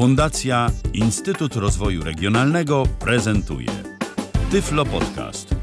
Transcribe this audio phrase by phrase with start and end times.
[0.00, 3.68] Fundacja Instytut Rozwoju Regionalnego prezentuje
[4.50, 5.54] Tyflo Podcast.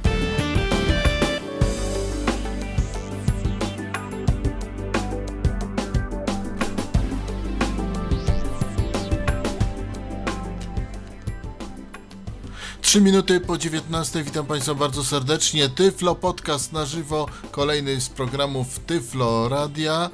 [12.82, 14.24] Trzy minuty po 19.
[14.24, 15.70] Witam Państwa bardzo serdecznie.
[15.70, 20.10] Tyflo Podcast na żywo, kolejny z programów Tyflo Radia.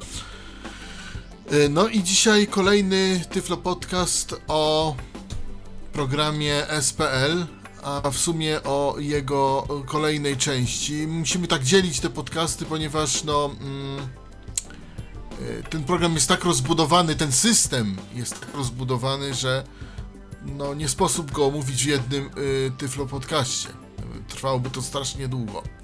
[1.53, 4.95] Y, No i dzisiaj kolejny Tyflo Podcast o
[5.93, 7.45] programie SPL,
[7.83, 11.07] a w sumie o jego kolejnej części.
[11.07, 13.45] Musimy tak dzielić te podcasty, ponieważ no.
[13.61, 13.99] Mm,
[15.41, 19.63] y, ten program jest tak rozbudowany, ten system jest tak rozbudowany, że
[20.45, 23.69] no nie sposób go omówić w jednym y, Tyflo podcaście.
[24.27, 25.82] Trwałoby to strasznie długo.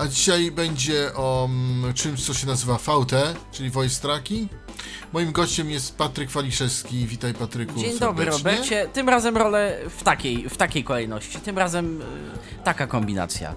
[0.00, 3.12] A dzisiaj będzie o mm, czymś, co się nazywa VT,
[3.52, 4.52] czyli Voice Tracking.
[5.12, 7.06] Moim gościem jest Patryk Waliszewski.
[7.06, 7.80] Witaj Patryku.
[7.80, 8.50] Dzień dobry serdecznie.
[8.52, 8.88] Robercie.
[8.92, 11.38] Tym razem rolę w takiej, w takiej kolejności.
[11.38, 12.04] Tym razem y,
[12.64, 13.54] taka kombinacja.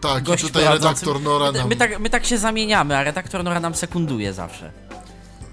[0.00, 1.06] Tak, Gość i tutaj prowadzący.
[1.06, 1.68] redaktor Nora My, nam...
[1.68, 4.72] my, tak, my tak się zamieniamy, a redaktor Nora nam sekunduje zawsze.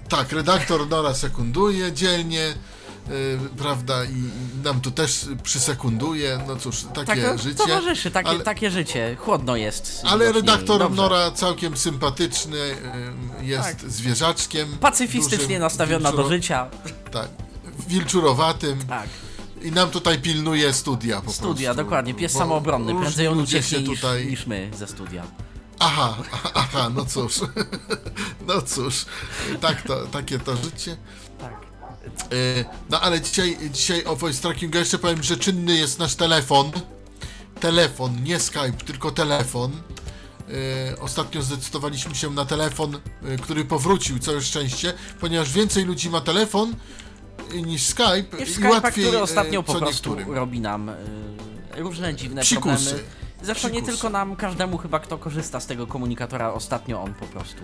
[0.08, 2.54] Tak, redaktor Nora sekunduje dzielnie,
[3.58, 4.30] prawda, i,
[4.64, 6.38] nam tu też przysekunduje.
[6.48, 7.54] No cóż, takie Tak, no, życie.
[7.58, 9.16] towarzyszy, takie, ale- takie życie.
[9.20, 10.02] Chłodno jest.
[10.04, 10.96] Ale redaktor Dobrze.
[10.96, 13.90] Nora całkiem sympatyczny, y, jest Tak.
[13.90, 14.76] zwierzaczkiem.
[14.80, 16.66] Pacyfistycznie dużym, nastawiona do życia.
[17.12, 17.28] Tak,
[17.88, 19.08] wilczurowatym Tak.
[19.62, 21.84] i nam tutaj pilnuje studia po Studia, prostu.
[21.84, 22.14] dokładnie.
[22.14, 22.94] Pies samoobronny.
[23.00, 24.26] Prędzej on ucieknie niż, tutaj...
[24.26, 25.22] niż my ze studia.
[25.78, 27.34] Aha, aha, aha, no cóż.
[28.48, 29.06] No cóż,
[29.60, 30.96] tak to, takie to życie.
[32.22, 36.72] E, No ale dzisiaj, dzisiaj o voice trackingu jeszcze powiem, że czynny jest nasz telefon.
[37.60, 39.72] Telefon, nie Skype, tylko telefon.
[40.92, 46.20] E, Ostatnio zdecydowaliśmy się na telefon, e, który powrócił, całe szczęście, ponieważ więcej ludzi ma
[46.20, 46.74] telefon
[47.54, 50.32] niż Skype I Skype'a, łatwiej który ostatnio po prostu niektórym.
[50.36, 50.94] robi nam y,
[51.76, 52.84] różne dziwne Psikusy.
[52.90, 53.08] problemy.
[53.42, 53.92] Zresztą nie Psikusy.
[53.92, 57.62] tylko nam, każdemu chyba, kto korzysta z tego komunikatora, ostatnio on po prostu.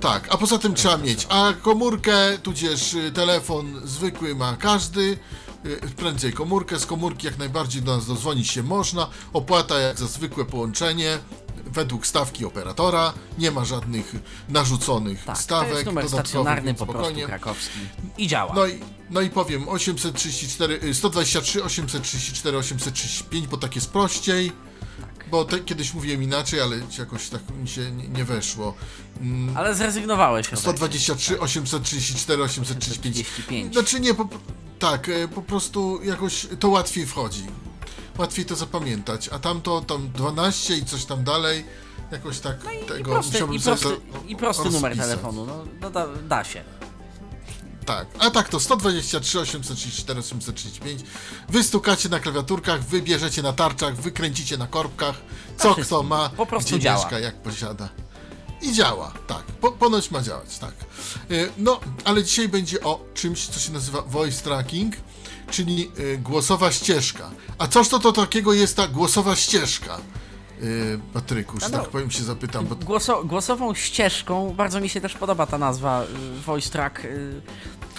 [0.00, 5.18] Tak, a poza tym trzeba mieć a komórkę, tudzież y, telefon zwykły ma każdy,
[5.66, 10.06] y, prędzej komórkę, z komórki jak najbardziej do nas dodzwonić się można, opłata jak za
[10.06, 11.18] zwykłe połączenie,
[11.66, 14.14] według stawki operatora, nie ma żadnych
[14.48, 17.78] narzuconych Tak, stawek, to jest numer stacjonarny, po prostu krakowski.
[18.18, 18.54] I działa.
[18.54, 18.80] No i,
[19.10, 24.52] no i powiem 834, y, 123, 834, 835, bo tak jest prościej.
[25.30, 28.74] Bo te, kiedyś mówiłem inaczej, ale jakoś tak mi się nie, nie weszło.
[29.20, 30.60] Mm, Ale zrezygnowałeś Robert.
[30.60, 33.16] 123, 834, 835.
[33.16, 33.72] 835.
[33.74, 34.28] Znaczy nie, po,
[34.78, 37.44] tak, e, po prostu jakoś to łatwiej wchodzi.
[38.18, 41.64] Łatwiej to zapamiętać, a tamto tam 12 i coś tam dalej,
[42.12, 43.88] jakoś tak No I tego prosty, musiałbym i prosty,
[44.28, 45.10] i prosty numer rozpisać.
[45.10, 45.46] telefonu.
[45.46, 46.64] No, no da, da się.
[47.86, 51.00] Tak, a tak to 123, 834, 835.
[51.48, 55.14] Wystukacie na klawiaturkach, wybierzecie na tarczach, wykręcicie na korbkach,
[55.56, 55.84] co wszystkim.
[55.84, 56.98] kto ma, Po prostu gdzie działa.
[57.04, 57.88] mieszka, jak posiada.
[58.62, 59.42] I działa, tak.
[59.42, 60.74] Po, ponoć ma działać, tak.
[61.30, 64.94] Y, No, ale dzisiaj będzie o czymś, co się nazywa voice tracking,
[65.50, 67.30] czyli y, głosowa ścieżka.
[67.58, 69.98] A coż to, to takiego jest ta głosowa ścieżka?
[70.62, 75.00] Y, Patryku, że No, tak powiem się zapytam, bo Głoso, głosową ścieżką, bardzo mi się
[75.00, 77.04] też podoba ta nazwa y, Voice Track.
[77.04, 77.40] y,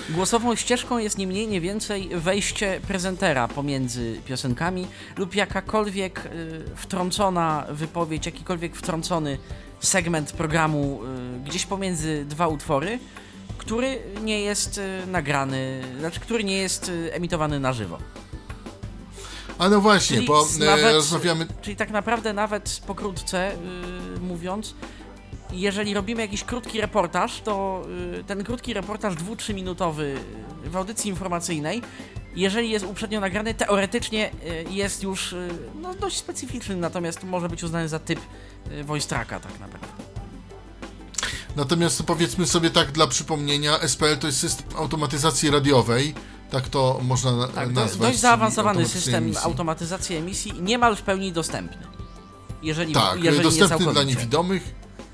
[0.10, 7.66] Głosową ścieżką jest nie mniej, nie więcej wejście prezentera pomiędzy piosenkami lub jakakolwiek y, wtrącona
[7.70, 9.38] wypowiedź, jakikolwiek wtrącony
[9.80, 11.00] segment programu
[11.46, 13.00] gdzieś pomiędzy dwa utwory,
[13.58, 17.98] który nie jest nagrany, znaczy który nie jest emitowany na żywo.
[19.62, 23.52] A no właśnie, Czyli bo e, nawet- rozmawiamy Czyli tak naprawdę nawet pokrótce
[24.14, 24.76] yy, mówiąc,
[25.52, 27.84] jeżeli robimy jakiś krótki reportaż, to
[28.14, 30.16] yy, ten krótki reportaż dwu, trzy minutowy
[30.64, 31.82] yy, w audycji informacyjnej,
[32.36, 35.48] jeżeli jest uprzednio nagrany, teoretycznie yy, jest już yy,
[35.82, 38.20] no, dość specyficzny, natomiast może być uznany za typ
[38.72, 39.88] yy, voice tracka tak naprawdę.
[41.56, 46.14] Natomiast powiedzmy sobie tak dla przypomnienia, SPL to jest system automatyzacji radiowej,
[46.52, 48.10] tak to można na- Tak, nazwać.
[48.12, 49.44] dość zaawansowany system emisji.
[49.44, 51.88] automatyzacji emisji, niemal w pełni dostępny.
[52.64, 54.16] Jeżeli, Tak, jeżeli nie dostępny dla całkowicie.
[54.16, 54.64] niewidomych,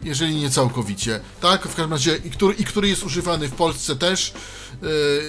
[0.03, 1.19] jeżeli nie całkowicie.
[1.41, 4.33] Tak, w każdym razie, i który, i który jest używany w Polsce też,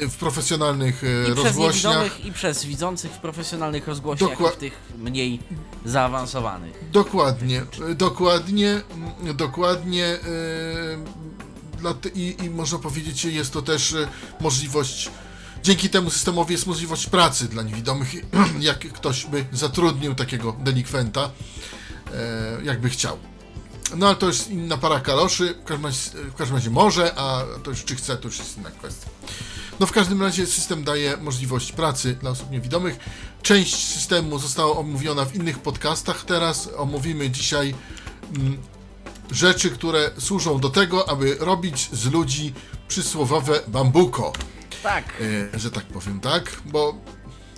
[0.03, 1.95] yy, w profesjonalnych yy, I przez rozgłośniach.
[1.99, 5.41] niewidomych, i przez widzących w profesjonalnych rozgłośniach, Dokła- w tych mniej
[5.85, 6.85] zaawansowanych.
[6.93, 8.81] Dokładnie, y, dokładnie,
[9.35, 10.01] dokładnie.
[10.03, 13.95] Yy, dla i, I można powiedzieć, że jest to też
[14.41, 15.11] możliwość.
[15.69, 18.15] Dzięki temu systemowi jest możliwość pracy dla niewidomych,
[18.61, 21.31] jak ktoś by zatrudnił takiego delikwenta,
[22.15, 23.19] e, jakby chciał.
[23.97, 27.45] No ale to jest inna para kaloszy, w każdym, razie, w każdym razie może, a
[27.63, 29.11] to już czy chce, to już jest inna kwestia.
[29.81, 32.99] No w każdym razie system daje możliwość pracy dla osób niewidomych.
[33.43, 36.25] Część systemu została omówiona w innych podcastach.
[36.25, 37.75] Teraz omówimy dzisiaj
[38.37, 38.59] mm,
[39.31, 42.53] rzeczy, które służą do tego, aby robić z ludzi
[42.89, 44.33] przysłowowe bambuko,
[44.83, 45.05] Tak.
[45.55, 46.53] e, że tak powiem, tak?
[46.65, 46.95] Bo,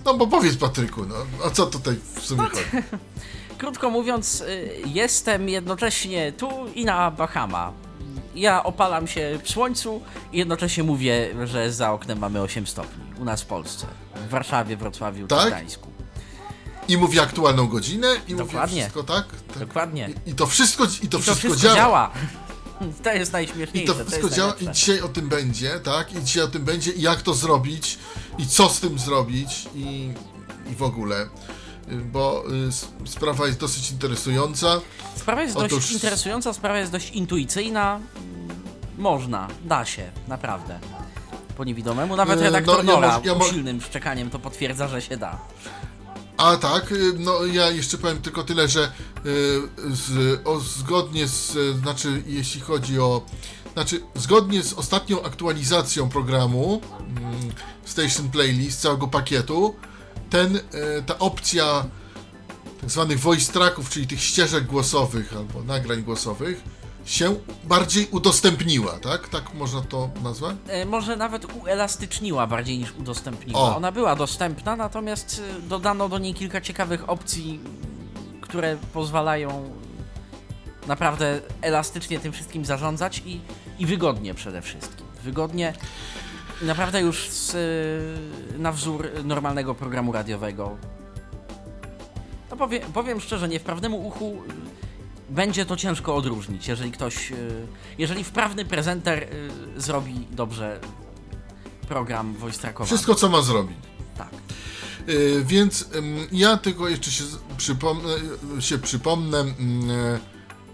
[0.05, 2.63] no bo powiedz Patryku, no, o co tutaj w sumie chodzi?
[3.57, 7.73] Krótko mówiąc, y, jestem jednocześnie tu i na Bahama.
[8.35, 10.01] Ja opalam się w słońcu
[10.33, 13.03] i jednocześnie mówię, że za oknem mamy 8 stopni.
[13.19, 13.87] U nas w Polsce.
[14.27, 15.47] W Warszawie, Wrocławiu Tak?
[15.47, 15.91] Gdańsku.
[16.87, 18.81] I mówi aktualną godzinę i mówi Dokładnie.
[18.81, 19.25] wszystko, tak?
[19.47, 19.59] tak?
[19.59, 20.09] Dokładnie.
[20.25, 21.75] I, I to wszystko, i to I to wszystko, wszystko działa.
[21.75, 22.11] działa.
[23.03, 23.93] To jest I najśmieszniejsze.
[23.93, 26.13] to wszystko jest działa i dzisiaj o tym będzie, tak?
[26.13, 27.97] I dzisiaj o tym będzie i jak to zrobić
[28.37, 30.13] i co z tym zrobić i,
[30.71, 31.21] i w ogóle.
[31.91, 32.43] Y, Bo
[33.05, 34.81] y, sprawa jest dosyć interesująca.
[35.15, 37.95] Sprawa jest Otóż- dość interesująca, sprawa jest dość intuicyjna.
[37.95, 38.61] Mm,
[38.97, 40.79] Można, da się, naprawdę.
[41.57, 42.15] Po niewidomemu.
[42.15, 45.39] Nawet E, redaktor no, ja Nora ja usilnym szczekaniem to potwierdza, że się da.
[46.41, 48.91] A tak, y, no ja jeszcze powiem tylko tyle, że
[49.25, 49.61] y,
[49.95, 53.25] z, o, zgodnie z, znaczy jeśli chodzi o,
[53.73, 57.51] znaczy zgodnie z ostatnią aktualizacją programu mm,
[57.85, 59.75] Station Playlist, całego pakietu,
[60.29, 60.61] ten, y,
[61.05, 61.85] ta opcja
[62.81, 66.63] tak zwanych voice tracków, czyli tych ścieżek głosowych albo nagrań głosowych,
[67.05, 69.29] się bardziej udostępniła, tak?
[69.29, 70.55] Tak można to nazwać?
[70.67, 73.59] E, może nawet uelastyczniła bardziej niż udostępniła.
[73.59, 73.75] O.
[73.75, 77.59] Ona była dostępna, natomiast e, dodano do niej kilka ciekawych opcji,
[78.41, 79.73] które pozwalają
[80.87, 83.41] naprawdę elastycznie tym wszystkim zarządzać i,
[83.79, 85.05] i wygodnie przede wszystkim.
[85.23, 85.73] Wygodnie
[86.61, 87.55] naprawdę już z,
[88.55, 90.77] e, na wzór normalnego programu radiowego.
[92.51, 94.41] No powiem, powiem szczerze, niewprawnemu uchu
[95.31, 97.67] będzie to ciężko odróżnić, jeżeli ktoś, y,
[97.97, 100.79] jeżeli wprawny prezenter y, zrobi dobrze
[101.87, 102.87] program voice trackowany.
[102.87, 103.77] Wszystko, co ma zrobić.
[104.17, 104.29] Tak.
[105.09, 105.89] Y, Więc
[106.31, 107.23] ja tylko jeszcze się
[107.57, 108.13] przypomnę,
[108.59, 109.45] się przypomnę.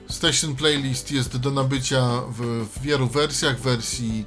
[0.09, 4.25] Station Playlist jest do nabycia w, w wielu wersjach, wersji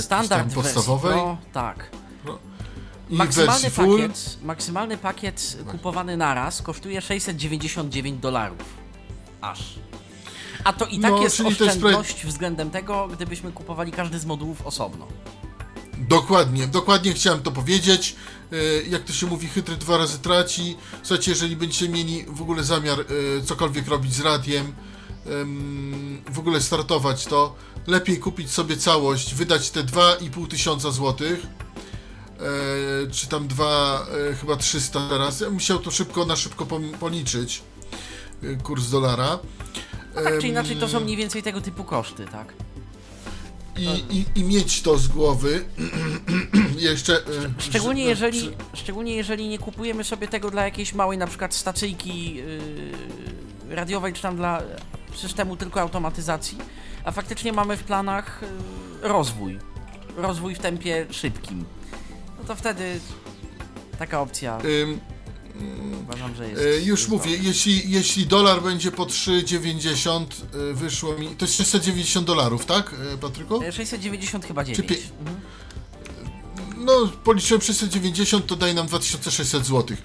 [0.00, 1.90] Standard w wersji podstawowej Pro, tak.
[3.08, 8.87] w Maksymalny pakiet, maksymalny pakiet kupowany naraz kosztuje 699 dolarów.
[9.40, 9.74] Aż.
[10.64, 14.24] A to i tak No, jest to jest oszczędność względem tego, gdybyśmy kupowali każdy z
[14.26, 15.06] modułów osobno.
[15.98, 18.16] Dokładnie, dokładnie chciałem to powiedzieć.
[18.52, 20.76] Y, Jak to się mówi, chytry dwa razy traci.
[21.02, 24.72] Słuchajcie, jeżeli będziecie mieli w ogóle zamiar y, cokolwiek robić z radiem,
[26.30, 27.54] w ogóle startować to,
[27.86, 31.46] lepiej kupić sobie całość, wydać te 2,5 tysiąca złotych,
[33.06, 35.40] e, czy tam dwa, e, chyba 300 teraz.
[35.40, 36.66] Ja bym musiał to szybko, na szybko
[37.00, 37.62] policzyć,
[38.62, 39.38] kurs dolara.
[40.16, 42.54] No tak czy inaczej to są mniej więcej tego typu koszty, tak?
[43.78, 45.64] I, i, i mieć to z głowy.
[46.78, 47.16] Jeszcze.
[47.16, 47.24] e,
[47.58, 51.54] Szczególnie że- jeżeli, że- szczególnie jeżeli nie kupujemy sobie tego dla jakiejś małej na przykład
[51.54, 52.44] stacyjki yy,
[53.70, 54.62] radiowej, czy tam dla
[55.14, 56.58] systemu tylko automatyzacji,
[57.04, 58.40] a faktycznie mamy w planach
[59.02, 59.58] yy, rozwój.
[60.16, 61.64] Rozwój w tempie szybkim.
[62.38, 63.00] No to wtedy
[63.98, 65.00] taka opcja Ym,
[66.02, 66.62] uważam, że jest.
[66.62, 70.24] E, Już mówię, jeśli, jeśli dolar będzie po 3,90,
[70.70, 71.28] e, wyszło mi.
[71.28, 73.62] To jest 690 dolarów, tak, e, Patryku?
[73.62, 74.88] E, 690 chyba 9.
[74.90, 75.40] pie- Mhm.
[76.84, 76.92] No,
[77.24, 79.96] policzyłem 690, to daje nam 2600 zł.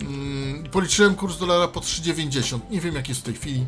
[0.00, 2.60] Mm, Policzyłem kurs dolara po 3,90.
[2.70, 3.64] Nie wiem, jak jest w tej chwili.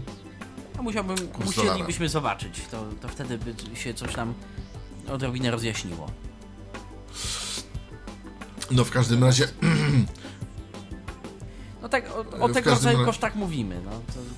[0.76, 4.34] No musiałbym, Kurs musielibyśmy zobaczyć, to, to wtedy by się coś nam
[5.08, 6.10] odrobinę rozjaśniło.
[8.70, 9.48] No, w każdym razie.
[11.86, 13.90] No tak, o, o tego rodzaju razie- kosztach mówimy, no.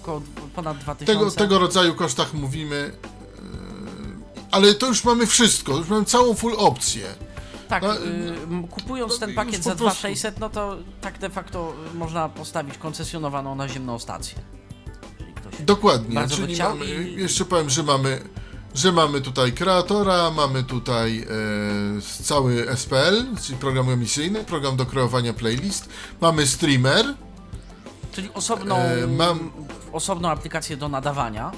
[0.03, 0.23] Około
[0.55, 1.13] ponad 2000.
[1.19, 2.93] Tego, tego rodzaju kosztach mówimy.
[3.39, 7.07] e, Ale to już mamy wszystko, już mamy całą full opcję.
[7.69, 10.01] Tak, no, y, kupując no, ten pakiet za prostu.
[10.01, 14.39] 2600, no to tak de facto można postawić koncesjonowaną naziemną stację.
[15.61, 18.21] Dokładnie, czyli mamy, i- jeszcze powiem, że mamy,
[18.75, 25.33] że mamy tutaj kreatora, mamy tutaj e, cały SPL, czyli program emisyjny, program do kreowania
[25.33, 25.89] playlist,
[26.21, 27.15] mamy streamer,
[28.19, 29.51] Czyli osobną, E, mam-
[29.93, 31.53] osobną aplikację do nadawania.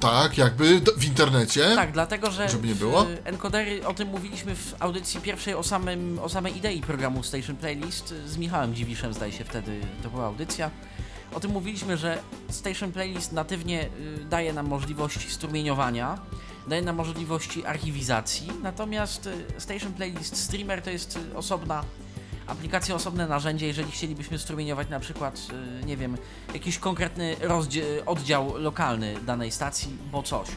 [0.00, 1.72] tak, jakby w internecie.
[1.74, 3.06] Tak, dlatego że Żeby nie było.
[3.24, 8.14] encodery, o tym mówiliśmy w audycji pierwszej o, samym, o samej idei programu Station Playlist
[8.26, 10.70] z Michałem Dziwiszem, zdaje się wtedy to była audycja.
[11.34, 12.18] O tym mówiliśmy, że
[12.50, 16.18] Station Playlist natywnie y, daje nam możliwości strumieniowania,
[16.68, 21.84] daje nam możliwości archiwizacji, natomiast y, Station Playlist Streamer to jest y, osobna
[22.46, 25.48] aplikacja, osobne narzędzie, jeżeli chcielibyśmy strumieniować na przykład,
[25.82, 26.16] y, nie wiem,
[26.54, 27.36] jakiś konkretny
[28.06, 30.48] oddział lokalny danej stacji, bo coś.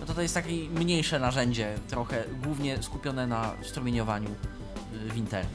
[0.00, 5.48] No to to jest takie mniejsze narzędzie, trochę głównie skupione na strumieniowaniu y, w internet.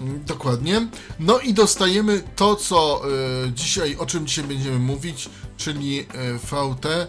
[0.00, 0.88] Mm, Dokładnie.
[1.20, 3.02] No i dostajemy to, co
[3.46, 6.04] y, dzisiaj, o czym dzisiaj będziemy mówić, czyli y,
[6.38, 7.06] VT y,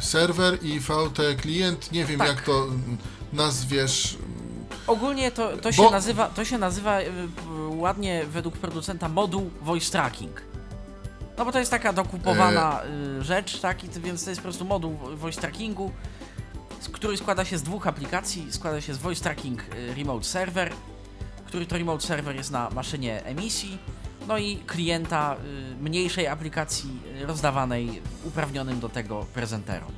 [0.00, 1.92] serwer i VT klient.
[1.92, 2.28] Nie wiem, Tak.
[2.28, 2.66] jak to
[3.32, 4.18] nazwiesz.
[4.86, 7.08] Ogólnie to, to, się, Bo- nazywa, to się nazywa y, y,
[7.68, 10.42] ładnie według producenta moduł voice tracking.
[11.38, 12.82] No bo to jest taka dokupowana
[13.20, 15.92] y, rzecz, tak, i to, więc to jest po prostu moduł voice trackingu,
[16.80, 18.52] z- który składa się z dwóch aplikacji.
[18.52, 20.72] Składa się z voice tracking y, remote server,
[21.46, 23.78] który to remote server jest na maszynie emisji,
[24.28, 25.36] no i klienta
[25.72, 26.90] y, mniejszej aplikacji
[27.22, 29.92] y, rozdawanej uprawnionym do tego prezenterom.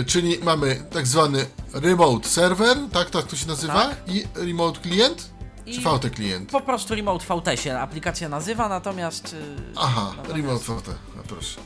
[0.00, 3.96] Y, czyli mamy tak zwany remote server, tak, tak to się nazywa, Tak.
[4.14, 5.30] i remote klient,
[5.64, 6.50] czy I VT klient.
[6.50, 9.32] po prostu remote VT się aplikacja nazywa, natomiast...
[9.32, 9.36] y,
[9.76, 11.60] Aha, natomiast- remote VT, no proszę.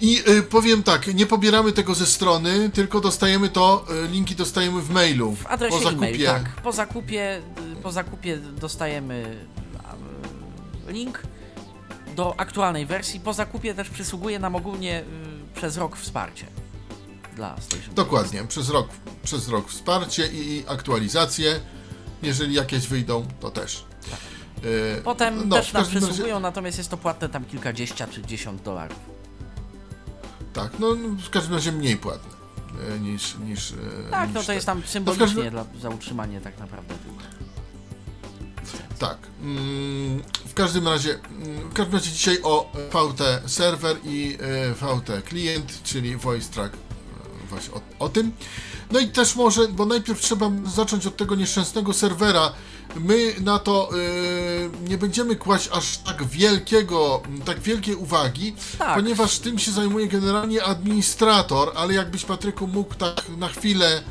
[0.00, 4.80] I y, powiem tak, nie pobieramy tego ze strony, tylko dostajemy to, y, linki dostajemy
[4.82, 5.32] w mailu.
[5.36, 6.06] W adresie po zakupie.
[6.08, 6.62] e-mail, tak.
[6.62, 9.36] Po zakupie, y, po zakupie dostajemy
[10.88, 11.22] y, link
[12.16, 13.20] do aktualnej wersji.
[13.20, 15.04] Po zakupie też przysługuje nam ogólnie y,
[15.62, 16.46] przez rok wsparcie
[17.36, 17.94] dla Station.
[17.94, 18.88] Dokładnie, przez rok,
[19.22, 21.60] przez rok wsparcie i, aktualizacje.
[22.22, 23.84] Jeżeli jakieś wyjdą, to też.
[24.98, 28.22] Y, Potem no, też nam każdym razie- przysługują, natomiast jest to płatne tam kilkadziesiąt czy
[28.22, 28.98] dziesiąt dolarów.
[30.52, 32.30] Tak, no no, w każdym razie mniej płatne
[32.96, 33.34] y, niż.
[33.38, 33.74] niż y,
[34.10, 36.94] Tak, niż no to jest tam symbolicznie każdym- dla, za utrzymanie tak naprawdę.
[38.98, 39.18] Tak.
[39.42, 45.22] Mm, w każdym razie, mm, w każdym razie dzisiaj o VT serwer i e, VT
[45.24, 48.32] klient, czyli voice track, e, właśnie o, o tym.
[48.90, 52.52] No i też może, bo najpierw trzeba zacząć od tego nieszczęsnego serwera.
[52.96, 58.94] My na to e, nie będziemy kłaść aż tak wielkiego, tak wielkiej uwagi, Tak.
[58.94, 64.02] ponieważ tym się zajmuje generalnie administrator, ale jakbyś Patryku mógł tak na chwilę,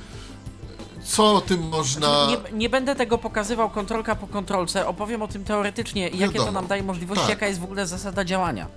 [1.03, 2.27] co o tym można...
[2.27, 6.51] Nie, nie będę tego pokazywał kontrolka po kontrolce, opowiem o tym teoretycznie, jakie to Wiadomo.
[6.51, 7.29] nam daje możliwości, Tak.
[7.29, 8.67] jaka jest w ogóle zasada działania.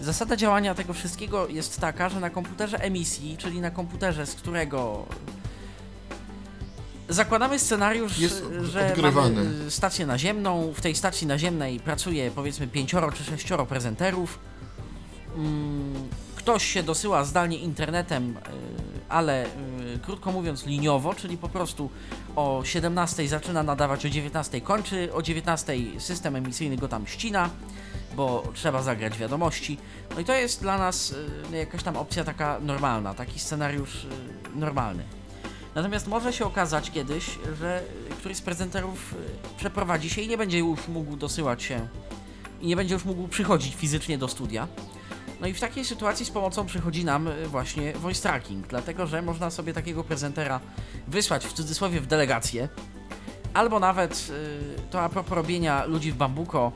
[0.00, 5.06] Zasada działania tego wszystkiego jest taka, że na komputerze emisji, czyli na komputerze, z którego
[7.08, 9.44] zakładamy scenariusz, Jest że odgrywany.
[9.44, 14.38] mamy stację naziemną, w tej stacji naziemnej pracuje powiedzmy pięcioro czy sześcioro prezenterów,
[15.36, 18.40] Mm, ktoś się dosyła zdalnie internetem, y,
[19.08, 21.90] ale y, krótko mówiąc liniowo, czyli po prostu
[22.36, 27.50] o 17 zaczyna nadawać, o 19 kończy, o 19 system emisyjny go tam ścina,
[28.16, 29.78] bo trzeba zagrać wiadomości.
[30.14, 31.14] No i to jest dla nas
[31.52, 34.08] y, jakaś tam opcja taka normalna, taki scenariusz y,
[34.54, 35.04] normalny.
[35.74, 37.82] Natomiast może się okazać kiedyś, że
[38.18, 39.14] któryś z prezenterów
[39.56, 41.88] przeprowadzi się i nie będzie już mógł dosyłać się
[42.60, 44.68] i nie będzie już mógł przychodzić fizycznie do studia.
[45.40, 49.22] No i w takiej sytuacji z pomocą przychodzi nam y, właśnie voice tracking, dlatego że
[49.22, 50.60] można sobie takiego prezentera
[51.08, 52.68] wysłać w cudzysłowie w delegację,
[53.54, 56.72] albo nawet y, to a propos robienia ludzi w bambuko,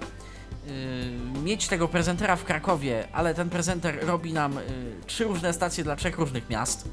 [0.67, 4.59] y, mieć tego prezentera w Krakowie, ale ten prezenter robi nam
[5.07, 6.89] trzy różne stacje dla trzech różnych miast,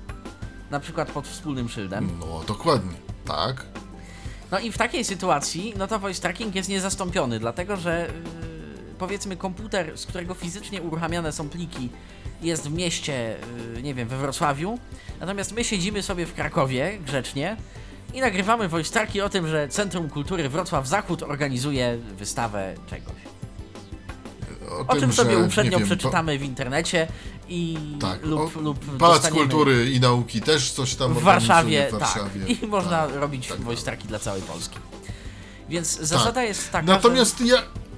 [0.71, 2.09] na przykład pod wspólnym szyldem.
[2.19, 3.65] No, dokładnie, tak.
[4.51, 8.07] No i w takiej sytuacji, no to voice tracking jest niezastąpiony, dlatego że
[8.99, 11.89] powiedzmy komputer, z którego fizycznie uruchamiane są pliki,
[12.41, 13.35] jest w mieście,
[13.75, 14.79] yy, nie wiem, we Wrocławiu,
[15.19, 17.57] natomiast my siedzimy sobie w Krakowie grzecznie
[18.13, 23.15] i nagrywamy tracki o tym, że Centrum Kultury Wrocław Zachód organizuje wystawę czegoś.
[24.87, 27.07] O czym sobie że, uprzednio wiem, przeczytamy w internecie
[27.49, 31.87] i Pa, tak, lub, o, lub Pałac Kultury i Nauki też coś tam w Warszawie,
[31.91, 32.41] w Warszawie.
[32.47, 32.63] tak.
[32.63, 33.15] I można Tak.
[33.15, 34.79] robić tak tracki dla całej Polski.
[35.69, 37.57] Więc zasada jest taka, Natomiast ja,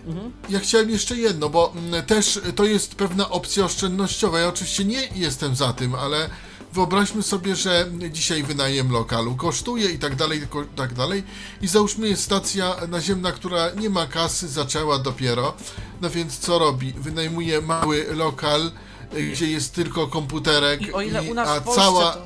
[0.09, 0.31] Mhm.
[0.49, 4.39] ja chciałem jeszcze jedno, bo mm, też to jest pewna opcja oszczędnościowa.
[4.39, 6.29] Ja oczywiście nie jestem za tym, ale
[6.73, 11.23] wyobraźmy sobie, że dzisiaj wynajem lokalu kosztuje i tak dalej, ko- tak dalej.
[11.61, 15.53] I załóżmy jest stacja naziemna, która nie ma kasy, zaczęła dopiero.
[16.01, 16.93] No więc co robi?
[16.93, 18.71] Wynajmuje mały lokal,
[19.13, 22.11] y, gdzie jest tylko komputerek, I o ile i- u nas a w Polsce cała...
[22.13, 22.19] to,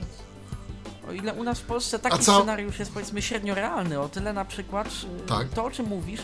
[1.10, 4.34] O ile u nas w Polsce taki ca- scenariusz jest powiedzmy średnio realny, o tyle
[4.34, 5.50] na przykład y, Tak.
[5.50, 6.22] to o czym mówisz,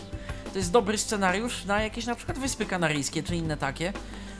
[0.52, 3.92] to jest dobry scenariusz na jakieś na przykład Wyspy Kanaryjskie czy inne takie,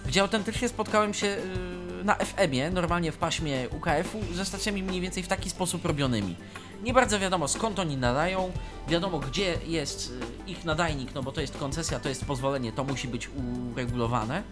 [0.06, 5.22] gdzie autentycznie spotkałem się y, na FM-ie, normalnie w paśmie UKF-u, ze stacjami mniej więcej
[5.22, 6.36] w taki sposób robionymi.
[6.82, 8.52] Nie bardzo wiadomo skąd oni nadają,
[8.88, 10.12] wiadomo gdzie jest
[10.46, 13.30] y, ich nadajnik, no bo to jest koncesja, to jest pozwolenie, to musi być
[13.72, 14.42] uregulowane.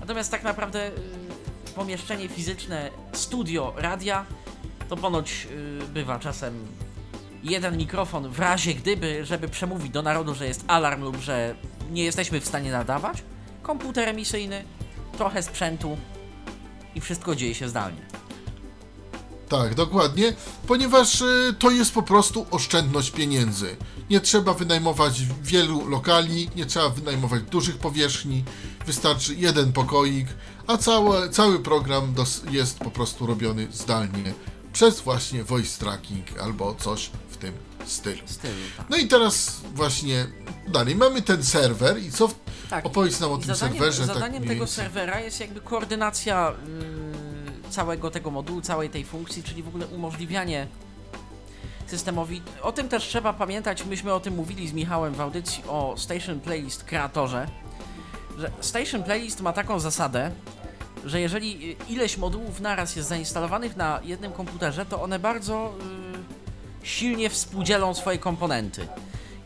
[0.00, 0.92] Natomiast tak naprawdę y,
[1.74, 4.26] pomieszczenie fizyczne, studio radia,
[4.88, 5.48] to ponoć
[5.94, 6.66] bywa czasem
[7.42, 11.54] jeden mikrofon w razie gdyby, żeby przemówić do narodu, że jest alarm lub że
[11.90, 13.22] nie jesteśmy w stanie nadawać,
[13.62, 14.64] komputer emisyjny,
[15.16, 15.98] trochę sprzętu
[16.94, 18.00] i wszystko dzieje się zdalnie.
[19.48, 20.32] Tak, dokładnie,
[20.66, 23.76] ponieważ y, to jest po prostu oszczędność pieniędzy.
[24.10, 28.44] Nie trzeba wynajmować wielu lokali, nie trzeba wynajmować dużych powierzchni,
[28.86, 30.26] wystarczy jeden pokoik,
[30.66, 32.14] a cały, cały program
[32.50, 34.32] jest po prostu robiony zdalnie
[34.72, 37.54] przez właśnie voice tracking albo coś w tym
[37.86, 38.22] stylu.
[38.26, 38.86] Stylu, tak.
[38.90, 40.26] No i teraz właśnie
[40.68, 42.34] dalej mamy ten serwer i co w...
[42.70, 44.06] Tak, opowiedz nam o I tym zadaniem, serwerze.
[44.06, 44.84] Zadaniem tak tego więcej.
[44.84, 46.52] serwera jest jakby koordynacja
[47.64, 50.66] yy, całego tego modułu, całej tej funkcji, czyli w ogóle umożliwianie
[51.86, 52.42] systemowi.
[52.62, 56.40] O tym też trzeba pamiętać, myśmy o tym mówili z Michałem w audycji o Station
[56.40, 57.48] Playlist kreatorze,
[58.38, 60.30] że Station Playlist ma taką zasadę,
[61.04, 65.74] że jeżeli y, ileś modułów naraz jest zainstalowanych na jednym komputerze, to one bardzo
[66.82, 68.88] y, silnie współdzielą swoje komponenty.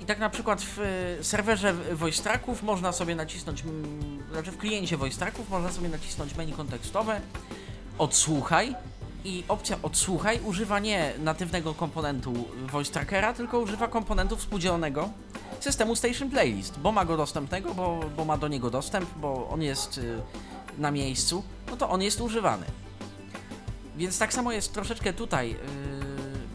[0.02, 0.78] I tak na przykład w
[1.20, 5.88] y, serwerze voice tracków można sobie nacisnąć, mm, znaczy w kliencie voice tracków można sobie
[5.88, 7.20] nacisnąć menu kontekstowe,
[7.98, 8.74] odsłuchaj
[9.24, 12.32] i opcja odsłuchaj używa nie natywnego komponentu
[12.72, 15.10] voice trackera, tylko używa komponentu współdzielonego
[15.60, 19.62] systemu Station Playlist, bo ma go dostępnego, bo, bo ma do niego dostęp, bo on
[19.62, 20.20] jest y,
[20.78, 22.66] na miejscu, no to on jest używany.
[23.96, 25.50] Więc tak samo jest troszeczkę tutaj.
[25.50, 25.58] Yy,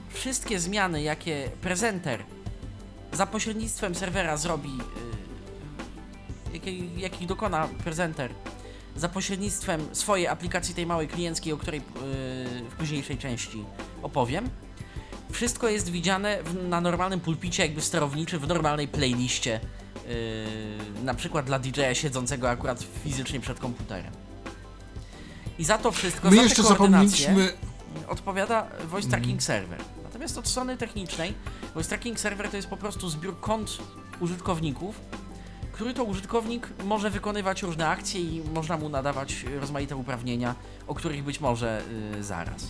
[0.10, 2.24] wszystkie zmiany, jakie prezenter
[3.14, 4.78] za pośrednictwem serwera zrobi,
[6.66, 8.32] yy, jakich dokona prezenter
[8.96, 13.66] za pośrednictwem swojej aplikacji, tej małej klienckiej, o której yy, w późniejszej części
[14.02, 14.50] opowiem,
[15.32, 19.60] wszystko jest widziane na normalnym pulpicie, jakby sterowniczy, w normalnej playliście,
[21.04, 24.14] na przykład dla DJ-a siedzącego akurat fizycznie przed komputerem.
[25.60, 27.54] I za to wszystko, My za jeszcze zapomnieliśmy
[28.08, 29.80] odpowiada Voice Tracking Server.
[30.04, 31.34] Natomiast od strony technicznej,
[31.74, 33.78] Voice Tracking Server to jest po prostu zbiór kont
[34.20, 35.00] użytkowników,
[35.72, 40.56] który to użytkownik może wykonywać różne akcje i można mu nadawać rozmaite uprawnienia,
[40.88, 41.82] o których być może
[42.20, 42.68] y, zaraz.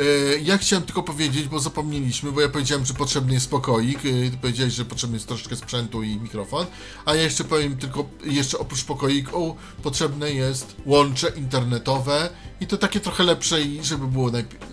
[0.00, 4.30] E, Ja chciałem tylko powiedzieć, bo zapomnieliśmy, bo ja powiedziałem, że potrzebny jest pokoik, e,
[4.30, 6.66] ty powiedziałeś, że potrzebny jest troszeczkę sprzętu i mikrofon,
[7.04, 13.00] a ja jeszcze powiem tylko, jeszcze oprócz pokoiku potrzebne jest łącze internetowe i to takie
[13.00, 14.30] trochę lepsze i żeby było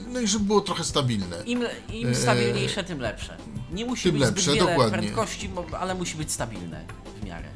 [0.07, 1.43] no i żeby było trochę stabilne.
[1.45, 3.37] Im, im stabilniejsze, tym lepsze.
[3.71, 4.97] Nie musi tym być lepsze, wiele dokładnie.
[4.97, 5.49] prędkości,
[5.79, 6.85] ale musi być stabilne
[7.21, 7.49] w miarę.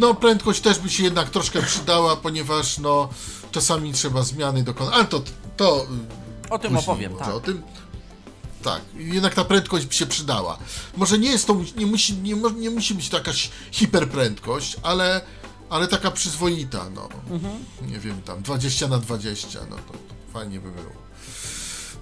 [0.00, 3.08] No prędkość też by się jednak troszkę przydała, ponieważ no
[3.52, 5.22] czasami trzeba zmiany dokonać, ale to,
[5.56, 5.86] to
[6.52, 7.34] o tym później opowiem, może tak.
[7.34, 7.62] o tym.
[8.62, 10.58] Tak, jednak ta prędkość by się przydała.
[10.96, 15.20] Może nie jest to, nie musi, nie, nie musi być to jakaś hiperprędkość, ale,
[15.70, 17.08] ale taka przyzwoita, no.
[17.30, 17.64] Mhm.
[17.82, 19.98] Nie wiem, tam 20 na 20, no to, to
[20.32, 20.92] fajnie by było.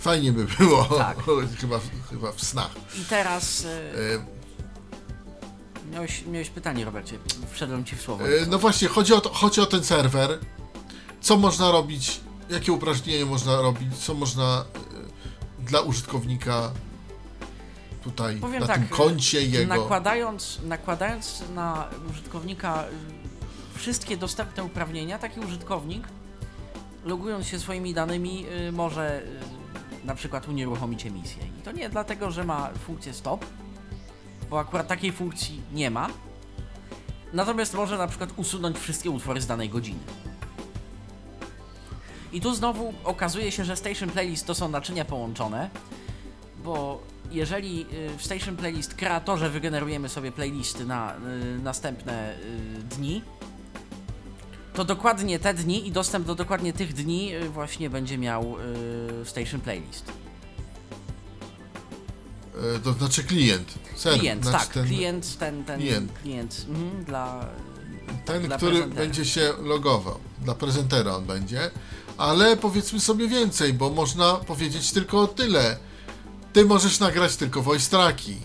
[0.00, 1.16] Fajnie by było, Tak.
[1.60, 2.70] chyba, chyba w snach.
[3.02, 4.24] I teraz y, E,
[5.92, 7.18] miałeś, miałeś pytanie, Robercie.
[7.52, 8.28] Wszedłem ci w słowo.
[8.28, 10.38] E, No właśnie, chodzi o, to, chodzi o ten serwer.
[11.20, 14.64] Co można robić, jakie uprażnienia można robić, co można
[15.60, 16.70] e, dla użytkownika
[18.04, 19.74] tutaj Powiem na tak, tym koncie jego.
[19.74, 26.08] Nakładając, nakładając na użytkownika y, wszystkie dostępne uprawnienia, taki użytkownik,
[27.04, 29.22] logując się swoimi danymi, może
[30.04, 31.42] na przykład unieruchomić emisję.
[31.60, 33.44] I to nie dlatego, że ma funkcję stop,
[34.50, 36.08] bo akurat takiej funkcji nie ma.
[37.32, 40.00] Natomiast może na przykład usunąć wszystkie utwory z danej godziny.
[42.33, 45.71] I tu znowu okazuje się, że Station Playlist to są naczynia połączone,
[46.64, 51.19] bo jeżeli y, w Station Playlist kreatorze wygenerujemy sobie playlisty na y,
[51.62, 52.37] następne y,
[52.97, 53.23] dni,
[54.75, 58.57] to dokładnie te dni i dostęp do dokładnie tych dni właśnie będzie miał
[59.25, 60.12] Station Playlist.
[62.77, 63.75] E, To znaczy klient.
[63.97, 66.12] Serwer, Klient, znaczy tak, ten, klient, ten, ten klient.
[66.23, 67.47] klient, mhm, dla,
[68.25, 70.19] ten dla który będzie się logował.
[70.45, 71.71] Dla prezentera on będzie.
[72.20, 75.76] Ale powiedzmy sobie więcej, bo można powiedzieć tylko tyle.
[76.52, 78.37] Ty możesz nagrać tylko voice tracki.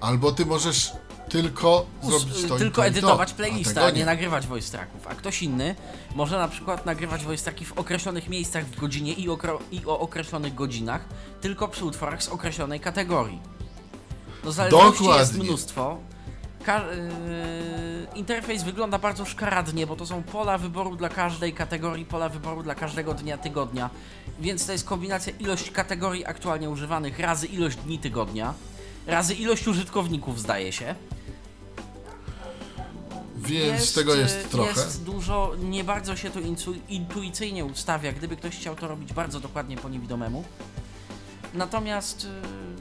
[0.00, 0.92] Albo ty możesz
[1.28, 3.36] tylko zrobić to i tylko to i edytować to.
[3.36, 5.06] playlistę, tego a nie nagrywać voice tracków.
[5.06, 5.74] A ktoś inny
[6.14, 9.98] może na przykład nagrywać voice tracki w określonych miejscach w godzinie i, okro- i o
[10.00, 11.04] określonych godzinach,
[11.40, 13.40] tylko przy utworach z określonej kategorii.
[14.44, 15.44] No zależności jest Dokładnie.
[15.44, 15.98] mnóstwo.
[16.66, 22.62] Yy, interfejs wygląda bardzo szkaradnie, bo to są pola wyboru dla każdej kategorii, pola wyboru
[22.62, 23.90] dla każdego dnia tygodnia.
[24.40, 28.54] Więc to jest kombinacja ilość kategorii aktualnie używanych razy ilość dni tygodnia,
[29.06, 30.94] razy ilość użytkowników zdaje się.
[33.36, 34.70] Więc tego e, jest trochę.
[34.70, 39.40] Jest dużo, nie bardzo się to intu, intuicyjnie ustawia, gdyby ktoś chciał to robić bardzo
[39.40, 40.44] dokładnie po niewidomemu.
[41.54, 42.71] Natomiast yy,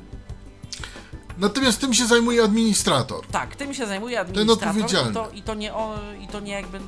[1.38, 3.28] Natomiast tym się zajmuje administrator.
[3.28, 5.14] tak, tym się zajmuje administrator i odpowiedzialny.
[5.14, 6.86] to, i to nie o, i to nie jakby yy,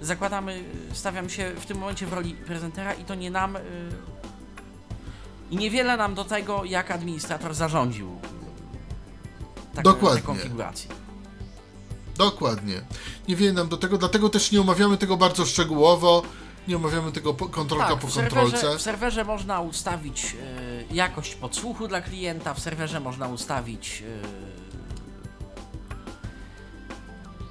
[0.00, 3.60] zakładamy, y, stawiam się w tym momencie w roli prezentera i to nie nam y,
[5.50, 10.22] i niewiele nam do tego, jak administrator zarządził y, tak, Dokładnie.
[10.22, 10.90] konfigurację.
[12.16, 12.82] Dokładnie.
[13.28, 16.22] Nie wie nam do tego, dlatego też nie omawiamy tego bardzo szczegółowo.
[16.68, 18.56] Nie omawiamy tego po, kontrolka Tak, po w kontrolce.
[18.58, 20.36] serwerze, w serwerze można ustawić
[20.90, 24.02] y, jakość podsłuchu dla klienta, w serwerze można ustawić.
[24.02, 24.22] y,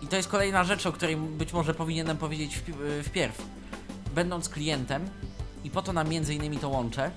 [0.06, 3.42] I to jest kolejna rzecz, o której być może powinienem powiedzieć wpi- y, wpierw.
[4.16, 5.10] Będąc klientem,
[5.64, 7.12] i po to nam między innymi to łączę,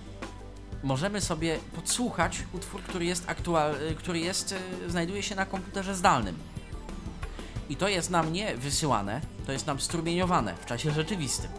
[0.82, 4.54] możemy sobie podsłuchać utwór, który jest aktual, który jest,
[4.88, 6.36] znajduje się na komputerze zdalnym.
[7.68, 11.50] I to jest nam nie wysyłane, to jest nam strumieniowane w czasie rzeczywistym.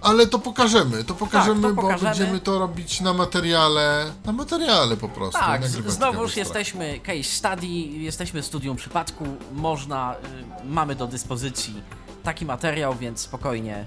[0.00, 2.10] Ale to pokażemy, to pokażemy, Tak, to bo pokażemy.
[2.10, 5.40] będziemy to robić na materiale, na materiale po prostu.
[5.40, 7.66] Tak, znowuż jesteśmy case study,
[8.02, 10.14] jesteśmy studium przypadku, można,
[10.62, 11.82] y, mamy do dyspozycji
[12.22, 13.84] taki materiał, więc spokojnie.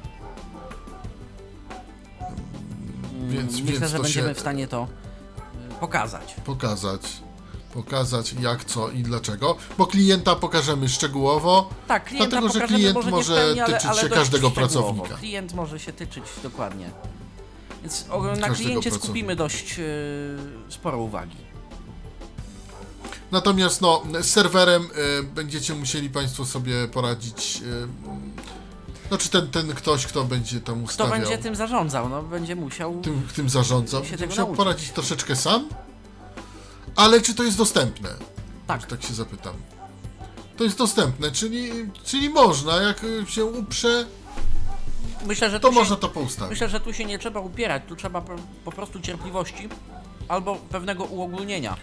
[3.13, 4.88] Mm, Więc, Myślę, więc że będziemy w stanie to
[5.72, 6.36] y, pokazać.
[6.45, 7.02] pokazać.
[7.73, 9.58] Pokazać jak, co i dlaczego.
[9.77, 11.69] Bo klienta pokażemy szczegółowo.
[11.88, 15.15] Tak, klienta Dlatego, że klient może, pełni, ale, tyczyć ale się każdego pracownika.
[15.17, 16.89] Klient może się tyczyć dokładnie.
[17.82, 19.05] Więc o, na Każdego kliencie pracownika.
[19.05, 20.38] skupimy dość y,
[20.69, 21.36] sporo uwagi.
[23.32, 27.62] Natomiast no, z serwerem y, będziecie musieli Państwo sobie poradzić.
[29.05, 32.10] Y, znaczy ten, ten ktoś, kto będzie tam Kto ustawiał, będzie tym zarządzał?
[32.10, 33.01] No, będzie musiał.
[33.01, 34.58] tym, tym zarządzał, będzie musiał nauczyć.
[34.58, 35.69] poradzić troszeczkę sam.
[36.99, 38.09] Ale czy to jest dostępne?
[38.67, 38.85] Tak.
[38.88, 39.53] Tak się zapytam.
[40.57, 41.71] To jest dostępne, czyli,
[42.03, 44.05] czyli można, jak się uprze,
[45.25, 46.49] Myślę, że to tu się- można to poustawić.
[46.49, 48.35] Myślę, że tu się nie trzeba upierać, tu trzeba po,
[48.65, 49.69] po prostu cierpliwości
[50.27, 51.77] albo pewnego uogólnienia.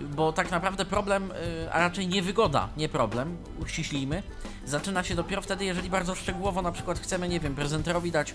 [0.00, 4.22] Bo tak naprawdę problem, y, a raczej niewygoda, nie problem, uściślijmy,
[4.66, 8.34] zaczyna się dopiero wtedy, jeżeli bardzo szczegółowo na przykład chcemy, nie wiem, prezenterowi dać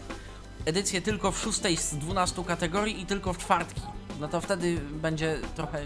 [0.66, 3.82] edycję tylko w szóstej z 12 kategorii i tylko w czwartki.
[4.20, 5.86] No to wtedy będzie trochę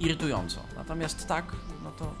[0.00, 0.60] irytująco.
[0.76, 1.44] Natomiast tak,
[1.84, 2.14] no to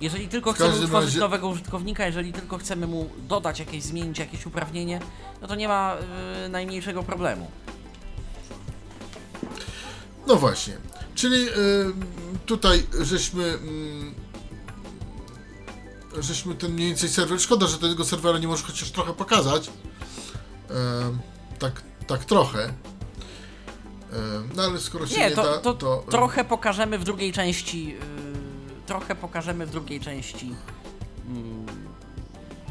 [0.00, 4.46] jeżeli tylko chcemy utworzyć razie- nowego użytkownika, jeżeli tylko chcemy mu dodać jakieś, zmienić jakieś
[4.46, 5.00] uprawnienie,
[5.42, 5.96] no to nie ma
[6.46, 7.50] y, najmniejszego problemu.
[10.26, 10.76] No właśnie.
[11.14, 11.52] Czyli y,
[12.46, 13.44] tutaj żeśmy.
[13.44, 14.25] mm,
[16.22, 17.40] żeśmy ten mniej więcej serwer.
[17.40, 19.70] Szkoda, że tego serwera nie możesz chociaż trochę pokazać.
[21.58, 22.72] Tak, tak trochę.
[24.56, 26.04] No ale skoro się nie, Nie, to, da, to, to.
[26.10, 27.94] trochę pokażemy w drugiej części.
[28.82, 30.54] y, trochę pokażemy w drugiej części
[31.28, 31.66] mm,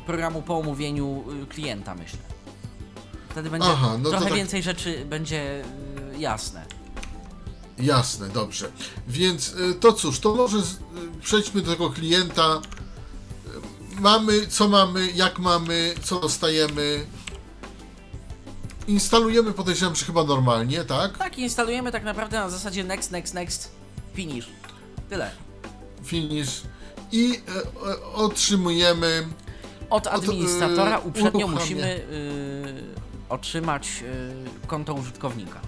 [0.06, 2.20] programu po omówieniu y, klienta, myślę.
[3.30, 5.64] Wtedy będzie Aha, no trochę tak- więcej rzeczy będzie
[6.16, 6.66] y, jasne.
[7.80, 8.72] Jasne, dobrze.
[9.08, 10.78] Więc y, to cóż, to może z, y,
[11.22, 12.62] przejdźmy do tego klienta.
[14.00, 17.06] Mamy, co mamy, jak mamy, co dostajemy.
[18.88, 21.18] Instalujemy, podejrzewam, że chyba normalnie, tak?
[21.18, 23.72] Tak, instalujemy tak naprawdę na zasadzie next, next, next,
[24.14, 24.48] finish.
[25.10, 25.32] Tyle.
[26.04, 26.62] Finish.
[27.12, 29.28] I e, e, otrzymujemy.
[29.90, 31.60] Od administratora y, uprzednio uruchamia.
[31.62, 33.88] musimy y, otrzymać
[34.64, 35.60] y, konto użytkownika.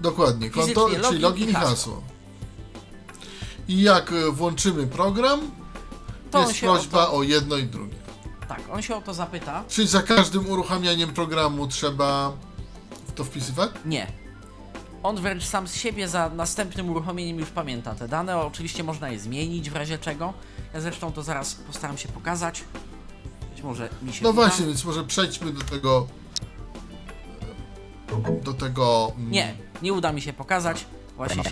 [0.00, 2.02] Dokładnie, konto, Fizycznie czyli login i hasło.
[3.68, 5.40] I jak e, włączymy program,
[6.30, 7.96] To jest prośba o to, o jedno i drugie.
[8.48, 9.64] Tak, on się o to zapyta.
[9.68, 12.32] Czyli za każdym uruchamianiem programu trzeba
[13.08, 13.70] w to wpisywać?
[13.84, 14.06] Nie.
[15.02, 18.36] On wręcz sam z siebie za następnym uruchomieniem już pamięta te dane.
[18.38, 20.32] Oczywiście można je zmienić w razie czego.
[20.74, 22.64] Ja zresztą to zaraz postaram się pokazać.
[23.54, 24.36] Być może mi się No uda.
[24.42, 26.06] właśnie, więc może przejdźmy do tego.
[28.42, 29.12] Do tego.
[29.16, 30.86] mm, Nie, nie uda mi się pokazać.
[31.16, 31.50] Właśnie się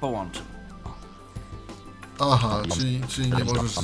[0.00, 0.40] połączy.
[2.18, 3.74] Aha, czyli, czyli nie możesz.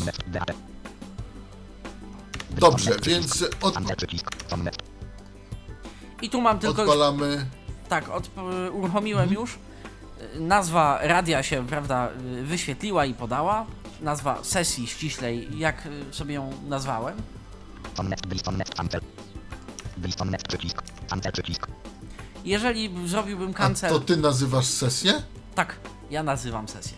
[2.50, 3.74] Dobrze, więc od,
[6.22, 7.46] I tu mam tylko już odpalamy.
[7.88, 8.30] Tak, od,
[8.72, 9.58] uruchomiłem już.
[10.36, 12.08] Y, Nazwa radia się, prawda,
[12.42, 13.66] wyświetliła i podała.
[14.00, 17.16] Nazwa sesji ściślej, jak sobie ją nazwałem.
[22.44, 25.22] Jeżeli zrobiłbym A cancel, to ty nazywasz sesję?
[25.54, 25.76] tak,
[26.10, 26.96] ja nazywam sesję.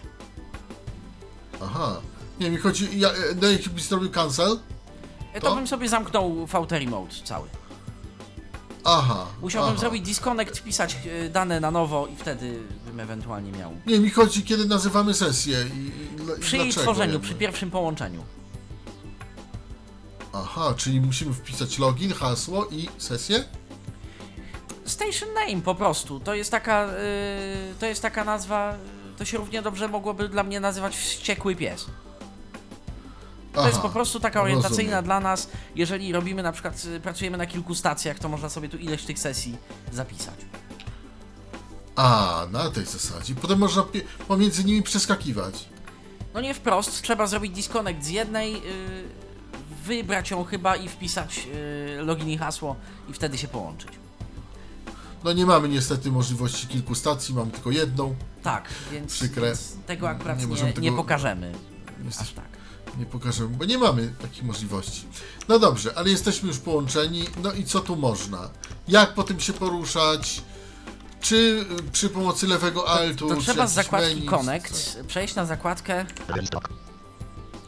[1.64, 2.00] Aha.
[2.40, 2.98] Nie, mi chodzi.
[3.00, 4.52] Ja, e, no jaki byś zrobił cancel?
[5.36, 5.46] Y, To?
[5.50, 7.48] To bym sobie zamknął VT Remote cały.
[8.84, 9.26] Aha.
[9.40, 9.80] Musiałbym aha.
[9.80, 13.72] zrobić disconnect, wpisać y, dane na nowo i wtedy bym ewentualnie miał.
[13.86, 15.92] Nie, mi chodzi, kiedy nazywamy sesję i,
[16.40, 17.26] Przy jej tworzeniu, jakby.
[17.26, 18.24] przy pierwszym połączeniu.
[20.32, 23.44] Aha, czyli musimy wpisać login, hasło i sesję?
[24.84, 26.20] Station name po prostu.
[26.20, 28.74] To jest taka, y, to jest taka nazwa
[29.18, 31.86] to się równie dobrze mogłoby dla mnie nazywać wściekły pies.
[33.52, 35.04] To Aha, jest po prostu taka orientacyjna rozumiem.
[35.04, 35.48] dla nas.
[35.76, 39.18] Jeżeli robimy na przykład, y, pracujemy na kilku stacjach, to można sobie tu ileś tych
[39.18, 39.56] sesji
[39.92, 40.34] zapisać.
[41.96, 43.34] A, na tej zasadzie.
[43.34, 43.84] Potem można
[44.28, 45.68] pomiędzy nimi przeskakiwać.
[46.34, 48.60] No nie wprost, trzeba zrobić disconnect z jednej, y,
[49.86, 51.46] wybrać ją chyba i wpisać
[51.98, 52.76] y, login i hasło
[53.10, 53.90] i wtedy się połączyć.
[55.24, 58.14] No nie mamy niestety możliwości kilku stacji, mamy tylko jedną.
[58.42, 59.46] Tak, więc, Przykre.
[59.46, 61.52] więc tego akurat Nie nie, możemy nie, tego- pokażemy.
[62.04, 62.44] Jesteś- Aż tak.
[62.98, 65.06] Nie pokażemy, bo nie mamy takich możliwości.
[65.48, 67.24] No dobrze, ale jesteśmy już połączeni.
[67.42, 68.50] No i co tu można?
[68.88, 70.42] Jak po tym się poruszać?
[71.20, 71.36] Czy
[71.80, 73.28] y, przy pomocy lewego altu?
[73.28, 76.06] To czy trzeba z zakładki menu, Connect przejść na zakładkę.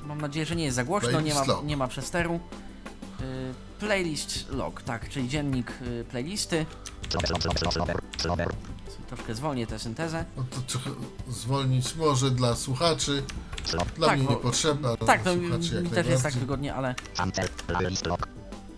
[0.07, 1.65] Mam nadzieję, że nie jest za głośno, nie ma, log.
[1.65, 2.41] nie ma przesteru.
[3.21, 6.67] Y, playlist log, tak, czyli dziennik y, playlisty.
[9.09, 10.25] Troszkę zwolnię tę syntezę.
[10.37, 10.91] No to trochę
[11.29, 13.23] zwolnić może dla słuchaczy.
[13.97, 16.35] Dla Tak, mnie bo- niepotrzebne, ale Tak, dla to mi, słuchaczy jak też jest tak
[16.35, 16.41] najbardziej.
[16.41, 16.95] wygodnie, ale
[17.67, 18.29] playlist log.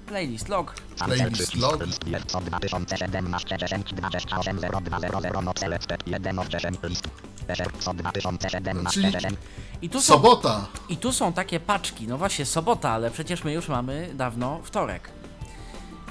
[0.07, 0.75] playlist log.
[0.97, 1.83] Playlist log.
[1.87, 7.05] list jest od 2017 10 28 0200 no select 1 od 10 list.
[7.47, 9.39] Też od 2017 Czyli- 10
[9.83, 10.67] I tu, są, Sobota!
[10.89, 15.09] I tu są takie paczki, no właśnie sobota, ale przecież my już mamy dawno wtorek.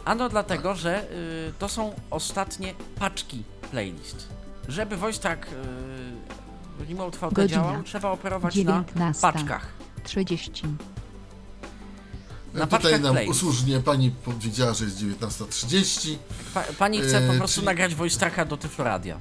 [0.06, 4.28] Ano dlatego, że y, to są ostatnie paczki playlist.
[4.68, 7.48] Żeby voice track y, Remote VT Godzina.
[7.64, 9.22] działał, trzeba operować na 19.
[9.22, 9.68] paczkach.
[10.04, 10.64] 30.
[12.54, 13.38] Na Tutaj paczkach nam playlist.
[13.44, 16.18] usłużnie pani powiedziała, że jest 19.30.
[16.54, 19.18] Pa, pani chce po E, prostu czyli- nagrać voice tracka do Tyfloradia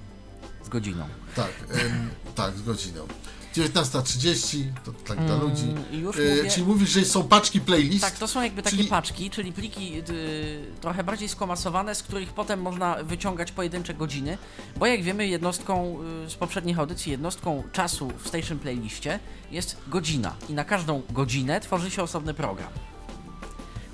[0.64, 1.04] z godziną.
[1.36, 3.06] Tak, em, tak, z godziną.
[3.56, 5.64] 19.30, to tak dla Mm, ludzi.
[5.92, 8.00] E, mówię- Czyli mówisz, że są paczki playlist?
[8.04, 12.32] Tak, to są jakby takie Czyli- paczki, czyli pliki y, trochę bardziej skomasowane, z których
[12.32, 14.38] potem można wyciągać pojedyncze godziny,
[14.76, 19.18] bo jak wiemy jednostką y, z poprzednich audycji, jednostką czasu w Station Playliście
[19.50, 22.68] jest godzina i na każdą godzinę tworzy się osobny program.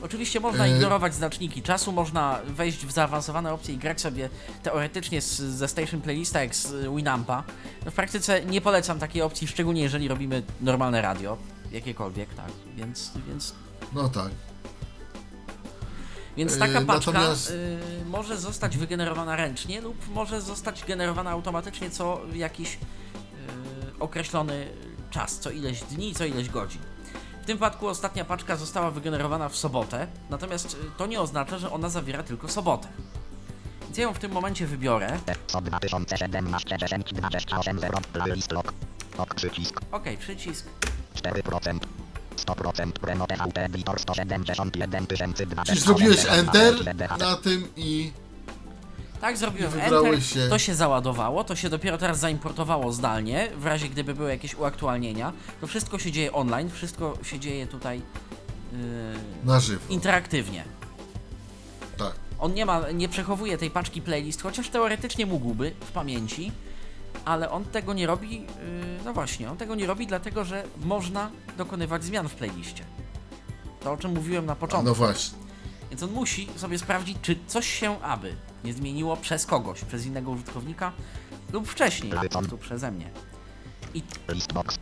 [0.03, 4.29] Oczywiście można E, ignorować znaczniki czasu, można wejść w zaawansowane opcje i grać sobie
[4.63, 7.43] teoretycznie z, ze Station Playlista jak z Winampa.
[7.85, 11.37] No w praktyce nie polecam takiej opcji, szczególnie jeżeli robimy normalne radio,
[11.73, 13.55] jakiekolwiek, tak, więc, więc
[13.93, 14.31] No tak.
[16.37, 21.91] Więc Yy, taka paczka natomiast- y, może zostać wygenerowana ręcznie lub może zostać generowana automatycznie
[21.91, 22.79] co jakiś y,
[24.01, 24.67] określony
[25.11, 26.81] czas, co ileś dni, co ileś godzin.
[27.51, 31.89] Tym wypadku ostatnia paczka została wygenerowana w sobotę, natomiast y, to nie oznacza, że ona
[31.89, 32.89] zawiera tylko sobotę.
[33.83, 35.19] Więc ja ją w tym momencie wybiorę.
[35.53, 38.73] od 2017 10 28 0 playlist log.
[39.19, 40.67] Ok przycisk Ok, przycisk.
[41.15, 41.79] 4%
[42.37, 46.75] 100% Remote VT Editor 171 020 Czyli zrobiłeś Enter
[47.19, 48.13] na tym i
[49.21, 53.89] Tak, zrobiłem Enter, się- to się załadowało, to się dopiero teraz zaimportowało zdalnie, w razie
[53.89, 55.33] gdyby były jakieś uaktualnienia.
[55.61, 57.99] To wszystko się dzieje online, wszystko się dzieje tutaj
[58.73, 58.79] yy,
[59.45, 59.81] na żywo.
[59.89, 60.65] interaktywnie.
[61.97, 62.13] Tak.
[62.39, 66.53] On nie ma, nie przechowuje tej paczki playlist, chociaż teoretycznie mógłby w pamięci,
[67.25, 68.47] ale on tego nie robi, yy,
[69.05, 72.85] no właśnie, on tego nie robi dlatego, że można dokonywać zmian w playliście.
[73.81, 74.87] To o czym mówiłem na A, początku.
[74.89, 75.39] no właśnie.
[75.91, 80.31] Więc on musi sobie sprawdzić, czy coś się aby nie zmieniło przez kogoś, przez innego
[80.31, 80.93] użytkownika
[81.53, 83.11] lub wcześniej, po prostu przeze mnie.
[84.29, 84.79] Listbox.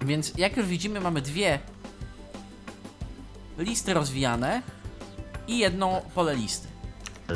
[0.00, 1.58] Więc jak już widzimy, mamy dwie
[3.58, 4.62] listy rozwijane
[5.48, 6.68] i jedno pole listy.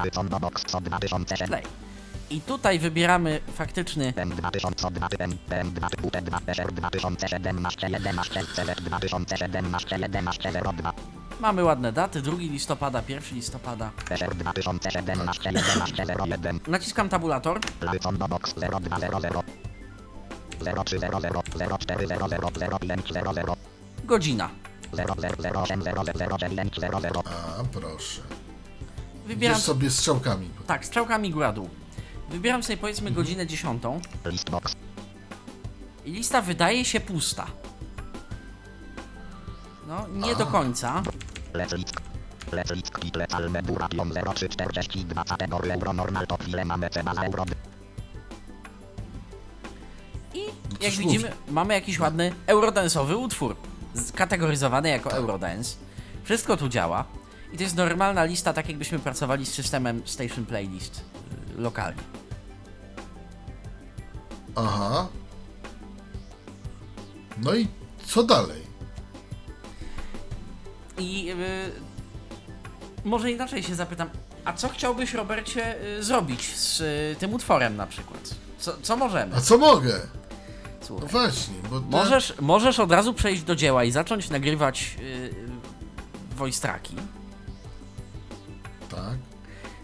[0.05, 1.49] List on box od 2007.
[1.49, 1.86] Play.
[2.31, 8.81] I tutaj wybieramy faktyczny M 2000 M M 2 UT 2 SR 2017 11 CZ
[8.81, 10.93] 2017 11 02
[11.41, 13.91] Mamy ładne daty, 2 listopada, 1 listopada.
[14.11, 17.61] SR 2017 11 01 Naciskam tabulator.
[17.93, 19.43] Lycon do box 0200
[20.61, 21.09] 0300
[22.51, 23.57] 0400
[24.05, 24.51] Godzina.
[24.93, 28.21] 000800 A, proszę.
[29.27, 30.51] Wybieram Idziesz sobie strzałkami.
[30.67, 31.69] tak, strzałkami góra dół.
[32.31, 33.83] Wybieram sobie powiedzmy godzinę 10
[34.25, 34.77] Listbox
[36.07, 37.47] i lista wydaje się pusta.
[39.89, 41.03] No, nie do końca.
[41.55, 42.01] Leclick
[42.53, 47.45] Leclick Kitle Alme Duration 0342 kategorie euro normal to chwilę mamy cena za euro
[50.35, 50.41] I
[50.81, 53.57] jak widzimy, mamy jakiś ładny eurodance'owy utwór,
[53.95, 55.77] skategoryzowany jako Eurodance.
[56.25, 57.05] Wszystko tu działa.
[57.53, 61.05] I to jest normalna lista, tak jakbyśmy pracowali z systemem Station Playlist
[61.57, 62.16] yy, lokalnie.
[64.57, 65.09] Aha.
[67.39, 67.69] No i
[68.07, 68.63] co dalej?
[70.99, 71.37] I yy,
[73.05, 74.11] może inaczej się zapytam,
[74.45, 78.35] a co chciałbyś, Robercie, yy, zrobić z yy, tym utworem na przykład?
[78.59, 79.37] Co, co możemy?
[79.37, 80.01] A co mogę?
[80.81, 81.09] No Słuchaj.
[81.09, 81.81] właśnie, bo...
[81.81, 85.35] Możesz, możesz od razu przejść do dzieła i zacząć nagrywać yy,
[86.37, 86.97] voice tracki.
[88.91, 89.17] Tak.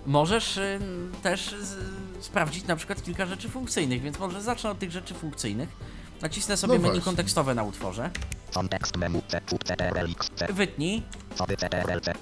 [0.06, 0.80] Możesz y,
[1.22, 1.54] też
[2.24, 5.68] sprawdzić na przykład kilka rzeczy funkcyjnych, więc może zacznę od tych rzeczy funkcyjnych.
[6.22, 7.04] Nacisnę sobie No menu właśnie.
[7.04, 8.10] kontekstowe na utworze.
[8.54, 11.02] Kontekst memu C, Q, CTRL, X, C, Wytnij,
[11.34, 12.16] sobie CTRL, tak?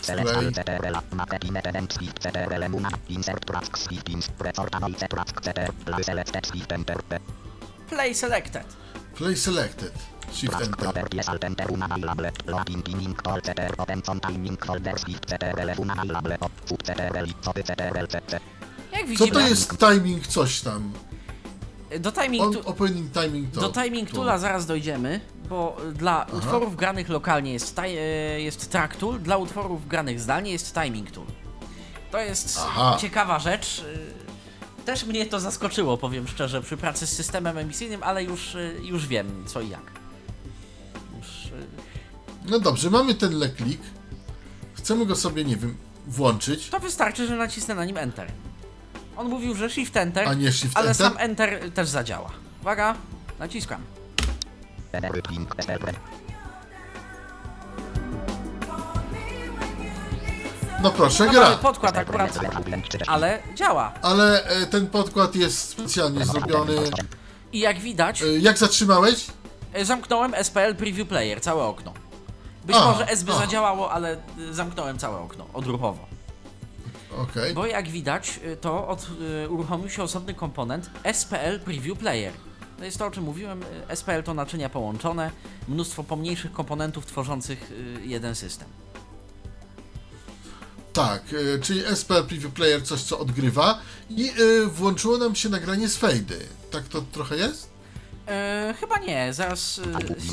[0.00, 0.96] select, CTRL,
[1.66, 2.64] event, shift, CTRL,
[3.08, 3.44] insert,
[3.88, 7.18] shift, ins, CTRL, select, shift, enter, P,
[7.88, 8.64] Play selected.
[9.14, 9.92] Play selected.
[10.32, 10.46] C,
[18.92, 20.92] Jak Co widzimy, to jest timing coś tam?
[22.00, 23.60] do timing, On, tu, opening timing to...
[23.60, 28.96] do timing toola zaraz dojdziemy, bo dla utworów granych lokalnie jest, ti- e, jest track
[28.96, 31.26] tool, dla utworów granych zdalnie jest timing tool.
[32.10, 32.96] To jest Aha.
[33.00, 33.78] ciekawa rzecz.
[33.78, 38.76] y, Też mnie to zaskoczyło, powiem szczerze, przy pracy z systemem emisyjnym, ale już, y,
[38.82, 39.82] już wiem co i jak.
[42.48, 43.80] No dobrze, mamy ten leklik.
[44.74, 46.68] Chcemy go sobie, nie wiem, włączyć.
[46.68, 48.32] to wystarczy, że nacisnę na nim Enter.
[49.16, 51.06] On mówił, że Shift Enter, A nie Shift ale Enter?
[51.06, 52.30] sam Enter też zadziała.
[52.60, 52.94] Uwaga,
[53.38, 53.82] naciskam.
[60.82, 61.40] No proszę, No gra.
[61.42, 62.38] mamy podkład akurat,
[63.06, 63.92] ale działa.
[64.02, 66.76] Ale e, ten podkład jest specjalnie zrobiony.
[67.52, 69.26] I jak widać, E, jak zatrzymałeś?
[69.72, 71.92] E, zamknąłem SPL Preview Player, całe okno.
[72.64, 73.38] Być A, może S by a.
[73.38, 76.06] zadziałało, ale y, zamknąłem całe okno, odruchowo.
[77.18, 77.54] Okej.
[77.54, 79.06] Bo jak widać, y, to od,
[79.44, 82.32] y, uruchomił się osobny komponent SPL Preview Player.
[82.78, 83.62] To jest to, o czym mówiłem.
[83.62, 85.30] y, SPL to naczynia połączone,
[85.68, 88.68] mnóstwo pomniejszych komponentów tworzących y, jeden system.
[90.92, 91.22] Tak,
[91.56, 93.78] e, czyli SPL Preview Player coś, co odgrywa
[94.10, 96.38] i e, włączyło nam się nagranie z fejdy.
[96.70, 97.69] Tak to trochę jest?
[98.30, 99.82] E, chyba nie, zaraz y,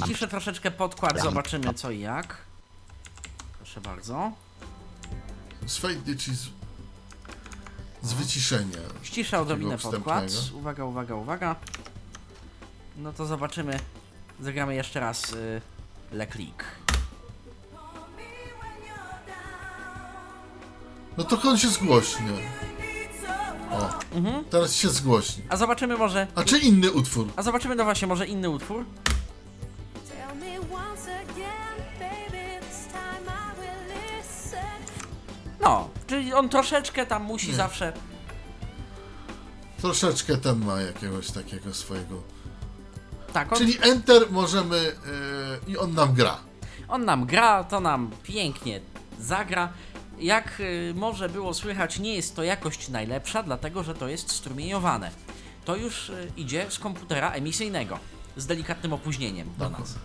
[0.03, 2.37] ściszę troszeczkę podkład, zobaczymy co i jak.
[3.57, 4.31] Proszę bardzo.
[5.65, 6.47] Z fejdy, czyli z,
[8.01, 8.77] z wyciszenia.
[9.03, 10.25] Ściszę odrobinę Takiego podkład.
[10.31, 10.57] wstępnego.
[10.59, 11.55] Uwaga, uwaga, uwaga.
[12.97, 13.79] No to zobaczymy.
[14.39, 15.61] Zagramy jeszcze raz y,
[16.11, 16.63] Le Click.
[21.17, 22.31] No to on się zgłośnie.
[23.71, 24.45] O, Mhm.
[24.45, 25.43] teraz się zgłośni.
[25.49, 26.27] A zobaczymy może.
[26.35, 27.27] A czy inny utwór?
[27.35, 28.85] A zobaczymy no właśnie może inny utwór.
[30.09, 35.05] Tell me once again, baby, this time I will listen.
[35.61, 37.55] No, czyli on troszeczkę tam musi Nie.
[37.55, 37.93] zawsze.
[39.81, 42.21] Troszeczkę ten ma jakiegoś takiego swojego.
[43.33, 44.77] Tak, on, Czyli Enter możemy
[45.67, 46.37] e, i on nam gra.
[46.87, 48.79] on nam gra, to nam pięknie
[49.19, 49.69] zagra.
[50.19, 55.11] Jak y, może było słychać, nie jest to jakość najlepsza, dlatego że to jest strumieniowane.
[55.65, 57.99] To już y, idzie z komputera emisyjnego,
[58.37, 59.95] z delikatnym opóźnieniem do nas.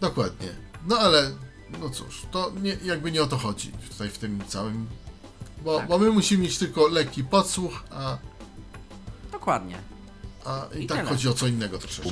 [0.00, 0.48] Dokładnie.
[0.86, 1.30] No ale,
[1.80, 4.86] no cóż, to nie, jakby nie o to chodzi tutaj w tym całym.
[5.64, 5.88] Bo, Tak.
[5.88, 8.18] bo my musimy mieć tylko lekki podsłuch, a,
[9.32, 9.78] Dokładnie.
[10.44, 11.10] a i, I tak tyle.
[11.10, 12.08] chodzi o co innego troszeczkę.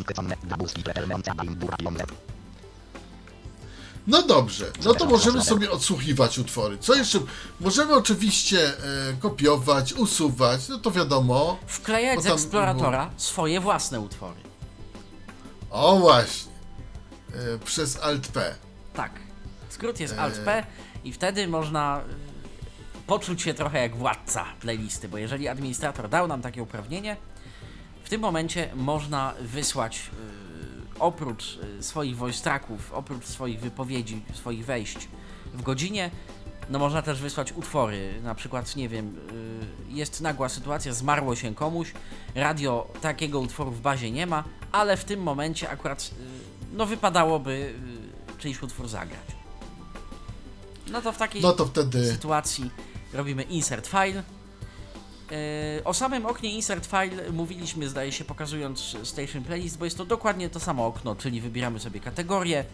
[4.10, 6.78] No dobrze, no to możemy sobie odsłuchiwać utwory.
[6.78, 7.18] Co jeszcze?
[7.60, 8.72] Możemy oczywiście e,
[9.20, 11.58] kopiować, usuwać, no to wiadomo.
[11.66, 14.40] Wklejać Bo z tam eksploratora swoje własne utwory.
[15.70, 16.52] O właśnie.
[17.34, 18.54] E, przez Alt-P.
[18.94, 19.12] Tak.
[19.68, 20.20] Skrót jest Eee.
[20.20, 20.66] Alt-P
[21.04, 26.42] i wtedy można y, poczuć się trochę jak władca playlisty, bo jeżeli administrator dał nam
[26.42, 27.16] takie uprawnienie,
[28.04, 30.39] w tym momencie można wysłać y,
[31.00, 35.08] oprócz y, swoich voice tracków, oprócz swoich wypowiedzi, swoich wejść
[35.54, 36.10] w godzinie,
[36.70, 39.16] no można też wysłać utwory, na przykład, nie wiem,
[39.88, 41.92] y, jest nagła sytuacja, zmarło się komuś,
[42.34, 46.24] radio takiego utworu w bazie nie ma, ale w tym momencie akurat, y,
[46.72, 47.74] no wypadałoby
[48.38, 49.26] czyjś utwór zagrać.
[50.90, 52.06] No to w takiej No to wtedy.
[52.12, 52.70] sytuacji
[53.12, 54.22] robimy insert file.
[55.30, 60.04] Yy, o samym oknie insert file mówiliśmy, zdaje się, pokazując station playlist, bo jest to
[60.04, 62.64] dokładnie to samo okno, czyli wybieramy sobie kategorię,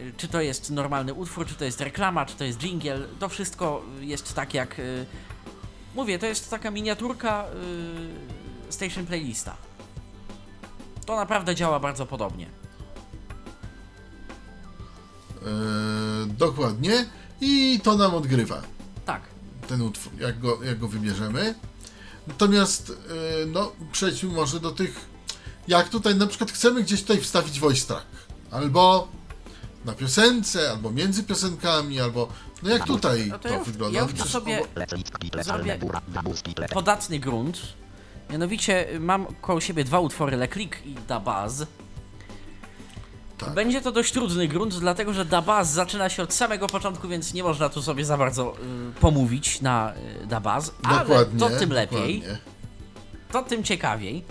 [0.00, 3.28] yy, czy to jest normalny utwór, czy to jest reklama, czy to jest jingle, to
[3.28, 5.06] wszystko jest tak jak, yy,
[5.94, 7.44] mówię, to jest taka miniaturka
[8.70, 9.56] station playlista.
[11.06, 12.46] To naprawdę działa bardzo podobnie.
[15.42, 17.04] E, dokładnie.
[17.40, 18.62] I to nam odgrywa.
[19.04, 19.22] Tak,
[19.68, 21.54] ten utwór, jak go, jak go wybierzemy.
[22.28, 22.92] Natomiast,
[23.42, 25.08] e, no, przejdźmy może do tych,
[25.68, 28.06] jak tutaj na przykład chcemy gdzieś tutaj wstawić voice track,
[28.50, 29.08] albo
[29.84, 32.28] na piosence, albo między piosenkami, albo
[32.62, 33.98] No jak tutaj No to to ja, wygląda?
[33.98, 34.62] ja już sobie
[35.42, 35.78] zrobię
[36.72, 37.58] podatny grunt.
[38.30, 41.66] Mianowicie y, mam koło siebie dwa utwory Le Click i Da Baz.
[43.38, 43.54] Tak.
[43.54, 47.34] Będzie to dość trudny grunt, dlatego że Da Baz zaczyna się od samego początku, więc
[47.34, 48.54] nie można tu sobie za bardzo
[48.90, 52.38] y, pomówić na y, Da Baz, ale to tym lepiej, dokładnie.
[53.32, 54.24] to tym ciekawiej.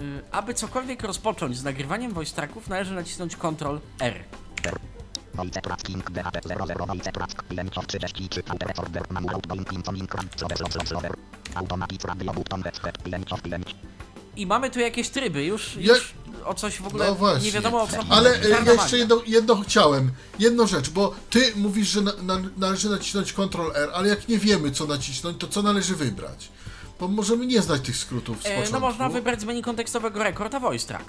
[0.00, 4.24] Y, aby cokolwiek rozpocząć z nagrywaniem voice tracków, należy nacisnąć Ctrl R.
[5.34, 10.58] Wojce Tracking DHT 00 Wojce Track Pięcio 33 Alter Order Manual Outgoing Incoming Crab Slower
[10.58, 11.12] Slower Slower
[11.54, 13.76] Automatic Radio Button Headset Pięcio Pięć
[14.36, 16.14] I mamy tu jakieś tryby, już, już
[16.48, 17.44] o coś w ogóle No właśnie.
[17.46, 18.08] nie wiadomo o co chodzi.
[18.10, 18.72] Ale e, Czarna ja magia.
[18.82, 20.10] jeszcze jedno, jedno chciałem.
[20.38, 24.38] Jedną rzecz, bo ty mówisz, że na, na, należy nacisnąć Ctrl R, ale jak nie
[24.38, 26.48] wiemy co nacisnąć, to co należy wybrać?
[27.00, 28.72] Bo możemy nie znać tych skrótów z E, początku.
[28.72, 31.04] No można wybrać z menu kontekstowego rekord, a voice track.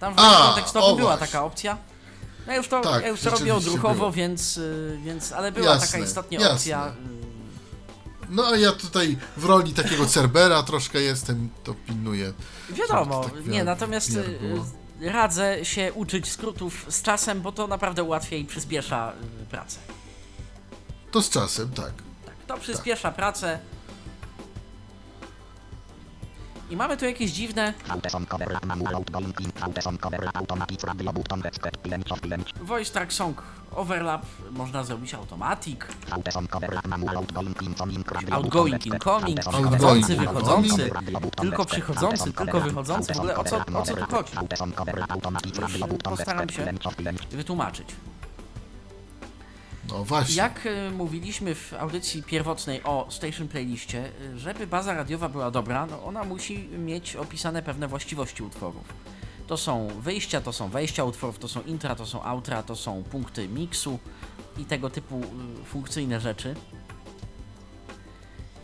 [0.00, 1.26] Tam w A, menu kontekstowym była właśnie.
[1.26, 1.76] taka opcja.
[2.46, 4.12] No ja już to, Tak, ja już to robię rzeczywiście odruchowo, było.
[4.12, 6.54] więc, y, więc, ale była taka Jasne, istotnie jasne.
[6.54, 6.92] opcja.
[8.30, 12.32] No a ja tutaj w roli takiego Cerbera troszkę jestem, to pilnuję.
[12.70, 14.38] Wiadomo, tak nie, natomiast y,
[15.00, 19.12] radzę się uczyć skrótów z czasem, bo to naprawdę ułatwia i przyspiesza
[19.42, 19.78] y, pracę.
[21.10, 21.92] To z czasem, tak.
[22.26, 23.58] Tak, to przyspiesza pracę.
[26.74, 27.74] I mamy tu jakieś dziwne
[32.60, 35.80] voice track song overlap, można zrobić automatic.
[38.30, 40.90] Outgoing Incoming przychodzący, wychodzący,
[41.40, 43.14] tylko przychodzący, tylko wychodzący.
[43.14, 44.32] W ogóle o co, o co tu chodzi?
[45.62, 46.72] Już postaram się
[47.30, 47.88] wytłumaczyć.
[49.88, 50.36] No właśnie.
[50.36, 55.86] Jak y, mówiliśmy w audycji pierwotnej o Station Playliście, y, żeby baza radiowa była dobra,
[55.86, 58.84] no ona musi mieć opisane pewne właściwości utworów.
[59.46, 63.02] To są wyjścia, to są wejścia utworów, to są intra, to są outra, to są
[63.02, 63.98] punkty miksu
[64.58, 66.54] i tego typu y, funkcyjne rzeczy.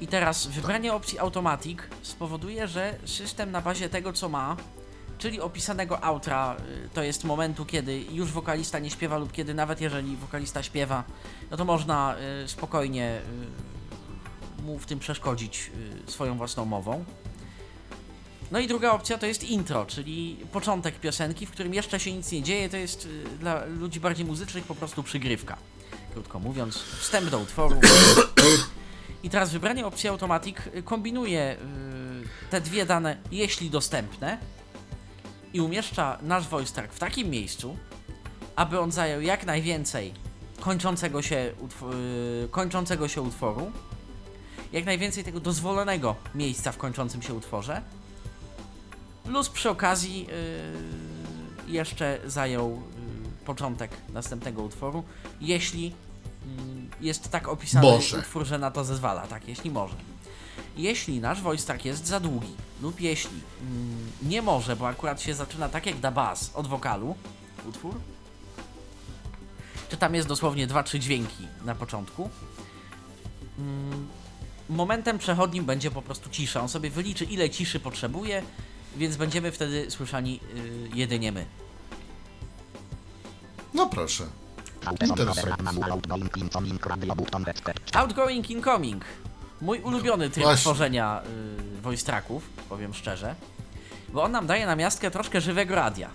[0.00, 4.56] I teraz wybranie opcji Automatic spowoduje, że system na bazie tego co ma,
[5.20, 6.56] czyli opisanego outra,
[6.86, 11.04] y, to jest momentu, kiedy już wokalista nie śpiewa lub kiedy nawet jeżeli wokalista śpiewa,
[11.50, 13.20] no to można y, spokojnie
[14.58, 15.70] y, mu w tym przeszkodzić
[16.06, 17.04] swoją własną mową.
[18.50, 22.32] No i druga opcja to jest intro, czyli początek piosenki, w którym jeszcze się nic
[22.32, 23.08] nie dzieje, to jest
[23.40, 25.56] dla ludzi bardziej muzycznych po prostu przygrywka.
[26.12, 27.80] Krótko mówiąc, wstęp do utworu.
[29.22, 31.56] I teraz wybranie opcji Automatic kombinuje
[32.50, 34.38] te dwie dane, jeśli dostępne,
[35.52, 37.76] i umieszcza nasz track w takim miejscu,
[38.56, 40.12] aby on zajął jak najwięcej
[40.60, 41.94] kończącego się, utw-
[42.44, 43.72] y, kończącego się utworu,
[44.72, 47.82] jak najwięcej tego dozwolonego miejsca w kończącym się utworze,
[49.24, 50.26] plus przy okazji
[51.68, 52.82] y, jeszcze zajął
[53.42, 55.04] y, początek następnego utworu,
[55.40, 55.94] jeśli
[56.46, 58.18] mm, jest tak opisany Może.
[58.18, 59.94] utwór, że na to zezwala, tak, jeśli może.
[60.76, 65.34] Jeśli nasz voice track jest za długi, lub jeśli mm, nie może, bo akurat się
[65.34, 67.14] zaczyna tak jak da bass od wokalu,
[67.68, 67.94] utwór,
[69.88, 72.30] czy tam jest dosłownie 2-3 dźwięki na początku,
[73.58, 74.08] mm,
[74.68, 76.60] momentem przechodnim będzie po prostu cisza.
[76.60, 78.42] On sobie wyliczy, ile ciszy potrzebuje,
[78.96, 81.46] więc będziemy wtedy słyszani y, jedynie my.
[83.74, 84.24] No proszę.
[85.08, 85.62] Interesujące.
[87.94, 89.04] Outgoing Incoming
[89.60, 90.60] Mój ulubiony tryb Właśnie.
[90.60, 91.22] tworzenia
[91.78, 93.34] y, voice tracków, powiem szczerze,
[94.08, 96.10] bo on nam daje na miastkę troszkę żywego radia.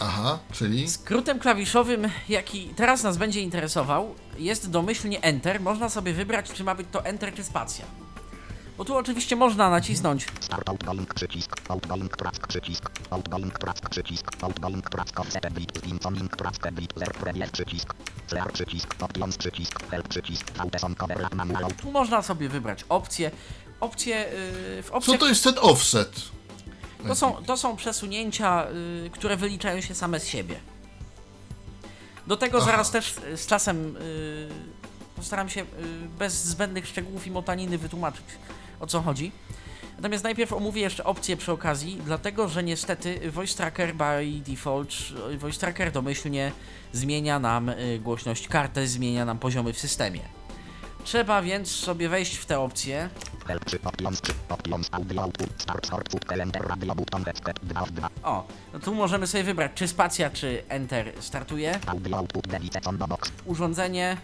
[0.00, 0.90] Aha, czyli?
[0.90, 5.60] Skrótem klawiszowym, jaki teraz nas będzie interesował, jest domyślnie Enter.
[5.60, 7.84] Można sobie wybrać, czy ma być to Enter czy spacja.
[8.78, 14.90] Bo tu oczywiście można nacisnąć Start outgoing przycisk, outgoing track przycisk, outgoing track przycisk, outgoing
[14.90, 17.94] track offset bit, incoming track bit, zer previous przycisk,
[18.28, 20.52] flare przycisk, options przycisk, help przycisk,
[20.98, 23.30] cover manual Tu można sobie wybrać opcje.
[23.80, 26.20] Opcje yy, w Co opcjach to jest ten offset?
[27.08, 28.66] to są, to są przesunięcia,
[29.02, 30.60] yy, które wyliczają się same z siebie.
[32.26, 32.66] Do tego Aha.
[32.66, 34.48] zaraz też y, z czasem yy,
[35.16, 35.66] postaram się yy,
[36.18, 38.24] bez zbędnych szczegółów i motaniny wytłumaczyć
[38.80, 39.32] o co chodzi.
[39.96, 44.94] Natomiast najpierw omówię jeszcze opcje przy okazji, dlatego że niestety Voice Tracker by default,
[45.38, 46.52] Voice Tracker domyślnie
[46.92, 50.37] zmienia nam y, głośność karty, zmienia nam poziomy w systemie.
[51.08, 53.10] Trzeba więc sobie wejść w te opcje,
[53.46, 57.90] help przy options przy options audio output, start output calendar radio button headset 2 w
[57.90, 61.80] 2, O, no tu możemy sobie wybrać, czy spacja, czy enter startuje.
[63.44, 64.16] Urządzenie,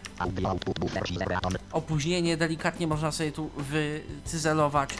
[1.72, 4.90] opóźnienie delikatnie można sobie tu wycyzelować.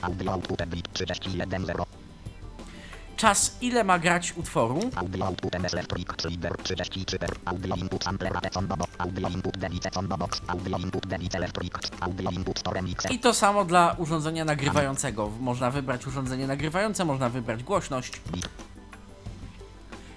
[3.17, 4.81] Czas, ile ma grać utworu.
[4.97, 9.91] Audio output MS Electric Trigger 33 per Audio input sampler Ateson Box Audio input Device
[9.95, 14.45] Sonda Box Audio input Device Electric Audio input Store Mixer I to samo dla urządzenia
[14.45, 15.31] nagrywającego.
[15.41, 18.21] Można wybrać urządzenie nagrywające, można wybrać głośność.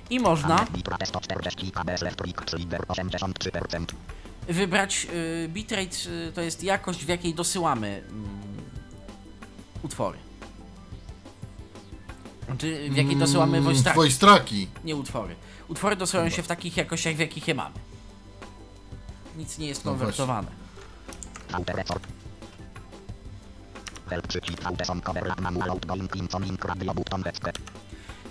[0.09, 3.85] I można Bitrate 140 KBS Electric Trigger 83%
[4.47, 8.27] wybrać y, bitrate, y, to jest jakość, w jakiej dosyłamy mm,
[9.83, 10.26] utwory.
[12.47, 14.67] Znaczy, w jakiej dosyłamy voice tracki.
[14.83, 15.35] nie utwory.
[15.67, 17.75] Utwory dosyłają się w takich jakościach, w jakich je mamy.
[19.37, 20.47] Nic nie jest No konwertowane.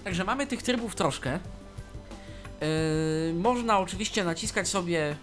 [0.04, 1.38] Także mamy tych trybów troszkę.
[2.60, 5.16] Yy, można oczywiście naciskać sobie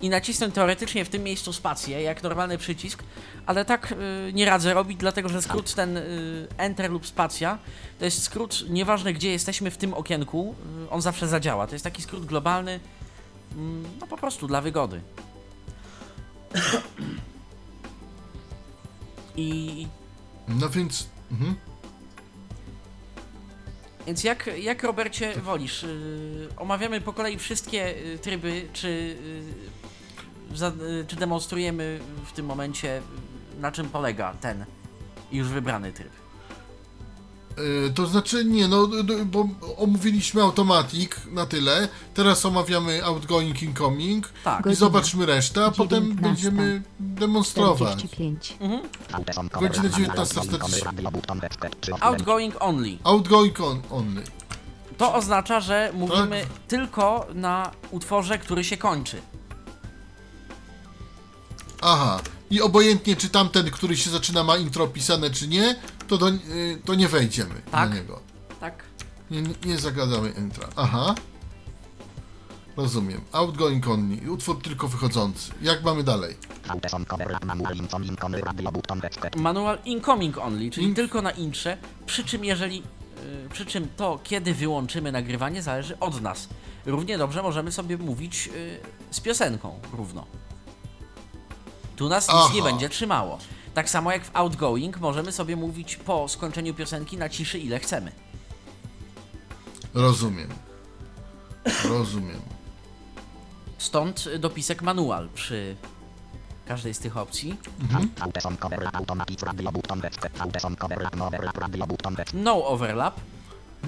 [0.00, 3.02] i nacisnąć teoretycznie w tym miejscu spację, jak normalny przycisk,
[3.46, 7.58] ale tak y, nie radzę robić, dlatego że skrót ten y, Enter lub spacja
[7.98, 10.54] to jest skrót, nieważne gdzie jesteśmy w tym okienku,
[10.86, 11.66] y, on zawsze zadziała.
[11.66, 12.80] To jest taki skrót globalny,
[13.52, 15.00] mm, no po prostu dla wygody.
[19.36, 19.86] I
[20.48, 21.06] No więc...
[21.30, 21.71] Mhm.
[24.06, 25.82] Więc jak, jak Robercie wolisz?
[25.82, 28.88] Yy, omawiamy po kolei wszystkie y, tryby, czy,
[30.60, 34.64] y, czy demonstrujemy w tym momencie, y, na czym polega ten
[35.32, 36.21] już wybrany tryb?
[37.58, 38.88] Y, to znaczy, nie, no,
[39.26, 44.60] bo omówiliśmy Automatic na tyle, teraz omawiamy Outgoing, Incoming Tak.
[44.60, 46.22] i Godzina zobaczmy resztę, a potem 19.
[46.22, 47.98] będziemy demonstrować.
[47.98, 48.56] 45.
[49.12, 50.38] Audeson Cover Godzina Manual 19:40.
[50.38, 52.98] Outgoing Radio Button Website Przy Outgoing only.
[53.04, 54.22] Outgoing on, only.
[54.98, 56.48] To oznacza, że mówimy Tak.
[56.68, 59.22] tylko na utworze, który się kończy.
[61.82, 62.20] Aha.
[62.50, 65.76] I obojętnie, czy tamten, który się zaczyna, ma intro pisane, czy nie,
[66.08, 66.38] to, do, y,
[66.84, 67.90] to nie wejdziemy Tak.
[67.90, 68.20] na niego.
[68.60, 68.84] Tak?
[69.30, 70.68] Nie, nie- zagadamy intra.
[70.76, 71.14] Aha.
[72.76, 73.20] Rozumiem.
[73.32, 74.30] Outgoing only.
[74.30, 75.52] Utwór tylko wychodzący.
[75.62, 76.36] Jak mamy dalej?
[79.36, 84.20] Manual Incoming only, czyli In- tylko na intrze, przy czym jeżeli, yy, przy czym to,
[84.24, 86.48] kiedy wyłączymy nagrywanie, zależy od nas.
[86.86, 88.52] Równie dobrze możemy sobie mówić yy,
[89.10, 90.26] z piosenką równo.
[91.96, 92.54] Tu nas nic Aha.
[92.54, 93.38] nie będzie trzymało.
[93.74, 98.12] Tak samo jak w outgoing możemy sobie mówić po skończeniu piosenki na ciszy ile chcemy.
[99.94, 100.48] Rozumiem.
[101.84, 102.40] Rozumiem.
[103.78, 105.76] Stąd dopisek manual przy
[106.66, 107.56] każdej z tych opcji.
[107.92, 108.40] No Website
[112.34, 113.20] No overlap,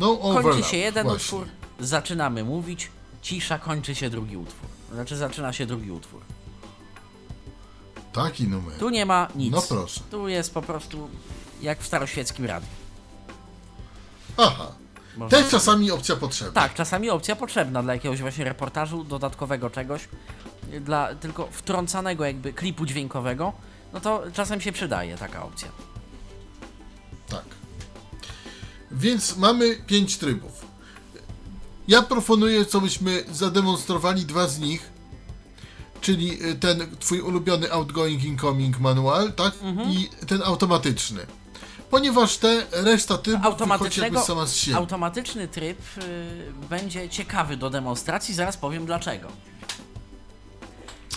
[0.01, 0.43] No overlap.
[0.55, 1.39] kończy się jeden właśnie.
[1.39, 1.47] utwór,
[1.81, 2.91] zaczynamy mówić,
[3.23, 4.69] cisza, kończy się drugi utwór.
[4.93, 6.21] Znaczy zaczyna się drugi utwór.
[8.15, 8.79] Taki numer.
[8.79, 9.53] Tu nie ma nic.
[9.53, 10.01] No proszę.
[10.11, 11.09] Tu jest po prostu
[11.63, 12.69] jak w staroświeckim radiu.
[14.37, 14.73] Aha.
[15.17, 16.53] Można Też czasami opcja potrzebna.
[16.53, 20.09] Tak, czasami opcja potrzebna dla jakiegoś właśnie reportażu, dodatkowego czegoś,
[20.81, 23.53] dla tylko wtrącanego jakby klipu dźwiękowego,
[23.93, 25.69] no to czasem się przydaje taka opcja.
[27.29, 27.45] Tak.
[28.91, 30.67] Więc mamy pięć trybów.
[31.89, 34.94] Ja proponuję, co byśmy zademonstrowali dwa z nich,
[36.05, 39.55] czyli y, ten twój ulubiony outgoing incoming manual, tak?
[39.63, 39.91] Mhm.
[39.91, 41.27] I ten automatyczny.
[41.91, 44.77] Ponieważ te reszta Automatycznego, jakby sama z siebie.
[44.77, 49.29] automatyczny tryb y, będzie ciekawy do demonstracji, zaraz powiem dlaczego.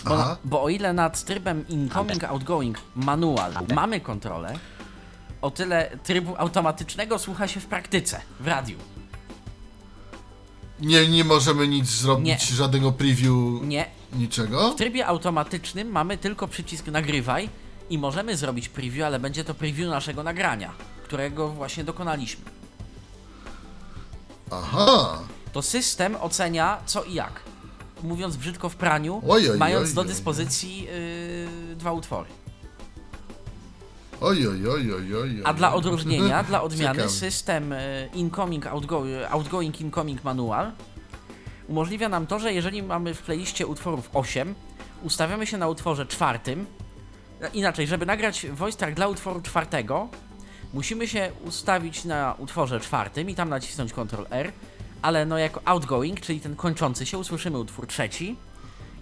[0.04, 0.36] Bo, Aha.
[0.44, 4.58] bo o ile nad trybem incoming, outgoing, manual mamy kontrolę,
[5.42, 8.78] o tyle trybu automatycznego słucha się w praktyce, w radiu.
[10.80, 12.56] Nie, nie możemy nic zrobić, Nie.
[12.56, 13.32] żadnego preview,
[13.62, 14.72] Nie, niczego.
[14.72, 17.48] w trybie automatycznym mamy tylko przycisk nagrywaj
[17.90, 20.72] i możemy zrobić preview, ale będzie to preview naszego nagrania,
[21.04, 22.44] którego właśnie dokonaliśmy.
[24.50, 25.18] Aha.
[25.52, 27.40] To system ocenia co i jak.
[28.02, 29.22] Mówiąc brzydko w praniu,
[29.58, 30.82] mając do dyspozycji
[31.70, 32.28] yy, dwa utwory.
[34.20, 35.40] Oj, oj, oj, oj, oj.
[35.44, 37.10] A dla odróżnienia, dla odmiany, Ciekawe.
[37.10, 40.72] system y, incoming, outgo, outgoing, incoming manual
[41.68, 44.54] umożliwia nam to, że jeżeli mamy w playliście utworów 8,
[45.02, 46.66] ustawiamy się na utworze czwartym.
[47.54, 50.08] Inaczej, żeby nagrać voice track dla utworu czwartego,
[50.74, 54.52] musimy się ustawić na utworze czwartym i tam nacisnąć Ctrl R,
[55.02, 58.36] ale no jako outgoing, czyli ten kończący się, usłyszymy utwór trzeci.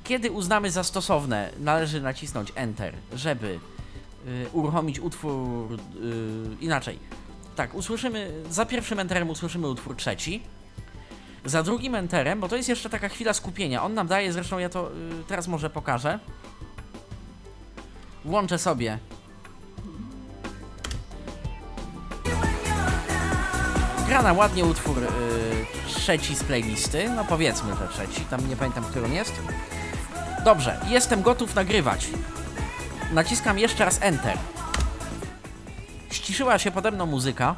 [0.04, 3.58] Kiedy uznamy za stosowne, należy nacisnąć Enter, żeby
[4.26, 5.78] y, uruchomić utwór y,
[6.60, 6.98] inaczej.
[7.56, 10.42] Tak, usłyszymy, za pierwszym enterem usłyszymy utwór trzeci.
[11.46, 13.82] Za drugim enterem, bo to jest jeszcze taka chwila skupienia.
[13.82, 16.18] On nam daje, zresztą ja to y, teraz może pokażę.
[18.24, 18.98] Włączę sobie.
[24.06, 25.06] gra nam ładnie utwór y,
[25.86, 29.32] trzeci z playlisty, no powiedzmy, że trzeci, tam nie pamiętam, który on jest.
[30.44, 32.08] Dobrze, jestem gotów nagrywać.
[33.12, 34.38] Naciskam jeszcze raz Enter.
[36.10, 37.56] Ściszyła się pode mną muzyka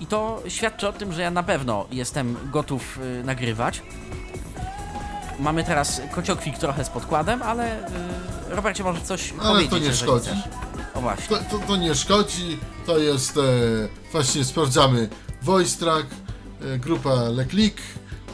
[0.00, 3.82] i to świadczy o tym, że ja na pewno jestem gotów y, nagrywać.
[5.40, 7.90] Mamy teraz kociokwik trochę z podkładem, ale y,
[8.48, 10.30] Robercie może coś Ale to powiedzieć, nie jeżeli szkodzi.
[10.30, 10.38] chcesz.
[10.94, 11.36] O właśnie.
[11.36, 13.40] To, to, to nie szkodzi, to jest e,
[14.12, 15.08] właśnie sprawdzamy
[15.42, 16.06] Voice Track,
[16.74, 17.78] e, grupa Le Click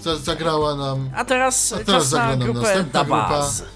[0.03, 1.11] za, zagrała nam.
[1.17, 3.51] A teraz, A teraz czas zagra na nam grupę następna Dabaz.
[3.51, 3.67] Listen.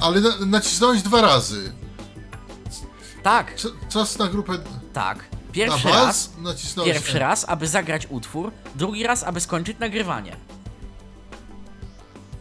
[0.00, 1.72] Ale na, nacisnąłeś dwa razy.
[3.24, 4.52] Tak, Cz- Czas na grupę
[4.92, 5.18] tak.
[5.18, 10.36] na Pierwszy bas, raz, nacisnąłeś pierwszy raz, aby zagrać utwór, drugi raz, aby skończyć nagrywanie.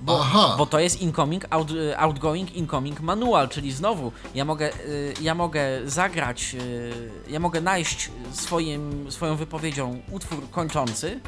[0.02, 0.56] Bo, Aha.
[0.58, 5.36] bo to jest incoming, out, y, outgoing, incoming manual, czyli znowu ja mogę, y, ja
[5.36, 11.20] mogę zagrać, y, ja mogę najść swoim, swoją wypowiedzią utwór kończący,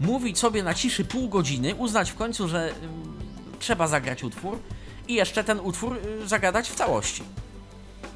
[0.00, 2.72] mówić sobie na ciszy pół godziny, uznać w końcu, że y,
[3.58, 4.58] trzeba zagrać utwór
[5.08, 7.22] i jeszcze ten utwór y, zagadać w całości.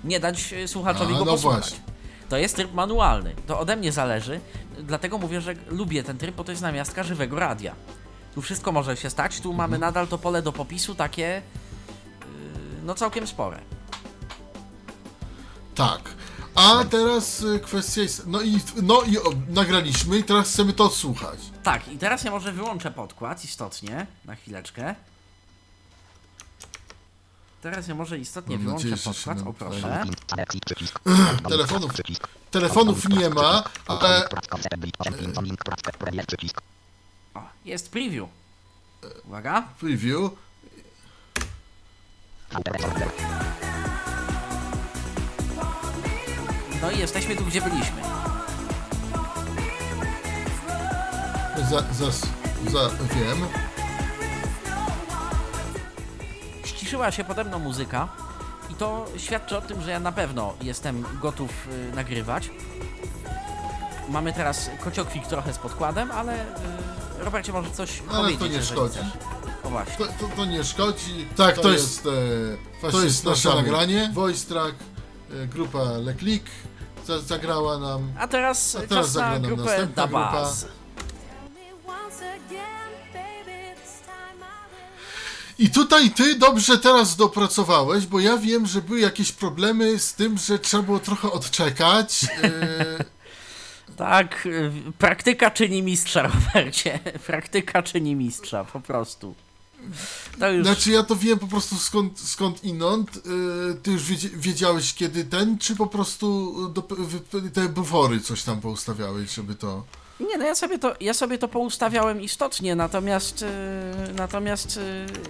[0.06, 1.60] Nie dać y, słuchaczowi A, go no posłuchać.
[1.60, 1.78] właśnie.
[2.28, 3.34] To jest tryb manualny.
[3.46, 4.40] To ode mnie zależy,
[4.78, 7.74] dlatego mówię, że lubię ten tryb, bo to jest namiastka żywego radia.
[8.34, 9.56] Tu wszystko może się stać, tu Mhm.
[9.70, 11.42] mamy nadal to pole do popisu takie,
[12.20, 12.26] yy,
[12.84, 13.58] no całkiem spore.
[15.74, 16.00] Tak.
[16.54, 18.26] A teraz e, kwestia jest.
[18.26, 19.16] No i, no i
[19.48, 21.38] nagraliśmy i teraz chcemy to odsłuchać.
[21.62, 24.94] Tak, i teraz ja może wyłączę podkład istotnie, na chwileczkę.
[27.66, 30.04] Teraz ja może istotnie Mam wyłączę nadzieję, że się podkład, nam o proszę.
[31.48, 31.92] Telefonów,
[32.50, 34.28] telefonów nie ma, ale.
[37.34, 38.28] O, jest preview.
[39.24, 39.62] Uwaga.
[39.80, 40.30] preview.
[46.82, 48.02] No i jesteśmy tu, gdzie byliśmy.
[51.70, 52.10] Za, za,
[52.70, 53.65] za, wiem.
[56.86, 58.08] Ściszyła się pode mną muzyka
[58.70, 61.50] i to świadczy o tym, że ja na pewno jestem gotów
[61.92, 62.50] y, nagrywać.
[64.08, 66.44] Mamy teraz kociokwik trochę z podkładem, ale y,
[67.18, 68.98] Robercie może coś Ale powiedzieć, to nie szkodzi.
[69.64, 69.96] O właśnie.
[69.96, 71.26] To, to, to nie szkodzi.
[71.36, 72.08] Tak, to, jest,
[72.82, 74.10] e, to jest nasze nagranie.
[74.14, 74.74] Voice Track,
[75.42, 76.46] e, grupa Le Click
[77.06, 78.12] za, zagrała nam.
[78.18, 80.32] A teraz, A teraz czas zagra na nam grupę następna grupa.
[80.32, 80.66] Dabaz.
[85.58, 90.38] I tutaj ty dobrze teraz dopracowałeś, bo ja wiem, że były jakieś problemy z tym,
[90.38, 92.26] że trzeba było trochę odczekać.
[92.42, 93.04] E,
[93.96, 96.22] Tak, y, praktyka czyni mistrza,
[96.54, 96.98] Robercie.
[97.26, 99.34] Praktyka czyni mistrza, po prostu.
[100.38, 100.66] To już...
[100.66, 103.16] Znaczy ja to wiem po prostu skąd, skąd inąd.
[103.16, 103.20] E,
[103.74, 104.02] ty już
[104.36, 106.82] wiedziałeś kiedy ten, czy po prostu do,
[107.52, 109.84] te bufory coś tam poustawiałeś, żeby to...
[110.20, 114.76] Nie, no ja sobie to, ja sobie to poustawiałem istotnie, natomiast, yy, natomiast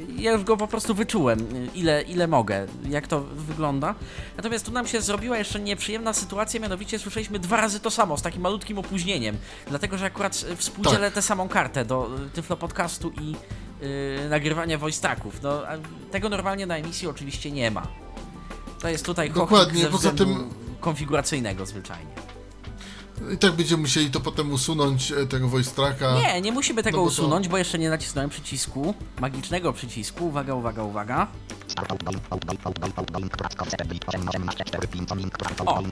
[0.09, 1.39] yy, ja już go po prostu wyczułem,
[1.75, 3.95] ile, ile mogę, jak to wygląda.
[4.37, 8.23] Natomiast tu nam się zrobiła jeszcze nieprzyjemna sytuacja, mianowicie słyszeliśmy dwa razy to samo, z
[8.23, 9.37] takim malutkim opóźnieniem,
[9.69, 11.15] dlatego że akurat yy, współdzielę Tak.
[11.15, 13.31] tę samą kartę do yy, Tyflo Podcastu i
[13.81, 15.43] yy, nagrywania voice tracków.
[15.43, 15.63] No,
[16.11, 17.87] tego normalnie na emisji oczywiście nie ma.
[18.81, 22.11] To jest tutaj Dokładnie, poza tym- konfiguracyjnego zwyczajnie.
[23.35, 26.15] I tak będziemy musieli to potem usunąć, e, tego voice tracka.
[26.15, 30.27] Nie, nie musimy tego No bo to- usunąć, bo jeszcze nie nacisnąłem przycisku, magicznego przycisku.
[30.27, 31.27] Uwaga, uwaga, uwaga.
[31.67, 35.83] Start outgoing, outgoing, outgoing, outgoing, prac, koncept, 18, 4, link, prac, O.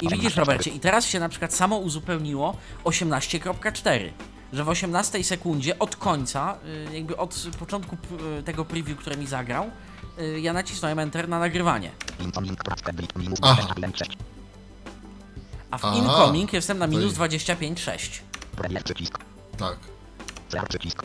[0.00, 4.12] I widzisz, Robercie, i teraz się na przykład samo uzupełniło 18.4.
[4.52, 6.58] Że w 18 sekundzie od końca,
[6.90, 7.96] y, jakby od początku
[8.38, 9.70] y, tego preview, które mi zagrał,
[10.18, 11.90] y, ja nacisnąłem Enter na nagrywanie.
[13.42, 13.74] Aha.
[15.72, 18.20] 26, A w Aha, incoming jestem na minus i- 25.6.
[18.56, 19.18] premier, przycisk.
[19.58, 19.76] Tak.
[20.68, 21.02] Przycisk.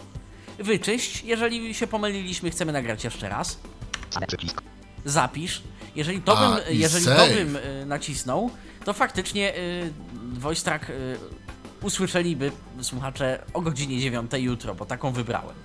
[0.59, 3.57] Wyczyść, jeżeli się pomyliliśmy, chcemy nagrać jeszcze raz.
[4.27, 4.61] Przycisk.
[5.05, 5.61] zapisz.
[5.95, 7.33] Jeżeli to A, bym, i jeżeli to save.
[7.35, 8.51] bym y, nacisnął,
[8.85, 9.91] to faktycznie y,
[10.33, 11.17] voice track y,
[11.81, 12.51] usłyszeliby
[12.81, 15.55] słuchacze o godzinie 9 jutro, bo taką wybrałem.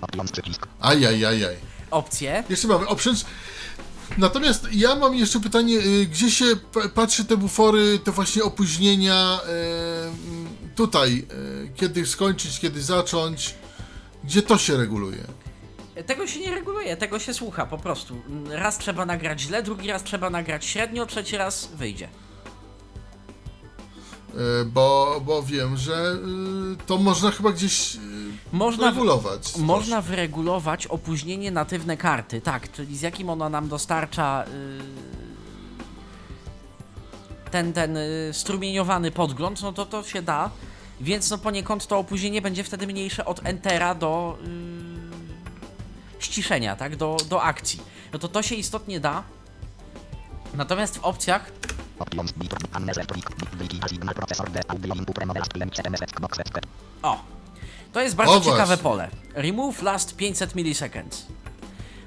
[0.00, 0.66] Options, przycisk.
[0.80, 1.56] Ajajajaj.
[1.90, 2.44] Opcję.
[2.48, 3.24] Jeszcze mamy options.
[4.18, 6.44] Natomiast ja mam jeszcze pytanie, y, gdzie się
[6.94, 11.26] patrzy te bufory, te właśnie opóźnienia e, mm, tutaj,
[11.64, 13.54] e, kiedy skończyć, kiedy zacząć,
[14.24, 15.24] gdzie to się reguluje?
[16.06, 18.22] Tego się nie reguluje, tego się słucha po prostu.
[18.50, 22.08] Raz trzeba nagrać źle, drugi raz trzeba nagrać średnio, trzeci raz wyjdzie.
[24.66, 26.16] Bo, bo wiem, że
[26.72, 27.98] y, to można chyba gdzieś y,
[28.52, 29.56] Można, regulować.
[29.56, 34.44] można wyregulować opóźnienie natywne karty, tak, czyli z jakim ona nam dostarcza
[37.50, 40.50] ten, ten y, strumieniowany podgląd, no to to się da,
[41.00, 44.38] więc no poniekąd to opóźnienie będzie wtedy mniejsze od Entera do
[46.18, 47.80] y, ściszenia, tak, do, do akcji.
[48.12, 49.22] No to to się istotnie da,
[50.54, 51.52] natomiast w opcjach
[57.02, 57.20] O,
[57.92, 58.82] to jest bardzo O, ciekawe właśnie.
[58.82, 59.10] pole.
[59.34, 61.26] Remove last 500 milliseconds.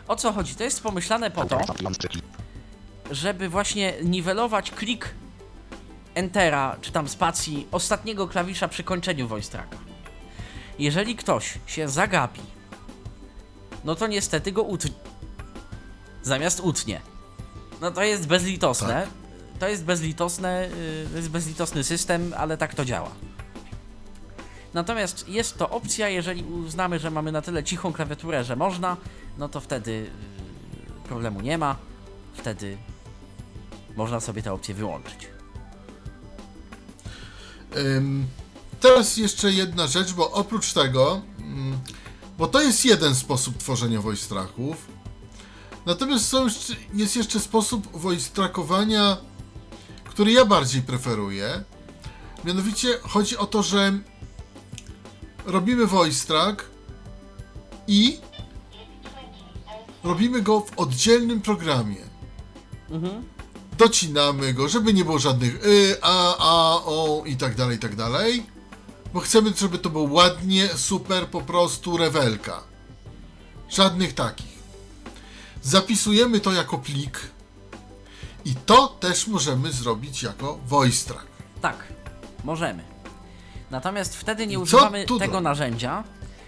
[0.08, 0.56] O co chodzi?
[0.56, 1.60] To jest pomyślane po to,
[3.12, 5.14] żeby właśnie niwelować klik
[6.16, 9.78] Entera czy tam spacji ostatniego klawisza przy kończeniu voice tracka.
[10.80, 12.42] Jeżeli ktoś się zagapi,
[13.84, 14.92] no to niestety go utnie.
[16.24, 17.02] Zamiast utnie.
[17.82, 19.08] No to jest bezlitosne.
[19.60, 20.70] To jest bezlitosne,
[21.04, 23.12] yy, to jest bezlitosny system, ale tak to działa.
[24.74, 28.98] Natomiast jest to opcja, jeżeli uznamy, że mamy na tyle cichą klawiaturę, że można,
[29.38, 31.76] no to wtedy yy, problemu nie ma.
[32.34, 32.78] Wtedy
[33.96, 35.28] można sobie tę opcję wyłączyć.
[37.78, 38.28] Ym,
[38.80, 41.80] teraz jeszcze jedna rzecz, bo oprócz tego, mm,
[42.38, 44.88] bo to jest jeden sposób tworzenia voice tracków,
[45.86, 46.48] natomiast są
[46.94, 49.18] jest jeszcze sposób voice trackowania,
[50.04, 51.64] który ja bardziej preferuję.
[52.44, 54.00] Mianowicie chodzi o to, że
[55.46, 56.66] robimy voice track
[57.88, 58.20] i
[60.04, 62.12] robimy go w oddzielnym programie
[63.78, 67.96] docinamy go, żeby nie było żadnych y, a, a, o i tak dalej, i tak
[67.96, 68.46] dalej.
[69.14, 72.64] Bo chcemy, żeby to było ładnie, super, po prostu rewelka.
[73.70, 74.62] Żadnych takich.
[75.64, 77.20] Zapisujemy to jako plik
[78.46, 81.28] i to też możemy zrobić jako voice track.
[81.62, 81.78] Tak,
[82.44, 82.91] możemy.
[83.72, 86.04] Natomiast wtedy nie używamy tego narzędzia,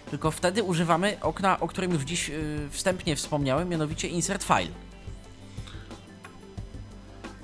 [0.10, 4.72] tylko wtedy używamy okna, o którym już dziś yy, wstępnie wspomniałem, mianowicie insert file.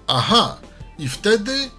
[0.08, 0.58] Aha,
[0.98, 1.70] i wtedy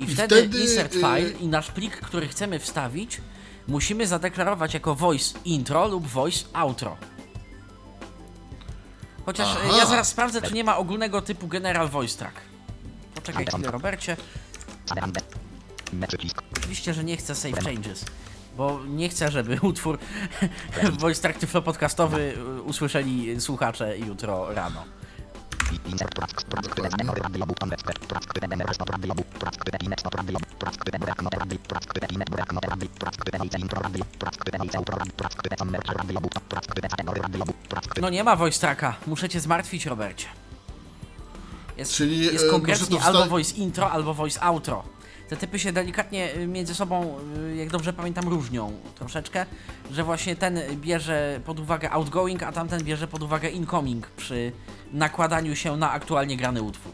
[0.00, 3.20] I, I wtedy, wtedy, insert y- file i nasz plik, który chcemy wstawić,
[3.68, 6.96] musimy zadeklarować jako voice intro lub voice outro.
[9.26, 9.76] Chociaż y, Aha.
[9.78, 12.34] ja zaraz sprawdzę, czy nie ma ogólnego typu general voice track.
[13.14, 14.16] Poczekaj chwilę, Robercie.
[16.58, 18.04] Oczywiście, że nie chcę save changes,
[18.56, 19.98] bo nie chcę, żeby utwór
[21.00, 24.84] voice track tyflo podcastowy y, usłyszeli słuchacze jutro rano.
[38.00, 40.26] No nie ma voice tracka, muszę cię zmartwić, Robercie.
[41.76, 44.84] Jest, Czyli, jest e, konkretnie to albo voice intro, albo voice outro.
[45.34, 47.18] Te typy się delikatnie y, między sobą,
[47.52, 49.46] y, jak dobrze pamiętam, różnią troszeczkę,
[49.90, 54.52] że właśnie ten bierze pod uwagę outgoing, a tamten bierze pod uwagę incoming przy
[54.92, 56.92] nakładaniu się na aktualnie grany utwór.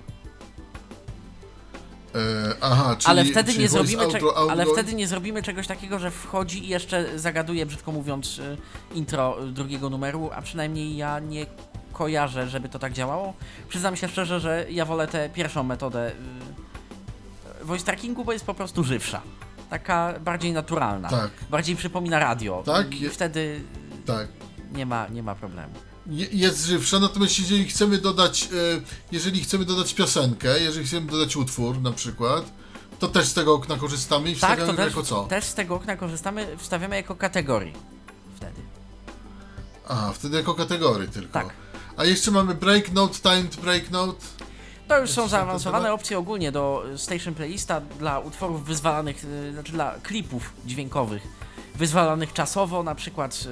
[2.14, 5.98] e, aha, czyli ale wtedy czyli nie zrobimy outro, ale wtedy nie zrobimy czegoś takiego,
[5.98, 8.56] że wchodzi i jeszcze zagaduje, brzydko mówiąc, y,
[8.94, 11.46] intro drugiego numeru, a przynajmniej ja nie
[11.92, 13.34] kojarzę, żeby to tak działało.
[13.68, 16.12] Przyznam się szczerze, że ja wolę tę pierwszą metodę
[17.62, 19.22] voice trackingu, bo jest po prostu żywsza.
[19.70, 21.08] Taka bardziej naturalna.
[21.08, 21.30] Tak.
[21.50, 22.62] Bardziej przypomina radio.
[22.66, 23.60] Tak, I je- wtedy
[24.06, 24.28] Tak.
[24.72, 25.74] nie ma, nie ma problemu.
[26.06, 28.46] Je- jest żywsza, natomiast jeżeli chcemy dodać, e,
[29.12, 32.44] jeżeli chcemy dodać piosenkę, jeżeli chcemy dodać utwór na przykład,
[32.98, 35.24] to też z tego okna korzystamy i Tak, wstawiamy też, jako co?
[35.24, 37.72] też z tego okna korzystamy, wstawiamy jako kategorii.
[38.36, 38.60] Wtedy.
[39.88, 41.32] Aha, wtedy jako kategorii tylko.
[41.32, 41.48] Tak.
[41.96, 44.26] A jeszcze mamy break note, timed break note.
[44.90, 49.52] To już są Jeszcze zaawansowane opcje ogólnie do y, Station Playlista dla utworów wyzwalanych, y,
[49.52, 51.22] znaczy dla klipów dźwiękowych.
[51.74, 53.46] Wyzwalanych czasowo, na przykład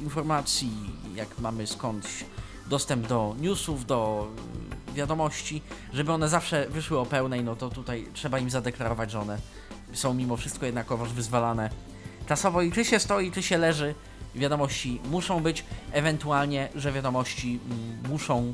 [0.00, 0.72] y, informacji,
[1.14, 2.24] jak mamy skądś
[2.66, 4.28] dostęp do newsów, do
[4.94, 5.62] wiadomości,
[5.92, 9.38] żeby one zawsze wyszły o pełnej, no to tutaj trzeba im zadeklarować, że one
[9.92, 11.70] są mimo wszystko jednakowoż wyzwalane
[12.26, 12.62] czasowo.
[12.62, 13.94] I czy się stoi, czy się leży,
[14.34, 18.52] wiadomości muszą być, ewentualnie, że wiadomości mm, muszą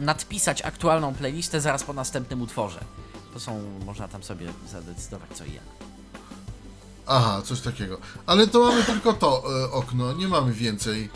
[0.00, 2.80] nadpisać aktualną playlistę zaraz po następnym utworze.
[3.34, 5.64] To są, można tam sobie zadecydować co i jak.
[7.06, 7.98] Aha, coś takiego.
[8.26, 11.10] Ale to mamy tylko to e, okno, nie mamy więcej.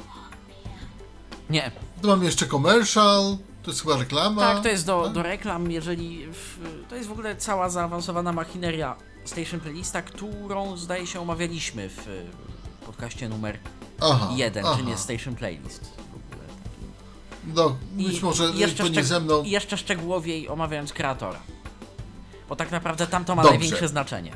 [1.50, 1.70] Nie,
[2.02, 4.42] To mamy jeszcze commercial, to jest chyba reklama.
[4.54, 5.12] tak, to jest do, tak?
[5.12, 6.26] do reklam, jeżeli.
[6.26, 6.58] W,
[6.88, 12.26] to jest w ogóle cała zaawansowana machineria Station Playlista, którą zdaje się omawialiśmy w y,
[12.86, 13.58] podcaście numer
[14.00, 14.76] Aha, 1, aha.
[14.78, 15.84] czy nie Station Playlist.
[17.46, 19.42] No, być może i jeszcze to nie szczeg- ze mną.
[19.42, 21.40] I jeszcze szczegółowiej omawiając kreatora.
[22.48, 23.58] Bo tak naprawdę tam to ma Dobrze.
[23.58, 24.32] największe znaczenie.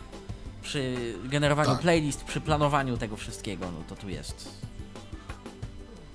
[0.62, 1.80] Przy generowaniu Tak.
[1.80, 4.48] playlist, przy planowaniu tego wszystkiego, no to tu jest.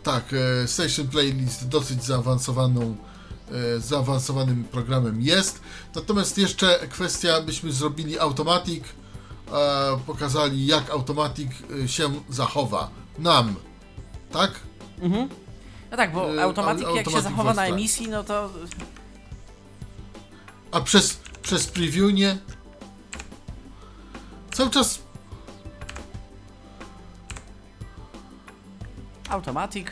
[0.03, 0.23] Tak,
[0.63, 2.95] e, Station Playlist dosyć zaawansowaną
[3.75, 5.61] e, zaawansowanym programem jest.
[5.95, 8.83] Natomiast jeszcze kwestia, byśmy zrobili Automatic,
[9.53, 11.51] e, pokazali jak Automatic
[11.83, 12.89] e, się zachowa
[13.19, 13.55] nam,
[14.31, 14.51] tak?
[15.93, 17.71] No tak, bo Yy, automatyk au- jak się automatic zachowa na tak.
[17.71, 18.49] emisji, no to
[20.71, 22.37] A przez, przez preview nie?
[24.51, 24.99] Cały czas
[29.29, 29.87] automatic.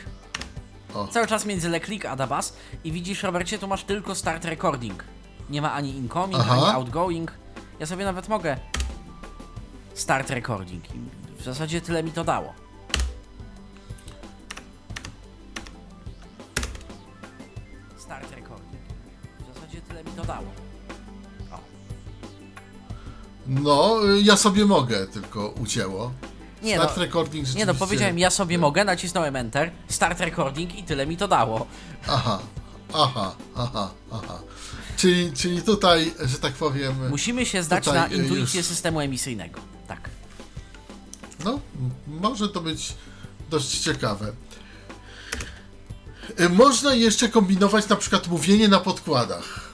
[0.94, 1.06] O.
[1.08, 5.04] Cały czas między Leclerc a Dabas i widzisz, Robercie, tu masz tylko start recording.
[5.50, 6.52] Nie ma ani incoming, Aha.
[6.54, 7.32] ani outgoing.
[7.80, 8.56] Ja sobie nawet mogę
[9.94, 10.98] start recording i
[11.38, 12.54] w zasadzie tyle mi to dało.
[20.22, 20.46] To dało.
[21.52, 21.58] O.
[23.46, 26.12] No, ja sobie mogę, tylko ucięło.
[26.62, 30.78] Nie Start no, recording nie no, rzeczywiście- powiedziałem ja sobie mogę, nacisnąłem enter, start recording
[30.78, 31.66] i tyle mi to dało.
[32.08, 32.38] Aha,
[32.94, 34.38] aha, aha, aha.
[34.96, 39.60] Czyli, czyli tutaj, że tak powiem, Musimy się zdać na y, intuicję już- systemu emisyjnego.
[39.88, 40.10] Tak.
[41.44, 41.60] no,
[42.06, 42.94] może to być
[43.50, 44.32] dość ciekawe.
[46.40, 49.71] Y, Można jeszcze kombinować na przykład mówienie na podkładach.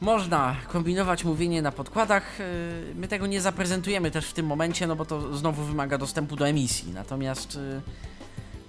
[0.00, 2.38] Można kombinować mówienie na podkładach.
[2.38, 6.36] yy, My tego nie zaprezentujemy też w tym momencie, no bo to znowu wymaga dostępu
[6.36, 6.92] do emisji.
[6.92, 7.80] Natomiast yy,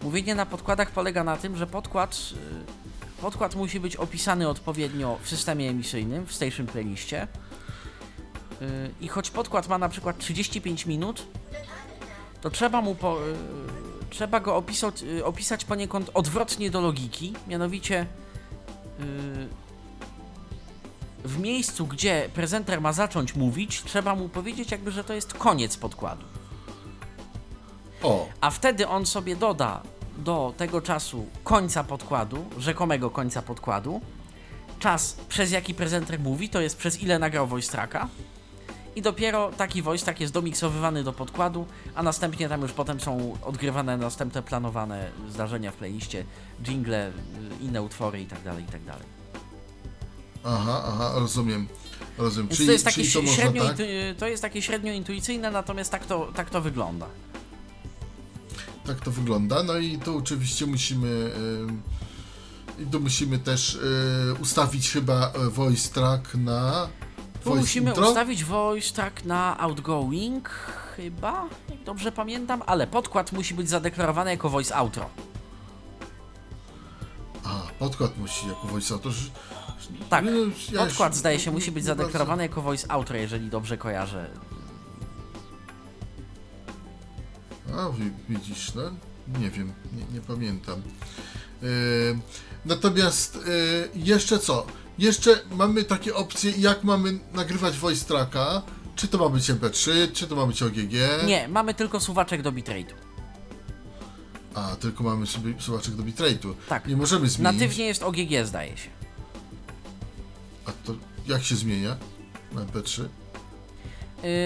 [0.01, 5.29] mówienie na podkładach polega na tym, że podkład, yy, podkład musi być opisany odpowiednio w
[5.29, 7.27] systemie emisyjnym, w station playliście.
[9.01, 11.25] I choć podkład ma na przykład 35 minut,
[12.41, 13.17] to trzeba mu po,
[14.09, 18.05] trzeba go opisać, opisać poniekąd odwrotnie do logiki, mianowicie
[21.27, 25.77] w miejscu, gdzie prezenter ma zacząć mówić, trzeba mu powiedzieć jakby, że to jest koniec
[25.77, 26.25] podkładu.
[28.03, 29.81] O, A wtedy on sobie doda
[30.17, 34.01] do tego czasu końca podkładu, rzekomego końca podkładu,
[34.79, 38.07] czas przez jaki prezenter mówi, to jest przez ile nagrał voice tracka
[38.95, 41.65] i dopiero taki voice track jest domiksowywany do podkładu,
[41.95, 46.25] a następnie tam już potem są odgrywane następne planowane zdarzenia w playliście,
[46.63, 47.11] jingle,
[47.61, 48.93] inne utwory itd., itd.
[50.47, 51.67] aha, aha, rozumiem.
[52.17, 52.47] Rozumiem.
[52.47, 53.77] Więc Czyli to jest takie to można średnio, tak?
[54.19, 57.05] to jest takie średnio intuicyjne, natomiast tak to, tak to wygląda.
[58.85, 59.63] Tak to wygląda.
[59.63, 61.07] No i tu oczywiście musimy.
[62.77, 63.79] y, I tu musimy też y,
[64.41, 66.87] ustawić chyba e, voice track na.
[67.43, 68.09] Tu voice musimy intro?
[68.09, 70.49] ustawić voice track na outgoing,
[70.95, 75.09] chyba, jak dobrze pamiętam, ale podkład musi być zadeklarowany jako voice outro.
[77.77, 79.13] A, podkład musi jako voice autor.
[80.09, 80.31] Tak, No,
[80.71, 84.29] ja podkład już zdaje się musi być zadeklarowany jako voice outro, jeżeli dobrze kojarzę.
[87.77, 88.81] A, wi- widzisz, no,
[89.39, 90.81] nie wiem, nie, nie pamiętam.
[91.61, 91.69] Yy,
[92.65, 94.65] natomiast yy, jeszcze co?
[94.97, 98.61] Jeszcze mamy takie opcje, jak mamy nagrywać voice tracka.
[98.95, 100.93] Czy to ma być MP3, czy to ma być OGG?
[101.25, 102.93] Nie, mamy tylko suwaczek do bitrate'u.
[104.57, 106.53] A, tylko mamy sobie suwaczek do bitrate'u.
[106.69, 106.87] Tak.
[106.87, 107.53] Nie możemy zmienić.
[107.53, 108.89] Natywnie jest OGG, zdaje się.
[110.65, 110.93] A to
[111.27, 111.97] jak się zmienia
[112.53, 113.03] na MP3?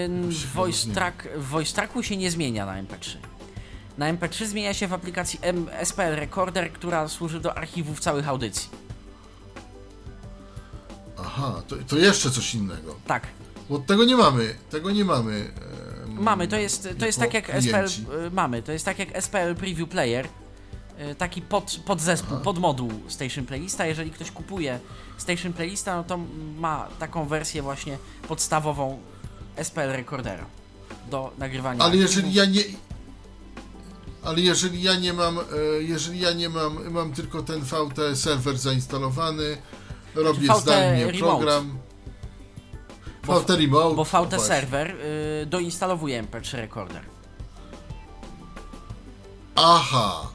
[0.04, 3.16] Ym, voice, track, w voice tracku się nie zmienia na MP3.
[3.98, 5.40] Na MP3 zmienia się w aplikacji
[5.84, 8.68] SPL Recorder, która służy do archiwów całych audycji.
[11.18, 12.96] Aha, to, to jeszcze coś innego.
[13.06, 13.26] Tak,
[13.72, 15.52] Bo tego nie mamy, tego nie mamy.
[16.06, 18.04] Mamy, to jest, to jest tak jak SPL, klienci.
[18.26, 20.26] y, mamy, to jest tak jak SPL Preview Player,
[21.10, 23.86] y, taki pod, podzespół, podmoduł Station Playlista.
[23.86, 24.80] Jeżeli ktoś kupuje
[25.18, 26.18] Station Playlista, no to
[26.58, 27.98] ma taką wersję właśnie
[28.28, 28.98] podstawową
[29.62, 30.44] SPL Recordera
[31.10, 31.84] do nagrywania.
[31.84, 32.62] Ale jeżeli ja nie.
[34.22, 35.42] Ale jeżeli ja nie mam, e,
[35.80, 39.56] jeżeli ja nie mam, mam tylko ten VT serwer zainstalowany,
[40.14, 41.18] robię VT zdalnie Remote.
[41.18, 41.78] program.
[43.26, 43.94] Bo- VT Remote.
[43.96, 44.40] Bo VT.
[44.40, 44.96] Server
[45.42, 47.02] y, doinstalowuje MP3 Recorder.
[49.54, 50.28] Aha,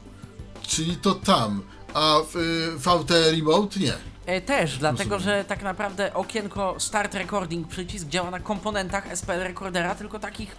[0.62, 1.62] czyli to tam,
[1.94, 3.92] a w, y, VT Remote nie.
[4.26, 9.94] E, Też, dlatego że tak naprawdę okienko Start Recording przycisk działa na komponentach SPL Recordera,
[9.94, 10.56] tylko takich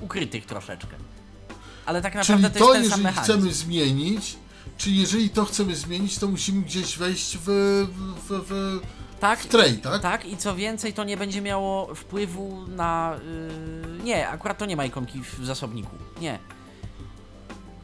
[0.00, 0.96] ukrytych troszeczkę.
[1.86, 3.32] Ale tak naprawdę Czyli to, to, jest ten sam jeżeli mechanizm.
[3.32, 4.36] chcemy zmienić,
[4.78, 7.44] czyli jeżeli to chcemy zmienić, to musimy gdzieś wejść w,
[8.28, 8.80] w, w,
[9.22, 10.02] Tak, w tray, tak?
[10.02, 13.16] tak, i co więcej, to nie będzie miało wpływu na.
[13.96, 15.90] Yy, nie, akurat to nie ma ikonki w zasobniku.
[16.20, 16.38] Nie.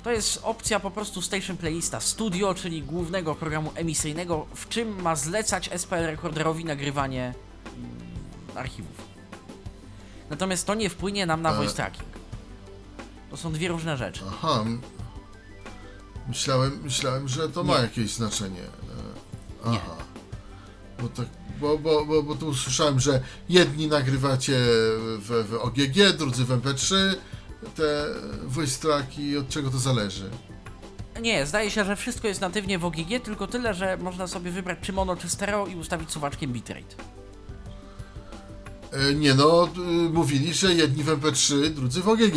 [0.02, 5.16] To jest opcja po prostu Station Playlista Studio, czyli głównego programu emisyjnego, w czym ma
[5.16, 7.34] zlecać SPL Recorderowi nagrywanie
[7.66, 7.90] mm,
[8.54, 8.96] archiwów.
[10.30, 11.56] Natomiast to nie wpłynie nam na E.
[11.56, 12.08] voice tracking.
[13.30, 14.22] To są dwie różne rzeczy.
[14.28, 14.64] Aha.
[16.28, 17.82] Myślałem, myślałem, że to ma Nie.
[17.82, 18.62] jakieś znaczenie.
[19.66, 19.80] E, Nie.
[21.02, 21.26] Bo, tak,
[21.60, 24.58] bo, bo, bo, bo tu usłyszałem, że jedni nagrywacie
[25.18, 26.94] w, w OGG, drudzy w MP3
[27.74, 28.04] te
[28.44, 30.30] voice tracki, od czego to zależy?
[31.20, 34.78] Nie, zdaje się, że wszystko jest natywnie w OGG, tylko tyle, że można sobie wybrać
[34.82, 36.94] czy mono, czy stereo i ustawić suwaczkiem bitrate.
[38.92, 39.80] E, Nie no, y,
[40.10, 42.36] mówili, że jedni w MP3, drudzy w OGG.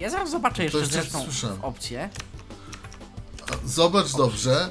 [0.00, 1.26] Ja zaraz zobaczę jeszcze jeszcze zresztą
[1.62, 2.08] opcję.
[3.64, 4.70] Zobacz dobrze.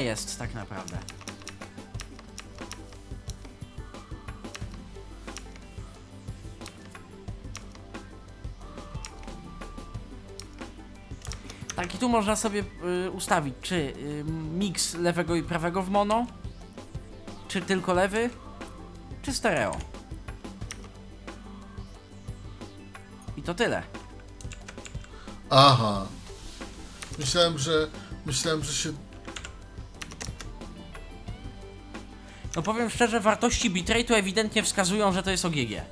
[0.00, 0.98] Jest tak naprawdę.
[11.76, 12.64] Tak, i tu można sobie
[13.06, 14.24] y, ustawić, czy y,
[14.54, 16.26] miks lewego i prawego w mono,
[17.48, 18.30] czy tylko lewy,
[19.22, 19.76] czy stereo.
[23.36, 23.82] I to tyle.
[25.50, 26.06] Aha.
[27.18, 27.88] Myślałem, że
[28.26, 28.92] myślałem, że się
[32.56, 35.72] No powiem szczerze, wartości bitrate'u ewidentnie wskazują, że to jest OGG.
[35.72, 35.82] e,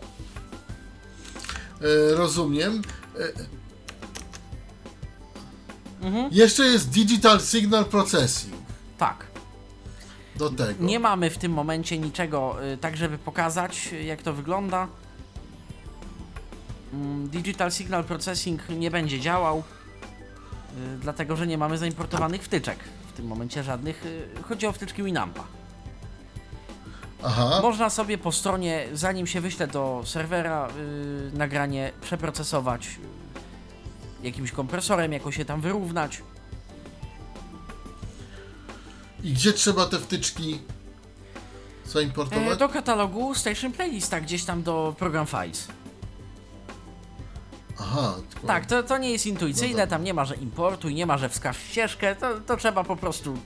[2.15, 2.83] rozumiem.
[3.21, 3.59] E,
[6.31, 8.55] Jeszcze jest Digital Signal Processing
[8.99, 9.27] Tak.
[10.37, 10.85] do tego.
[10.85, 14.89] Nie mamy w tym momencie niczego y, tak, żeby pokazać, jak to wygląda.
[16.93, 19.63] Mm, Digital Signal Processing nie będzie działał,
[21.01, 22.79] dlatego że nie mamy zaimportowanych wtyczek.
[23.09, 24.05] W tym momencie żadnych.
[24.49, 25.45] Chodzi o wtyczki Winampa.
[27.23, 27.59] Aha.
[27.63, 35.13] Można sobie po stronie, zanim się wyśle do serwera, y, nagranie przeprocesować y, jakimś kompresorem,
[35.13, 36.23] jakoś się tam wyrównać.
[39.23, 40.61] I gdzie trzeba te wtyczki
[41.87, 42.59] E, zaimportować?
[42.59, 45.69] do katalogu Station Playlista, gdzieś tam do Program Files.
[47.81, 48.15] Aha.
[48.31, 48.47] Tylko...
[48.47, 49.87] Tak, to, to nie jest No intuicyjne, dobra.
[49.87, 53.39] tam nie ma, że importuj, nie ma, że wskaż ścieżkę, to, to trzeba po prostu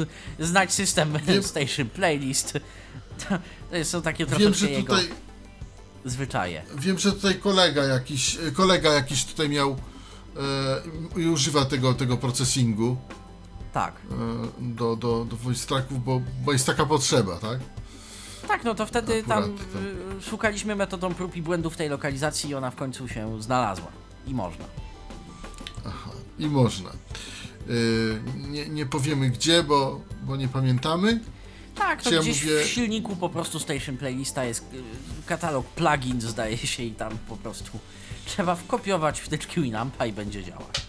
[0.40, 2.52] znać system Wiem- Station Playlist.
[3.28, 3.38] To,
[3.78, 5.08] to są takie Wiem, troszeczkę że jego tutaj
[6.04, 6.62] zwyczaje.
[6.78, 9.76] wiem, że tutaj kolega jakiś kolega jakiś tutaj miał
[11.16, 12.96] e, i używa tego tego processingu
[13.72, 13.94] Tak.
[14.10, 14.14] e,
[14.74, 17.58] do, do, do voice tracków, bo, bo jest taka potrzeba, tak?
[18.48, 19.82] Tak, no to wtedy tam Akurat, tak.
[20.18, 23.88] y, szukaliśmy metodą prób i błędów tej lokalizacji i ona w końcu się znalazła.
[24.26, 24.64] I można.
[26.38, 26.90] I można.
[27.70, 31.20] Y, nie, nie powiemy gdzie, bo, bo nie pamiętamy.
[31.74, 34.82] Tak, to ja gdzieś mówię- w silniku po prostu Station Playlista jest y,
[35.26, 37.78] katalog plugin zdaje się i tam po prostu
[38.26, 40.86] trzeba wkopiować wtyczki Winampa i będzie działać.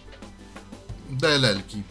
[1.10, 1.82] DLL-ki.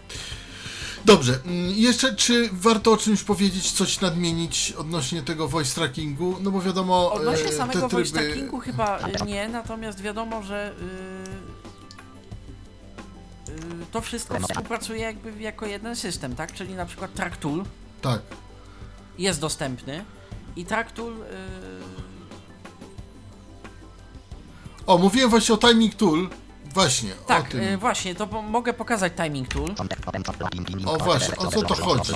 [1.05, 6.37] Dobrze, mm, jeszcze czy warto o czymś powiedzieć, coś nadmienić odnośnie tego voice trackingu?
[6.41, 8.27] No bo wiadomo, Odnośnie e, samego te voice tryby...
[8.27, 11.16] trackingu chyba nie, natomiast wiadomo, że y, y,
[13.91, 16.53] to wszystko współpracuje jakby jako jeden system, tak?
[16.53, 17.63] Czyli na przykład TrackTool
[18.01, 18.21] Tak,
[19.17, 20.05] jest dostępny
[20.55, 21.25] i TrackTool y,
[24.87, 26.29] o mówiłem właśnie o Timing Tool,
[26.73, 27.61] właśnie, o tak, tym.
[27.61, 29.75] y, właśnie, to po, mogę pokazać Timing Tool.
[30.89, 32.13] O właśnie, o co to chodzi?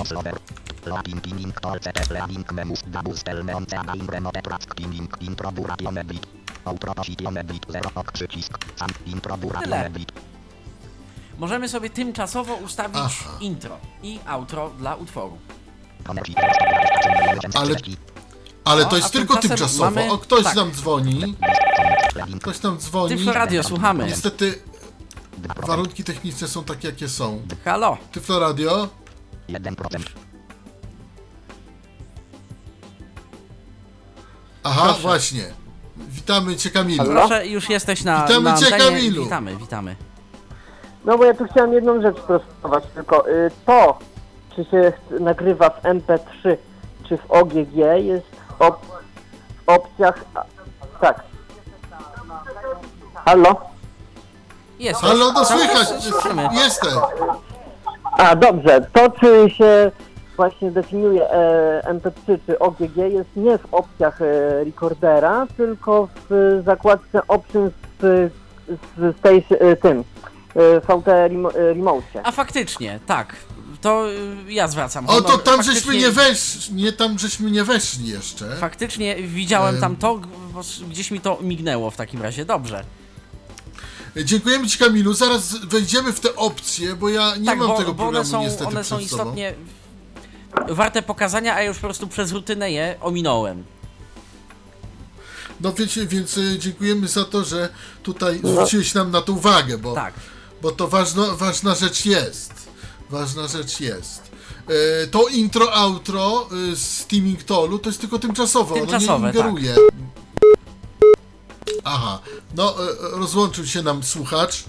[9.62, 9.90] Tyle.
[11.42, 13.30] Możemy sobie tymczasowo ustawić Aha.
[13.40, 15.38] intro i outro dla utworu.
[17.54, 17.76] Ale-
[18.64, 19.84] Ale No, to a jest tylko tymczasem tymczasowo.
[19.84, 20.54] mamy- O, ktoś tak.
[20.56, 21.34] nam dzwoni,
[22.40, 23.16] ktoś nam dzwoni.
[23.16, 24.06] Tyflo Radio, słuchamy.
[24.06, 24.62] Niestety
[25.66, 27.42] warunki techniczne są takie, jakie są.
[27.64, 28.88] Halo, Tyflo Radio,
[29.48, 30.02] 1%.
[34.64, 35.00] aha, Proszę.
[35.00, 35.44] właśnie.
[35.96, 37.04] Witamy Cię Kamilu.
[37.04, 38.84] proszę, już jesteś na, Witamy na cię, antenie.
[38.84, 39.24] Kamilu.
[39.24, 39.96] Witamy, witamy.
[41.04, 43.98] No bo ja tu chciałem jedną rzecz sprostować, tylko y, to,
[44.56, 46.56] czy się nagrywa w MP3,
[47.08, 48.26] czy w OGG jest
[48.58, 48.76] w, op-
[49.66, 50.24] w opcjach...
[50.34, 50.44] A,
[51.00, 51.20] tak.
[53.14, 53.60] Halo?
[54.78, 55.00] Jest.
[55.00, 56.48] Halo, no słychać, słyszymy.
[56.52, 56.92] jestem.
[58.18, 58.86] A, dobrze.
[58.92, 59.90] To, czy się
[60.36, 67.26] właśnie definiuje e, MP3 czy OGG jest nie w opcjach e, recordera, tylko w zakładce
[67.28, 68.30] Options w,
[68.96, 70.04] w tej, e, tym,
[70.54, 72.20] e, VT remo, e, Remote.
[72.24, 73.36] A faktycznie, tak.
[73.80, 74.10] To
[74.48, 75.06] y, ja zwracam.
[75.08, 75.42] O, to honor.
[75.42, 78.56] tam Faktycznie- żeśmy nie weszli, nie tam żeśmy nie weszli jeszcze.
[78.56, 79.80] Faktycznie widziałem Em.
[79.80, 80.20] tam to,
[80.54, 82.44] bo gdzieś mi to mignęło w takim razie.
[82.44, 82.84] Dobrze.
[84.16, 87.94] Dziękujemy Ci Kamilu, zaraz wejdziemy w te opcje, bo ja nie tak, mam bo, tego
[87.94, 89.22] bo one programu są, niestety one są przed sobą.
[89.22, 89.54] istotnie
[90.68, 93.64] warte pokazania, a ja już po prostu przez rutynę je ominąłem.
[95.60, 97.68] No wiecie, więc y, dziękujemy za to, że
[98.02, 100.14] tutaj zwróciłeś nam na to uwagę, bo, Tak.
[100.62, 102.52] Bo to ważno, ważna rzecz jest.
[103.10, 104.22] Ważna rzecz jest.
[105.02, 109.30] E, to intro, outro y, z Teaming Tolu to jest tylko tymczasowe, Tymczasowe, ono nie
[109.30, 109.74] ingeruje.
[111.84, 112.18] Aha,
[112.54, 112.86] no e,
[113.18, 114.64] rozłączył się nam słuchacz.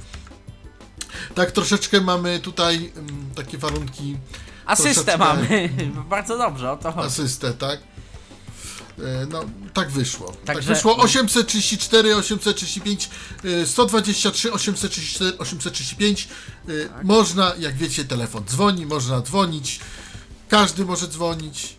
[1.36, 4.18] Tak troszeczkę mamy tutaj mm, takie warunki
[4.66, 5.70] Asystę Troszeczkę- mamy.
[6.10, 7.08] Bardzo dobrze, o to chodzi.
[7.08, 7.80] asystę, tak?
[9.00, 10.32] E, No, tak wyszło.
[10.46, 13.10] Tak Także- wyszło 834, 835,
[13.44, 16.28] e, 123, 834, 835.
[16.68, 17.04] E, Tak.
[17.04, 19.80] Można, jak wiecie, telefon dzwoni, można dzwonić.
[20.50, 21.76] Każdy może dzwonić.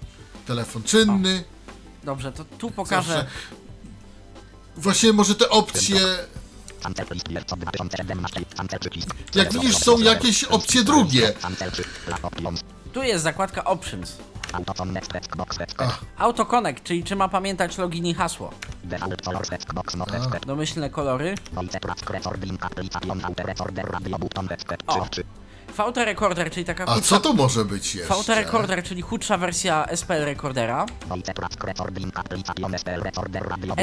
[0.47, 1.45] Telefon czynny.
[2.05, 3.13] Dobrze, to tu pokażę.
[3.13, 3.27] Zawsze.
[4.77, 6.01] Właśnie może te opcje.
[6.83, 8.41] Cancel list wierco 2017.
[8.57, 9.09] Cancel przycisk.
[9.35, 11.33] Jak widzisz, są jakieś opcje drugie.
[12.93, 14.17] Tu jest zakładka Options.
[16.19, 18.51] AutoConnect, czyli czy ma pamiętać login i hasło.
[20.47, 21.35] Domyślne kolory.
[24.87, 25.07] O.
[25.75, 28.15] VT Recorder, czyli taka a co to może być jeszcze?
[28.15, 30.87] VT Recorder, czyli chudsza wersja SPL Recordera.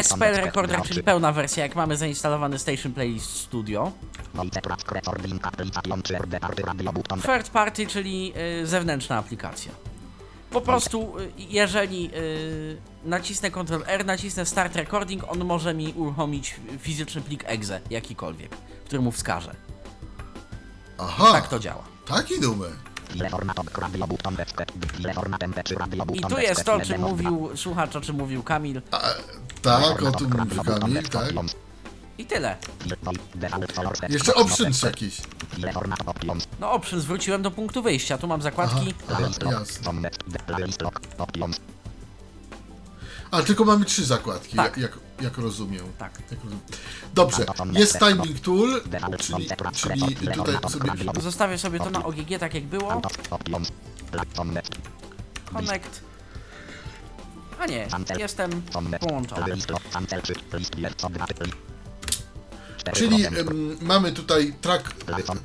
[0.04, 3.92] SPL recorder czyli pełna wersja, jak mamy zainstalowany Station Playlist Studio.
[4.34, 9.91] Voice track recording application 3 party radio button Third Party, czyli y, zewnętrzna aplikacja.
[10.52, 16.56] Po prostu, y, jeżeli y, nacisnę Ctrl R, nacisnę Start Recording, on może mi uruchomić
[16.80, 19.56] fizyczny plik exe, jakikolwiek, który mu wskaże.
[20.98, 21.84] Aha, Tak to działa.
[22.08, 22.72] taki numer.
[23.16, 24.56] Ile formatom radio button text.
[25.00, 28.44] Ile formatem P3 radio I tu jest to, o czym mówił słuchacz, o czym mówił
[28.44, 28.82] Kamil.
[28.92, 29.02] A,
[29.62, 31.34] tak, o tym radio mówi button Kamil, tak.
[32.22, 32.24] Options.
[32.24, 32.58] I tyle.
[34.10, 34.84] Jeszcze options
[36.06, 36.48] options.
[36.60, 38.18] No option, zwróciłem do punktu wyjścia.
[38.18, 38.94] Tu mam zakładki.
[39.12, 40.10] Aha, jasne.
[41.18, 41.60] Options.
[43.32, 44.78] A tylko mamy trzy zakładki, Tak.
[44.78, 45.86] jak, jak rozumiem.
[45.98, 46.20] Tak.
[46.32, 46.66] Jak rozumiem.
[47.14, 48.82] Dobrze, jest timing tool,
[49.20, 53.02] czyli, czyli tutaj sobie Zostawię sobie to na OGG tak jak było.
[53.30, 53.72] Options.
[55.54, 56.02] Connect.
[57.60, 57.88] A nie,
[58.20, 58.62] jestem
[59.00, 59.56] połączony.
[62.94, 63.26] Czyli
[63.82, 64.94] mamy tutaj track,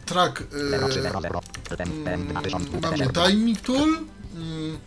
[0.07, 0.45] track e,
[2.43, 3.89] tysiące mamy timing tool,
[4.34, 4.78] mm,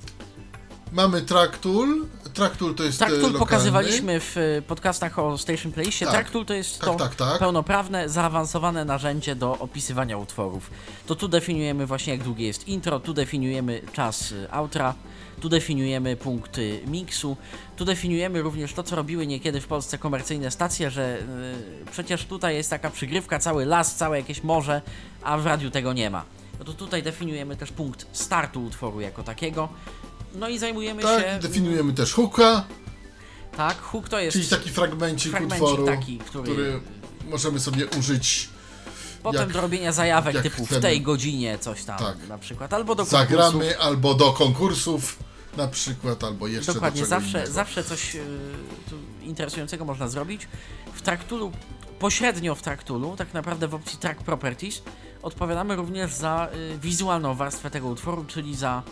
[0.91, 3.39] mamy track tool, track tool to jest e, Tracktool lokalny.
[3.39, 6.06] pokazywaliśmy w y, podcastach o Station Playlistie.
[6.06, 6.16] Tak.
[6.16, 7.39] Tracktool to jest Tak, to tak, tak.
[7.39, 10.72] pełnoprawne, zaawansowane narzędzie do opisywania utworów.
[11.06, 14.93] To tu definiujemy właśnie jak długie jest intro, tu definiujemy czas outra,
[15.41, 17.38] tu definiujemy punkty miksu,
[17.80, 22.55] tu definiujemy również to, co robiły niekiedy w Polsce komercyjne stacje, że y, przecież tutaj
[22.55, 24.82] jest taka przygrywka, cały las, całe jakieś morze,
[25.23, 26.25] a w radiu tego nie ma.
[26.59, 29.69] No to tutaj definiujemy też punkt startu utworu jako takiego.
[30.36, 31.38] No i zajmujemy Tak, się.
[31.38, 32.65] i definiujemy też hooka,
[33.57, 34.34] Tak, hook to jest.
[34.34, 36.80] czyli taki fragmencik, Fragmencik utworu, taki, który-
[37.30, 38.49] możemy sobie użyć
[39.23, 40.82] Potem jak- do robienia zajawek typu w chcemy.
[40.82, 42.27] tej godzinie coś tam Tak.
[42.27, 43.30] na przykład, albo do konkursów.
[43.30, 45.19] zagramy albo do konkursów
[45.58, 47.52] na przykład, albo jeszcze Dokładnie, do zawsze, innego.
[47.52, 48.18] zawsze coś
[48.89, 50.47] tu interesującego można zrobić.
[50.93, 51.52] W Tracktulu,
[52.00, 54.82] pośrednio w Tracktulu, tak naprawdę w opcji Track Properties,
[55.22, 58.84] odpowiadamy również za e, wizualną warstwę tego utworu, czyli za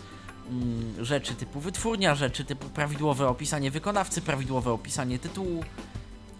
[0.49, 5.64] mm, rzeczy typu wytwórnia, rzeczy typu prawidłowe opisanie wykonawcy, prawidłowe opisanie tytułu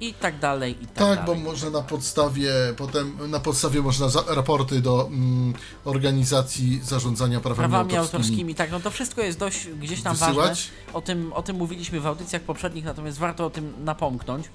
[0.02, 1.44] i tak dalej, i tak, Tak, bo dalej.
[1.44, 5.54] można na podstawie, potem na podstawie można za, raporty do mm,
[5.86, 10.28] organizacji zarządzania prawami, prawami autorskimi, autorskimi, tak, no to wszystko jest dość gdzieś tam ważne.
[10.28, 10.70] wysyłać.
[10.94, 14.50] O tym, o tym mówiliśmy w audycjach poprzednich, natomiast warto o tym napomknąć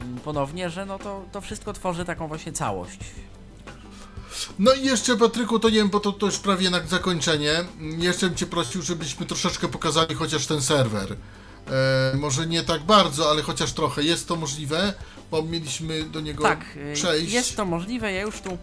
[0.00, 2.98] mm, ponownie, że no to, to wszystko tworzy taką właśnie całość.
[4.58, 7.64] No i jeszcze Patryku, to nie wiem, bo to, to już prawie na zakończenie.
[7.98, 11.16] Jeszcze bym Cię prosił, żebyśmy troszeczkę pokazali chociaż ten serwer.
[11.70, 14.02] E, może nie tak bardzo, ale chociaż trochę.
[14.02, 14.94] Jest to możliwe,
[15.30, 17.32] bo mieliśmy do niego Tak, y, przejść.
[17.32, 18.58] jest to możliwe, ja już tu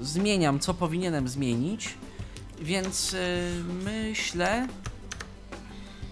[0.00, 1.94] zmieniam, co powinienem zmienić,
[2.60, 3.50] więc y,
[3.84, 4.68] myślę,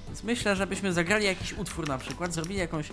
[0.07, 2.87] więc myślę, żebyśmy zagrali jakiś utwór na przykład, zrobili jakąś,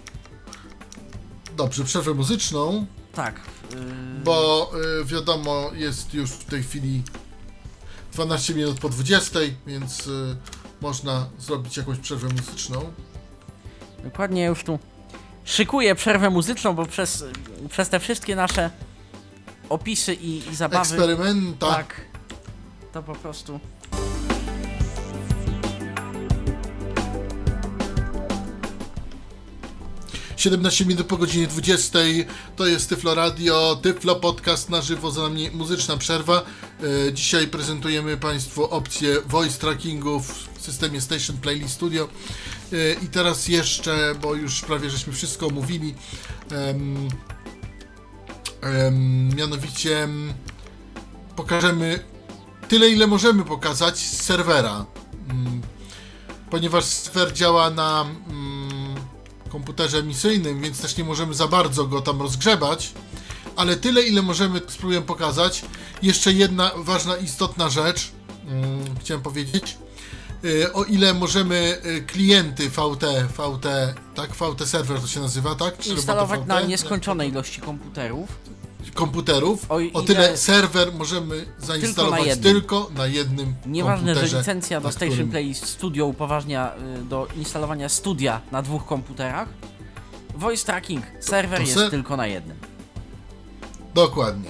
[1.57, 3.44] Dobrze, przerwę muzyczną, tak, y,
[4.23, 4.72] bo
[5.06, 7.03] wiadomo, jest już w tej chwili
[8.14, 10.10] 12 minut po 20, więc
[10.84, 12.91] można zrobić jakąś przerwę muzyczną.
[14.03, 14.80] Dokładnie już tu
[15.43, 17.23] szykuję przerwę muzyczną, bo przez,
[17.69, 18.69] przez te wszystkie nasze
[19.69, 20.95] opisy i, i zabawy.
[20.95, 21.68] Eksperymenta.
[21.68, 22.01] Tak.
[22.93, 23.60] To po prostu.
[30.43, 31.99] 17 minut po godzinie 20.
[32.55, 36.43] To jest Tyflo Radio, Tyflo Podcast na żywo, za nami muzyczna przerwa.
[37.07, 42.07] E, Dzisiaj prezentujemy Państwu opcję voice trackingu w systemie Station Playlist Studio.
[42.73, 45.95] E, I teraz jeszcze, bo już prawie żeśmy wszystko omówili,
[49.35, 50.33] mianowicie em,
[51.35, 51.99] pokażemy
[52.67, 54.85] tyle, ile możemy pokazać z serwera.
[55.29, 55.61] Mm,
[56.49, 58.62] Ponieważ serwer działa na mm,
[59.53, 62.91] komputerze emisyjnym, więc też nie możemy za bardzo go tam rozgrzebać.
[63.55, 65.65] Ale tyle, ile możemy, spróbuję pokazać.
[66.01, 68.11] Jeszcze jedna ważna, istotna rzecz,
[68.47, 69.77] mm, chciałem powiedzieć.
[70.45, 73.03] Y, O ile możemy y, klienty VT,
[73.38, 75.77] VT, tak, VT serwer to się nazywa, tak?
[75.77, 76.67] Czy Instalować robota na VT?
[76.67, 78.30] nieskończonej ilości komputerów.
[78.91, 79.65] Komputerów.
[79.72, 82.53] O O, ile- tyle serwer możemy zainstalować jednym.
[82.53, 87.27] tylko na jednym Nieważne, że licencja do na Station którym- Playlist Studio upoważnia y, do
[87.38, 89.49] instalowania studia na dwóch komputerach.
[90.35, 92.57] Voice tracking, serwer to jest ser- tylko na jednym.
[93.93, 94.49] Dokładnie.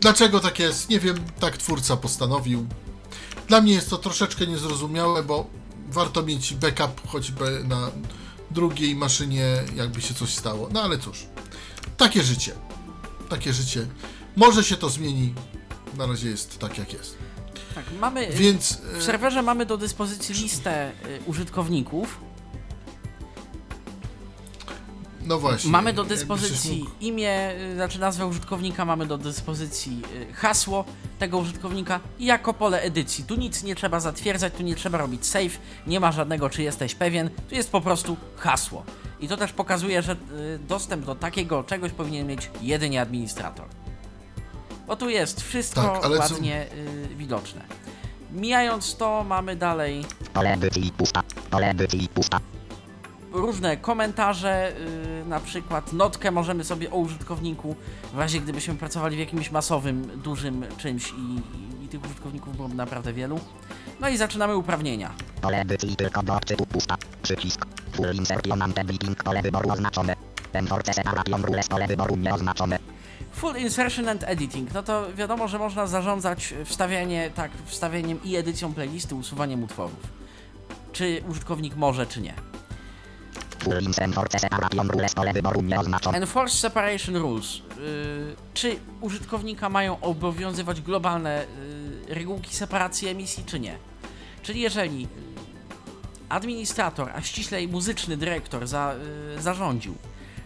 [0.00, 0.88] Dlaczego tak jest?
[0.88, 2.66] Nie wiem, tak twórca postanowił.
[3.48, 5.46] Dla mnie jest to troszeczkę niezrozumiałe, bo
[5.88, 7.90] warto mieć backup choćby na
[8.50, 9.46] drugiej maszynie,
[9.76, 10.68] jakby się coś stało.
[10.72, 11.26] No ale cóż,
[11.96, 12.52] takie życie.
[13.34, 13.86] Takie życie.
[14.36, 15.34] Może się to zmieni.
[15.96, 17.18] Na razie jest tak, jak jest.
[17.74, 18.28] Tak, mamy.
[18.28, 22.20] y, Więc W e, serwerze mamy do dyspozycji listę y, użytkowników.
[25.22, 25.70] no właśnie.
[25.70, 30.84] Mamy do dyspozycji imię, y, znaczy nazwę użytkownika, mamy do dyspozycji y, hasło
[31.18, 33.24] tego użytkownika i jako pole edycji.
[33.24, 36.94] Tu nic nie trzeba zatwierdzać, tu nie trzeba robić save, nie ma żadnego czy jesteś
[36.94, 38.84] pewien, tu jest po prostu hasło.
[39.20, 43.66] I to też pokazuje, że y, dostęp do takiego czegoś powinien mieć jedynie administrator.
[44.86, 46.66] Bo tu jest wszystko Tak, ale co- ładnie
[47.12, 47.60] y, widoczne.
[48.32, 50.04] Mijając to, mamy dalej
[53.34, 54.72] różne komentarze,
[55.18, 57.76] yy, na przykład notkę możemy sobie o użytkowniku,
[58.12, 62.74] w razie gdybyśmy pracowali w jakimś masowym, dużym czymś i, i, i tych użytkowników byłoby
[62.74, 63.40] naprawdę wielu.
[64.00, 65.10] No i zaczynamy uprawnienia.
[65.40, 66.96] Pole edycji tylko do odczytu pusta.
[67.22, 67.66] Przycisk.
[67.92, 68.80] Full insertion and.
[69.24, 70.16] Pole wyboru oznaczone.
[70.52, 71.68] Enforce separation rules.
[71.68, 72.78] Pole wyboru nieoznaczone.
[73.32, 78.74] Full insertion and editing, no to wiadomo, że można zarządzać wstawianie, tak, wstawieniem i edycją
[78.74, 80.00] playlisty, usuwaniem utworów.
[80.92, 82.34] Czy użytkownik może, czy nie.
[83.98, 86.14] Enforce separation rules.
[86.14, 87.56] Enforce Separation Rules.
[87.56, 91.46] Yy, czy użytkownika mają obowiązywać globalne
[92.08, 93.78] yy, regułki separacji emisji, czy nie?
[94.42, 95.08] Czyli jeżeli yy,
[96.28, 98.94] administrator, a ściślej muzyczny dyrektor za,
[99.34, 99.94] yy, zarządził,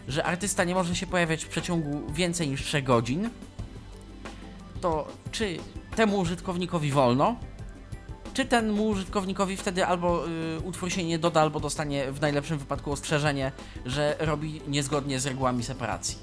[0.07, 3.29] że artysta nie może się pojawiać w przeciągu więcej niż 3 godzin,
[4.81, 5.57] to czy
[5.95, 7.35] temu użytkownikowi wolno,
[8.33, 12.91] czy temu użytkownikowi wtedy albo y, utwór się nie doda, albo dostanie w najlepszym wypadku
[12.91, 13.51] ostrzeżenie,
[13.85, 16.17] że robi niezgodnie z regułami separacji.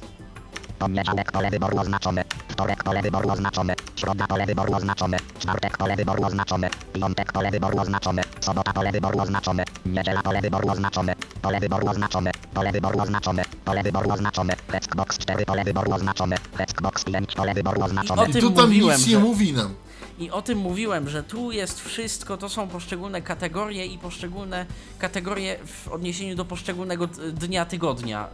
[0.79, 2.25] Poniedziałek pole wyboru oznaczone.
[2.49, 3.75] Wtorek pole wyboru oznaczone.
[3.97, 5.17] Środa pole wyboru oznaczone.
[5.39, 6.71] Czwartek pole wyboru oznaczone.
[6.93, 8.23] Piątek pole wyboru oznaczone.
[8.41, 9.65] Sobota pole wyboru oznaczone.
[9.87, 11.15] Niedziela pole wyboru oznaczone.
[11.43, 12.33] Pole wyboru oznaczone.
[12.55, 13.43] Pole wyboru oznaczone.
[13.65, 14.57] Pole wyboru oznaczone.
[14.73, 16.37] Hexbox 4 pole wyboru oznaczone.
[16.57, 18.23] Hexbox 5 pole wyboru oznaczone.
[18.23, 19.75] o I tym tu tam mówiłem, nic nie że- mówi nam.
[20.19, 24.67] I o tym mówiłem, że tu jest wszystko, to są poszczególne kategorie i poszczególne
[24.99, 28.29] kategorie w odniesieniu do poszczególnego dnia tygodnia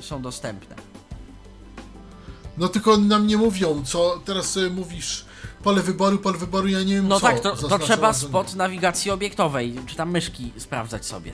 [0.00, 0.76] y, są dostępne.
[2.56, 5.24] No tylko nam nie mówią, co teraz sobie mówisz.
[5.62, 7.26] Pole wyboru, pole wyboru, ja nie wiem No co.
[7.26, 11.32] tak, to, to trzeba spod nawigacji obiektowej, czy tam myszki sprawdzać sobie.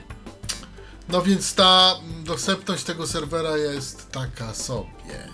[1.08, 5.28] No więc ta mm, dostępność tego serwera jest taka sobie.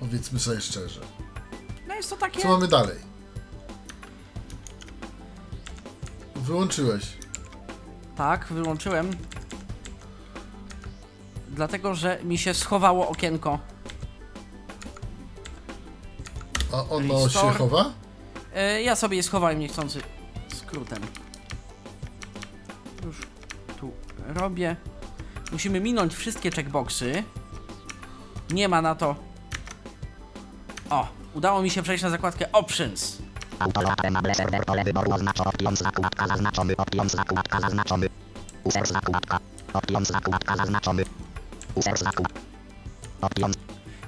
[0.00, 1.15] Powiedzmy sobie szczerze.
[1.96, 2.40] No jest to takie...
[2.40, 2.96] Co mamy dalej?
[6.34, 7.16] Wyłączyłeś.
[8.16, 9.10] Tak, wyłączyłem.
[11.48, 13.58] Dlatego, że mi się schowało okienko.
[16.72, 17.52] A ono Restore.
[17.52, 17.92] się chowa?
[18.54, 20.00] E, ja sobie je schowałem niechcący
[20.54, 21.02] skrótem.
[23.04, 23.16] Już
[23.80, 23.92] tu
[24.26, 24.76] robię.
[25.52, 27.22] Musimy minąć wszystkie checkboxy.
[28.50, 29.16] Nie ma na to.
[30.90, 33.18] O, udało mi się przejść na zakładkę Options.
[34.02, 35.10] Enable server pole wyboru
[35.72, 36.74] zakładka zaznaczony.
[37.06, 38.08] Zakładka zaznaczony.
[38.64, 39.38] User zakładka.
[40.02, 41.04] Zakładka zaznaczony.
[41.74, 42.40] User zakładka.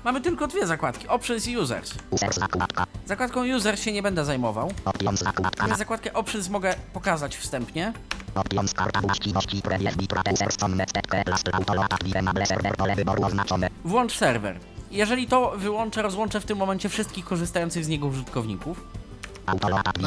[0.05, 1.95] Mamy tylko dwie zakładki: Options i Users.
[2.11, 2.87] User zakładka.
[3.07, 4.73] Zakładką Users się nie będę zajmował.
[4.85, 5.77] Options zakładka.
[5.77, 7.93] Zakładkę Options mogę pokazać wstępnie.
[8.35, 13.25] Options karta właściwości previous bit user stone step last autoload active enable server pole wyboru
[13.25, 13.71] oznaczone.
[13.85, 14.61] Włącz serwer.
[14.91, 18.85] Jeżeli to wyłączę, rozłączę w tym momencie wszystkich korzystających z niego użytkowników.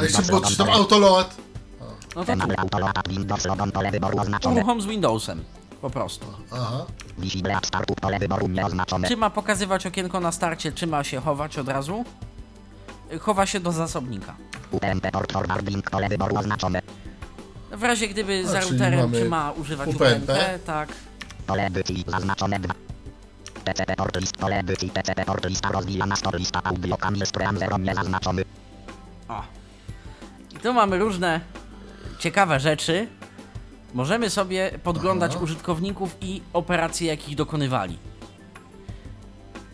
[0.02, 1.36] Jeszcze Windows było czy tam autoload?
[2.16, 2.36] No to
[4.20, 4.56] oznaczone.
[4.56, 5.44] Uruchom z Windowsem.
[5.80, 6.26] Po prostu.
[6.52, 6.86] Aha.
[9.08, 12.04] Czy ma pokazywać okienko na starcie, czy ma się chować od razu?
[13.20, 14.34] Chowa się do zasobnika.
[17.72, 20.22] W razie gdyby za czyli routerem, mamy czy ma używać UPnP.
[20.22, 20.88] UPnP, tak.
[21.46, 22.74] Pole edycji zaznaczone 2.
[23.62, 28.44] TCP port list pole edycji TCP port lista rozwijana store lista audio stream 0 niezaznaczony.
[29.28, 29.42] O.
[30.54, 31.40] I tu mamy różne
[32.18, 33.08] ciekawe rzeczy.
[33.94, 35.44] Możemy sobie podglądać Aha.
[35.44, 37.98] użytkowników i operacje, jakich dokonywali.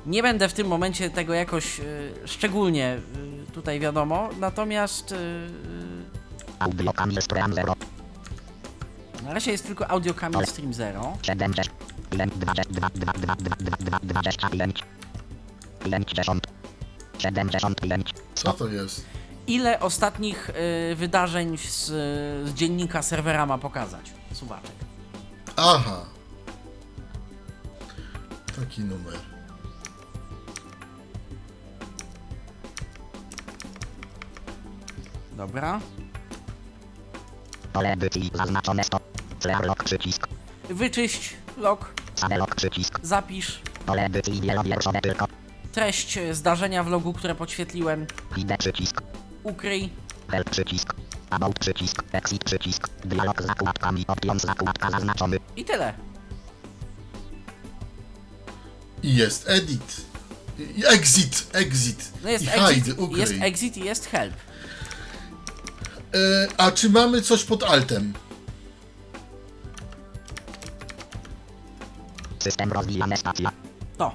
[0.07, 2.99] Nie będę w tym momencie tego jakoś y, szczególnie
[3.49, 5.17] y, tutaj wiadomo, natomiast y,
[6.59, 7.75] Audio kamil stream 0.
[9.29, 11.17] na razie jest tylko audio Camel Stream 0.
[11.23, 11.69] 70.
[11.69, 14.85] 22 22 22 25.
[15.85, 16.47] 50.
[17.19, 18.15] 75.
[18.35, 19.07] Co to jest?
[19.47, 21.87] Ile ostatnich y, wydarzeń z,
[22.49, 24.13] z dziennika serwera ma pokazać?
[24.33, 24.75] Suwaczek.
[25.57, 26.05] Aha.
[28.57, 29.19] Taki numer.
[35.37, 35.81] Dobra.
[37.73, 39.01] Pole edycji zaznaczone 100.
[39.41, 40.29] Clear lock przycisk.
[40.71, 41.95] Wyczyść log,
[42.39, 42.99] lock przycisk.
[43.03, 45.27] zapisz Pole edycji wielowierszowe tylko.
[45.73, 48.07] treść y, zdarzenia w logu, które podświetliłem,
[48.37, 49.01] Hide przycisk.
[49.43, 49.91] ukryj.
[50.31, 50.95] Help przycisk.
[51.31, 52.03] About przycisk.
[52.13, 52.89] Exit przycisk.
[53.05, 54.05] Dialog z zakładkami.
[54.09, 55.37] Options zakładka zaznaczony.
[55.57, 55.95] I tyle.
[59.03, 59.97] I jest edit.
[60.77, 62.13] I exit, exit.
[62.23, 63.21] No jest I exit, hide, ukryj.
[63.21, 64.35] jest exit i jest help.
[66.15, 68.13] E, a czy mamy coś pod altem?
[72.49, 73.53] System rozwijane stacja.
[73.99, 74.13] To,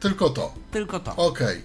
[0.00, 0.52] Tylko to.
[0.70, 1.16] tylko to.
[1.16, 1.62] Okej.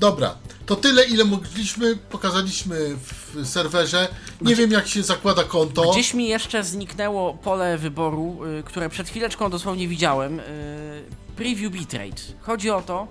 [0.00, 0.34] Dobra.
[0.66, 4.08] To tyle, ile mogliśmy, pokazaliśmy w serwerze.
[4.40, 5.90] Nie wiem, jak się zakłada konto.
[5.90, 10.40] Gdzieś mi jeszcze zniknęło pole wyboru, y, które przed chwileczką dosłownie widziałem.
[10.40, 10.44] Y,
[11.36, 12.22] preview bitrate.
[12.40, 13.08] Chodzi o to,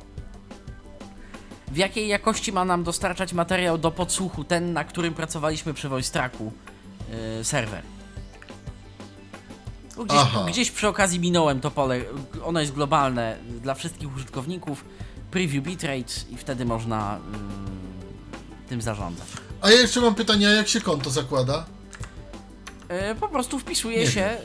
[1.67, 6.11] w jakiej jakości ma nam dostarczać materiał do podsłuchu, ten, na którym pracowaliśmy przy Voice
[6.13, 6.51] Tracku,
[7.39, 7.81] y, serwer.
[10.05, 10.45] Gdzieś, Aha.
[10.47, 11.99] gdzieś przy okazji minąłem to pole,
[12.45, 14.85] ono jest globalne dla wszystkich użytkowników.
[15.31, 17.17] Preview bitrate i wtedy można
[18.65, 19.27] y, tym zarządzać.
[19.61, 21.65] A ja jeszcze mam pytanie, a jak się konto zakłada?
[22.89, 24.37] E, Po prostu wpisuje Nie się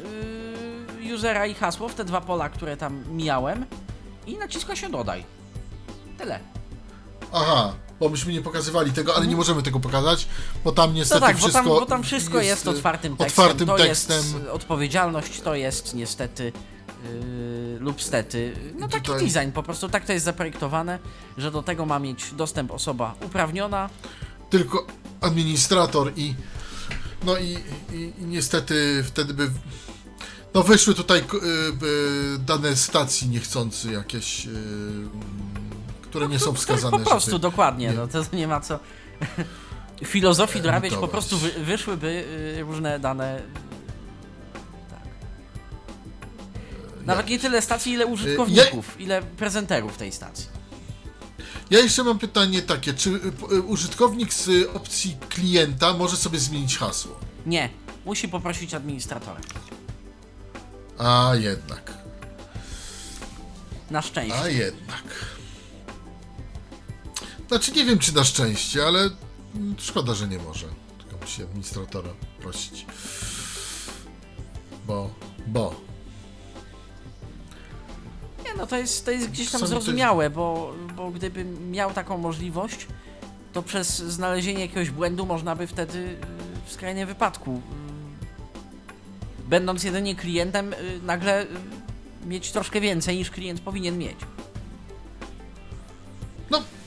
[1.11, 3.67] y, usera i hasło w te dwa pola, które tam mijałem
[4.27, 5.25] i naciska się dodaj.
[6.19, 6.39] Tyle.
[7.33, 7.73] Aha,
[8.03, 10.27] bo myśmy nie pokazywali tego, ale nie możemy tego pokazać,
[10.65, 13.45] bo tam No niestety tak, bo wszystko tam, bo tam wszystko jest, y, otwartym tekstem.
[13.45, 14.17] otwartym to tekstem.
[14.17, 16.53] jest odpowiedzialność, to jest niestety
[17.05, 18.55] yy, lub stety.
[18.79, 20.99] No taki Tutaj- design, po prostu tak to jest zaprojektowane,
[21.39, 23.91] że do tego ma mieć dostęp osoba uprawniona.
[24.51, 24.87] tylko
[25.21, 26.35] administrator i
[27.25, 27.59] no i,
[27.93, 29.51] i, i niestety wtedy by
[30.55, 31.41] no wyszły tutaj k- y,
[31.87, 34.51] y, dane stacji niechcący jakieś, y,
[36.13, 36.99] które nie są wskazane.
[36.99, 37.93] Po prostu, żeby- dokładnie, nie.
[37.93, 38.79] no to nie ma co
[40.05, 42.25] filozofii dorabiać, po prostu wy, wyszłyby
[42.59, 43.43] y, różne dane.
[44.91, 44.99] Tak.
[47.05, 50.47] Nawet nie tyle stacji, ile użytkowników, ile prezenterów tej stacji.
[51.71, 56.39] Ja jeszcze mam pytanie takie, czy y, y, użytkownik z y, opcji klienta może sobie
[56.39, 57.19] zmienić hasło?
[57.47, 57.69] Nie,
[58.05, 59.41] musi poprosić administratora.
[60.99, 61.93] A jednak,
[63.91, 64.41] Na szczęście.
[64.41, 65.03] a jednak.
[67.53, 69.11] Znaczy nie wiem czy na szczęście, ale
[69.79, 70.67] szkoda, że nie może.
[70.99, 72.09] Tylko musi administratora
[72.41, 72.87] prosić.
[74.87, 75.11] Bo,
[75.47, 75.75] bo.
[78.45, 82.19] Nie, no to jest, to jest gdzieś tam jest- zrozumiałe, bo, bo gdybym miał taką
[82.19, 82.87] możliwość,
[83.53, 86.17] to przez znalezienie jakiegoś błędu można by wtedy y,
[86.67, 87.63] w skrajnym wypadku,
[89.41, 91.47] y, będąc jedynie klientem, y, nagle
[92.27, 94.17] mieć troszkę więcej niż klient powinien mieć.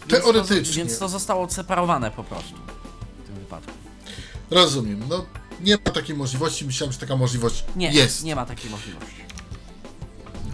[0.10, 0.76] No, Więc to- teoretycznie.
[0.86, 2.54] Więc to zostało odseparowane po prostu
[3.24, 3.72] w tym wypadku.
[4.52, 5.04] Rozumiem.
[5.10, 5.26] No,
[5.62, 6.66] nie ma takiej możliwości.
[6.66, 8.24] Myślałem, że taka możliwość Nie, jest.
[8.24, 9.16] nie ma takiej możliwości.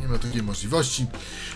[0.02, 1.06] Nie ma takiej możliwości.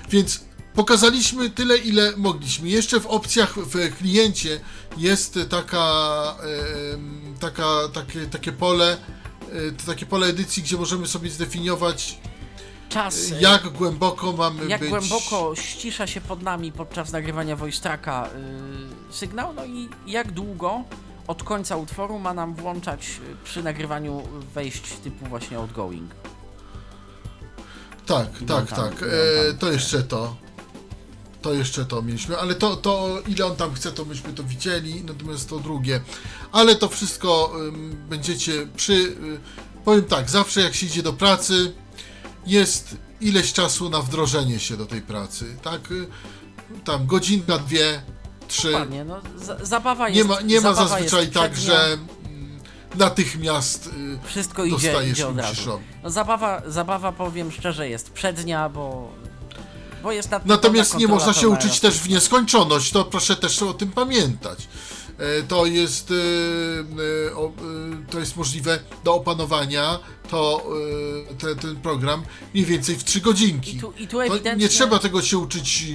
[0.09, 0.39] Więc
[0.73, 2.69] pokazaliśmy tyle, ile mogliśmy.
[2.69, 4.59] Jeszcze w opcjach w kliencie
[4.97, 6.35] jest taka,
[7.39, 8.97] taka takie, takie pole,
[9.51, 12.17] e, takie pole edycji, gdzie możemy sobie zdefiniować,
[12.95, 13.31] Czas.
[13.31, 14.89] y, jak głęboko mamy jak być.
[14.89, 18.29] głęboko ścisza się pod nami podczas nagrywania voice tracka
[19.09, 20.83] yy, sygnał, no i jak długo
[21.27, 24.23] od końca utworu ma nam włączać y, przy nagrywaniu
[24.53, 26.11] wejść typu właśnie outgoing.
[28.05, 29.03] Tak, Ile tak, tam- tak.
[29.03, 30.35] E, to jeszcze to.
[31.41, 35.03] To jeszcze to mieliśmy, ale to, to ile on tam chce, to myśmy to widzieli,
[35.03, 36.01] natomiast to drugie.
[36.51, 39.39] Ale to wszystko ym, będziecie przy y,
[39.85, 41.73] powiem tak, zawsze jak się idzie do pracy,
[42.45, 45.81] jest ileś czasu na wdrożenie się do tej pracy, tak?
[46.83, 48.01] Tam godzinka, dwie,
[48.47, 48.71] trzy.
[48.71, 51.93] Dokładnie, no, za, zabawa jest Nie ma, nie ma zabawa zazwyczaj jest tak, przednia, że
[51.93, 52.59] mm,
[52.95, 55.79] natychmiast y, Wszystko idzie, dostajesz idzie od razu.
[56.03, 59.11] No, zabawa, zabawa, powiem szczerze, jest przednia, bo,
[60.03, 63.73] bo jest nad Natomiast nie można się uczyć też w nieskończoność, to proszę też o
[63.73, 64.67] tym pamiętać.
[65.19, 70.67] E, To jest, e, e, to jest możliwe do opanowania, to
[71.39, 72.23] te, ten program
[72.53, 73.75] mniej więcej w trzy godzinki.
[73.77, 75.85] I tu- i tu ewidentnie- Nie trzeba tego się uczyć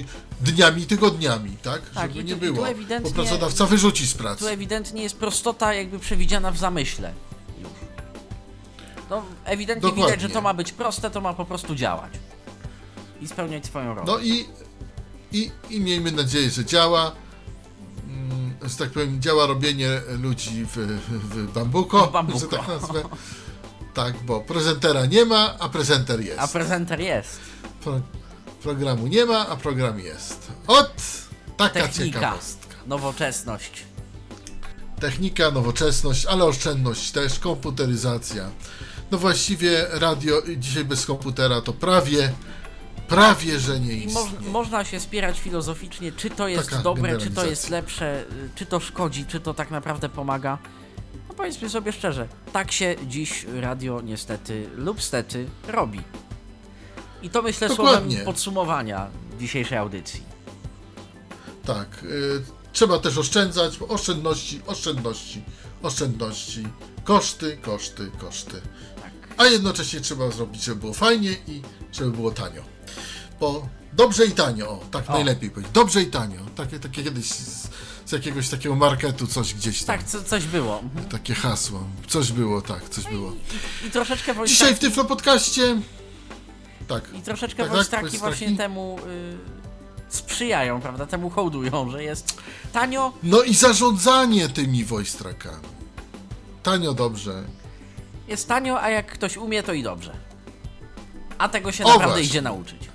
[0.41, 1.89] dniami, tygodniami, tak?
[1.89, 4.49] Tak, Żeby tu- nie tu było, bo ewidentnie- pracodawca wyrzuci z Tu pracy.
[4.49, 7.13] ewidentnie jest prostota jakby przewidziana w zamyśle.
[7.61, 7.69] Już.
[9.09, 10.05] No, ewidentnie Dokładnie.
[10.05, 12.11] widać, że to ma być proste, to ma po prostu działać.
[13.21, 14.07] I spełniać swoją rolę.
[14.07, 14.45] No i,
[15.31, 17.11] i, i miejmy nadzieję, że działa.
[18.63, 20.77] Że tak powiem, działa robienie ludzi w,
[21.09, 22.39] w bambuko, W bambuko.
[22.39, 23.03] że tak nazwę.
[23.93, 26.39] Tak, bo prezentera nie ma, a prezenter jest.
[26.39, 27.39] A prezenter jest.
[27.83, 28.01] Pro,
[28.63, 30.47] programu nie ma, a program jest.
[30.67, 30.93] Ot,
[31.57, 32.19] taka Technika.
[32.19, 32.75] ciekawostka.
[32.87, 33.83] Nowoczesność.
[34.99, 38.49] Technika, nowoczesność, ale oszczędność też, komputeryzacja.
[39.11, 42.31] No właściwie radio dzisiaj bez komputera to prawie,
[43.15, 44.49] prawie, że nie istnieje.
[44.51, 48.65] można się spierać filozoficznie, czy to jest Taka dobre, czy to jest lepsze, y, czy
[48.65, 50.57] to szkodzi, czy to tak naprawdę pomaga.
[51.29, 56.01] No powiedzmy sobie szczerze, tak się dziś radio niestety lub stety robi.
[57.21, 58.09] I to myślę Dokładnie.
[58.09, 59.07] słowem podsumowania
[59.39, 60.23] dzisiejszej audycji.
[61.65, 62.43] Tak, y,
[62.73, 65.43] trzeba też oszczędzać, bo oszczędności, oszczędności,
[65.83, 66.67] oszczędności,
[67.03, 68.61] koszty, koszty, koszty.
[69.01, 69.11] Tak.
[69.37, 71.61] A jednocześnie trzeba zrobić, żeby było fajnie i
[71.91, 72.63] żeby było tanio.
[73.41, 75.13] Bo dobrze i tanio, o, tak O.
[75.13, 75.73] najlepiej powiedzieć.
[75.73, 76.39] Dobrze i tanio.
[76.55, 77.67] Takie, takie kiedyś z,
[78.05, 79.97] z jakiegoś takiego marketu coś gdzieś tam.
[79.97, 80.81] Tak, co, coś było.
[81.09, 81.83] Takie hasło.
[82.07, 83.33] Coś było, tak, coś było.
[83.87, 85.81] I troszeczkę wojstraki, Dzisiaj w Tyflo Podcaście.
[86.87, 87.03] Tak.
[87.13, 89.37] i troszeczkę Tak, tak, właśnie temu y,
[90.09, 91.05] sprzyjają, prawda?
[91.05, 92.37] Temu hołdują, że jest
[92.73, 95.67] tanio, No i zarządzanie tymi wojstrakami.
[96.63, 97.43] Tanio dobrze.
[98.27, 100.13] jest tanio, a jak ktoś umie, to i dobrze.
[101.37, 102.25] A tego się O, naprawdę właśnie.
[102.27, 102.90] idzie nauczyć.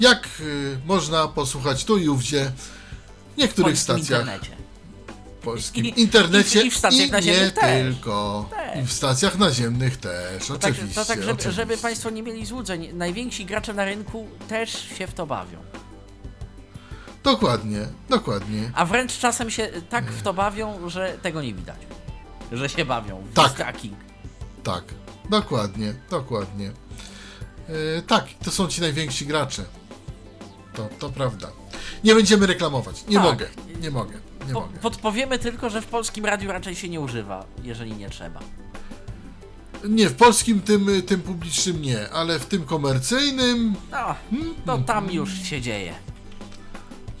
[0.00, 2.52] Jak y, można posłuchać tu i ówdzie
[3.34, 4.56] w niektórych polskim stacjach internecie.
[5.40, 7.94] w polskim I- i- internecie i w stacjach naziemnych nie też.
[7.94, 8.48] tylko.
[8.50, 8.84] Też.
[8.84, 10.94] I w stacjach naziemnych też, Tak, oczywiście.
[10.94, 11.52] to tak, żeby, oczywiście.
[11.52, 15.58] żeby Państwo nie mieli złudzeń, najwięksi gracze na rynku też się w to bawią.
[17.24, 18.70] Dokładnie, dokładnie.
[18.74, 21.76] A wręcz czasem się tak w to bawią, że tego nie widać.
[22.52, 23.22] Że się bawią.
[23.30, 23.52] w Tak.
[23.52, 23.94] tracking.
[24.64, 24.84] Tak,
[25.30, 26.72] dokładnie, dokładnie.
[27.98, 29.64] E, tak, to są ci najwięksi gracze.
[30.74, 31.48] To, to prawda.
[32.04, 33.04] Nie będziemy reklamować.
[33.08, 33.24] Nie Tak.
[33.24, 33.48] mogę,
[33.80, 34.14] nie mogę,
[34.48, 34.78] nie Po, mogę.
[34.78, 38.40] podpowiemy tylko, że w polskim radiu raczej się nie używa, jeżeli nie trzeba.
[39.88, 43.74] Nie, w polskim tym, tym publicznym nie, ale w tym komercyjnym
[44.32, 45.94] No, to tam już się dzieje.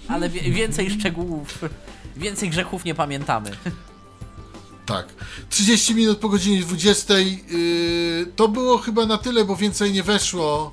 [0.08, 1.58] Ale więcej szczegółów,
[2.16, 3.50] więcej grzechów nie pamiętamy.
[4.86, 5.06] Tak.
[5.50, 7.18] 30 minut po godzinie 20.
[7.18, 10.72] Yy, to było chyba na tyle, bo więcej nie weszło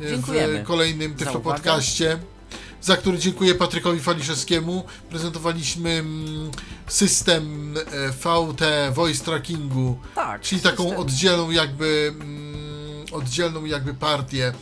[0.00, 1.56] Dziękujemy w kolejnym Tyflo uwagę.
[1.56, 2.18] Podcaście.
[2.82, 4.84] Za który dziękuję Patrykowi Faliszewskiemu.
[5.10, 6.50] Prezentowaliśmy mm,
[6.86, 8.60] system e, VT
[8.94, 10.40] Voice Trackingu, Tak.
[10.40, 14.52] czyli taką system- oddzielną jakby mm, oddzielną jakby partię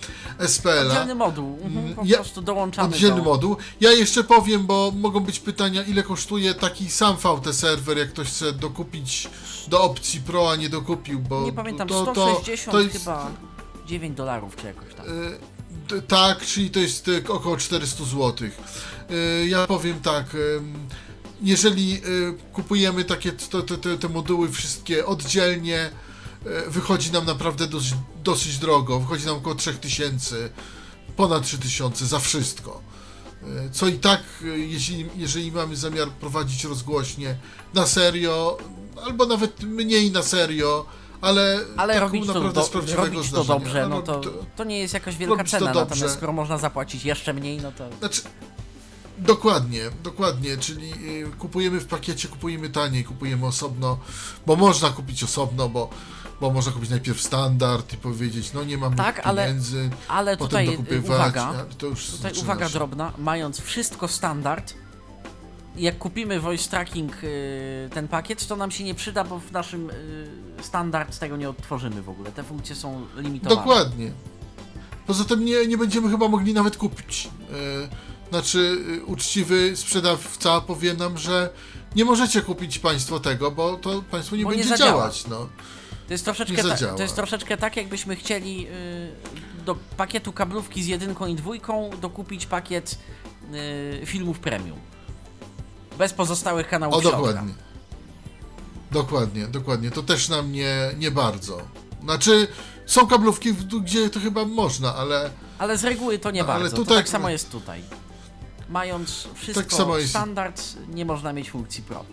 [0.47, 0.87] SPL-a.
[0.91, 1.59] Oddzielny moduł.
[1.65, 3.23] Mhm, po Ja- prostu dołączamy Oddzielny do...
[3.23, 3.57] moduł.
[3.81, 8.29] Ja jeszcze powiem, bo mogą być pytania, ile kosztuje taki sam VT serwer, jak ktoś
[8.29, 9.29] chce dokupić
[9.69, 13.31] do opcji Pro, a nie dokupił, bo Nie pamiętam, to, to, 160 to jest, chyba
[13.87, 15.07] 9 dolarów czy jakoś tak.
[15.99, 18.49] e, tak, czyli to jest e, około 400 zł.
[19.49, 20.37] Ja powiem tak,
[21.43, 22.01] jeżeli e,
[22.53, 25.91] kupujemy takie te, te, te, moduły wszystkie oddzielnie, e,
[26.71, 27.95] wychodzi nam naprawdę dosyć,
[28.25, 30.51] dosyć drogo, wychodzi nam około 3000,
[31.17, 32.83] ponad 3000 za wszystko.
[33.43, 34.47] E, Co i tak, e,
[35.17, 37.37] jeżeli mamy zamiar prowadzić rozgłośnie
[37.75, 38.59] na serio,
[39.05, 40.87] albo nawet mniej na serio,
[41.23, 43.59] ale, Ale taką robić to, naprawdę do, z prawdziwego robić to zdarzenia.
[43.61, 44.21] dobrze, no to,
[44.57, 45.81] to nie jest jakaś wielka cena, dobrze.
[45.81, 47.89] natomiast skoro można zapłacić jeszcze mniej, no to...
[47.99, 48.23] Znaczy,
[49.19, 53.99] dokładnie, dokładnie, czyli y, kupujemy w pakiecie, kupujemy taniej, kupujemy osobno,
[54.47, 55.91] bo można kupić osobno, bo,
[56.41, 60.49] bo można kupić najpierw standard i powiedzieć, no nie mam Tak, ale- pieniędzy, Ale potem
[60.49, 61.05] tutaj dokupywać.
[61.05, 62.73] uwaga, to już tutaj uwaga się.
[62.75, 64.75] drobna, mając wszystko standard,
[65.77, 69.91] jak kupimy voice tracking y, ten pakiet, to nam się nie przyda, bo w naszym
[69.91, 69.95] y,
[70.63, 72.33] standard tego nie odtworzymy w ogóle.
[72.33, 73.61] Te funkcje są limitowane.
[73.61, 74.13] Dokładnie.
[75.07, 77.29] Poza tym nie, nie będziemy chyba mogli nawet kupić.
[77.89, 78.59] E, Znaczy,
[78.89, 81.51] y, uczciwy sprzedawca powie nam, że
[81.97, 84.91] nie możecie kupić Państwo tego, bo to Państwu nie Bo nie będzie zadziała.
[84.91, 85.27] działać.
[85.27, 85.49] No.
[86.07, 90.83] To jest troszeczkę, Nie ta, to jest troszeczkę tak, jakbyśmy chcieli y, do pakietu kablówki
[90.83, 92.99] z jedynką i dwójką dokupić pakiet
[94.03, 94.79] y, filmów premium.
[95.99, 97.19] Bez pozostałych kanałów O, środka.
[97.19, 97.55] dokładnie.
[98.91, 99.91] Dokładnie, dokładnie.
[99.91, 101.61] To też nam nie, nie bardzo.
[102.03, 102.49] Znaczy,
[102.87, 103.55] są kablówki,
[103.85, 106.77] gdzie to chyba można, ale Ale z reguły to nie ale bardzo.
[106.77, 107.83] tutaj- to tak samo jest tutaj.
[108.69, 112.05] Mając wszystko Tak samo jest- standard, nie można mieć funkcji Pro.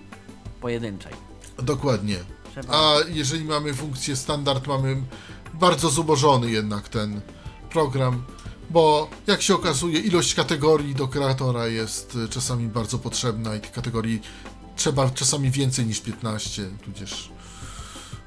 [0.62, 1.14] Pojedynczej.
[1.58, 2.16] dokładnie.
[2.52, 2.74] Trzeba...
[2.78, 4.98] A jeżeli mamy funkcję standard, mamy
[5.54, 7.22] bardzo zubożony jednak ten
[7.70, 8.24] program,
[8.70, 13.72] bo jak się okazuje, ilość kategorii do kreatora jest y, czasami bardzo potrzebna i tych
[13.72, 14.22] kategorii
[14.76, 17.32] trzeba czasami więcej niż 15, tudzież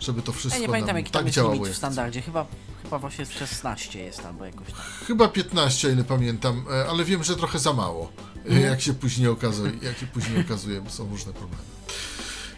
[0.02, 2.22] żeby to wszystko Ja nie pamiętam jaki tak tam jest w standardzie.
[2.22, 2.46] Chyba,
[2.82, 4.76] chyba właśnie 16 jest albo jakoś tak.
[5.06, 8.12] Chyba 15, o ile pamiętam, e, ale wiem, że trochę za mało.
[8.44, 8.62] Mhm.
[8.62, 11.62] Jak się później okazuje, jak się później okazuje, bo są różne problemy.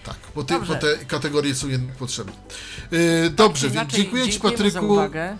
[0.04, 2.32] Tak, bo, ty, bo te kategorie są jednak potrzebne.
[2.92, 4.92] E, Dobrze, więc Inaczej, dziękuję Ci dziękujemy za Patryku.
[4.92, 5.36] uwagę.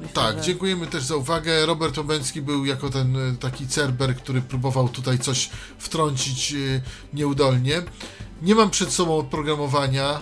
[0.00, 1.66] Myślę, Tak, że- dziękujemy też za uwagę.
[1.66, 6.56] Robert Łabęcki był jako ten e, taki cerber, który próbował tutaj coś wtrącić e,
[7.14, 7.82] nieudolnie.
[8.42, 10.20] Nie mam przed sobą oprogramowania,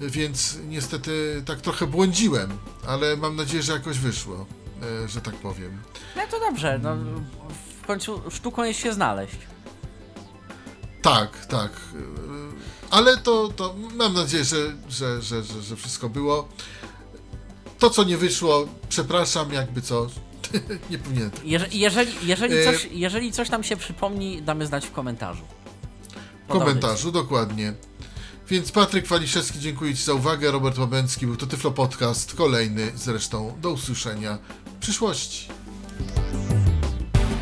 [0.00, 2.50] e, więc niestety tak trochę błądziłem,
[2.86, 4.46] ale mam nadzieję, że jakoś wyszło,
[5.06, 5.78] że tak powiem.
[6.16, 6.96] No to dobrze, no,
[7.82, 9.36] w końcu sztuką jest się znaleźć.
[11.02, 11.72] Tak, tak.
[12.90, 14.56] Ale to, to mam nadzieję, że,
[14.88, 16.48] że, że, że, że wszystko było.
[17.80, 20.06] To, co nie wyszło, przepraszam, jakby co.
[20.90, 21.30] nie powinienem.
[21.44, 25.42] Jeże, jeżeli, jeżeli, E, coś, jeżeli coś nam się przypomni, damy znać w komentarzu.
[26.48, 27.74] W komentarzu, dokładnie.
[28.48, 30.50] Więc Patryk Waliszewski, dziękuję Ci za uwagę.
[30.50, 33.52] Robert Łabęcki był to Tyflo Podcast, kolejny zresztą.
[33.62, 35.48] Do usłyszenia w przyszłości.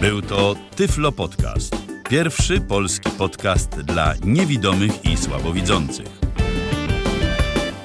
[0.01, 1.77] Był to Tyflo Podcast.
[2.09, 6.18] Pierwszy polski podcast dla niewidomych i słabowidzących.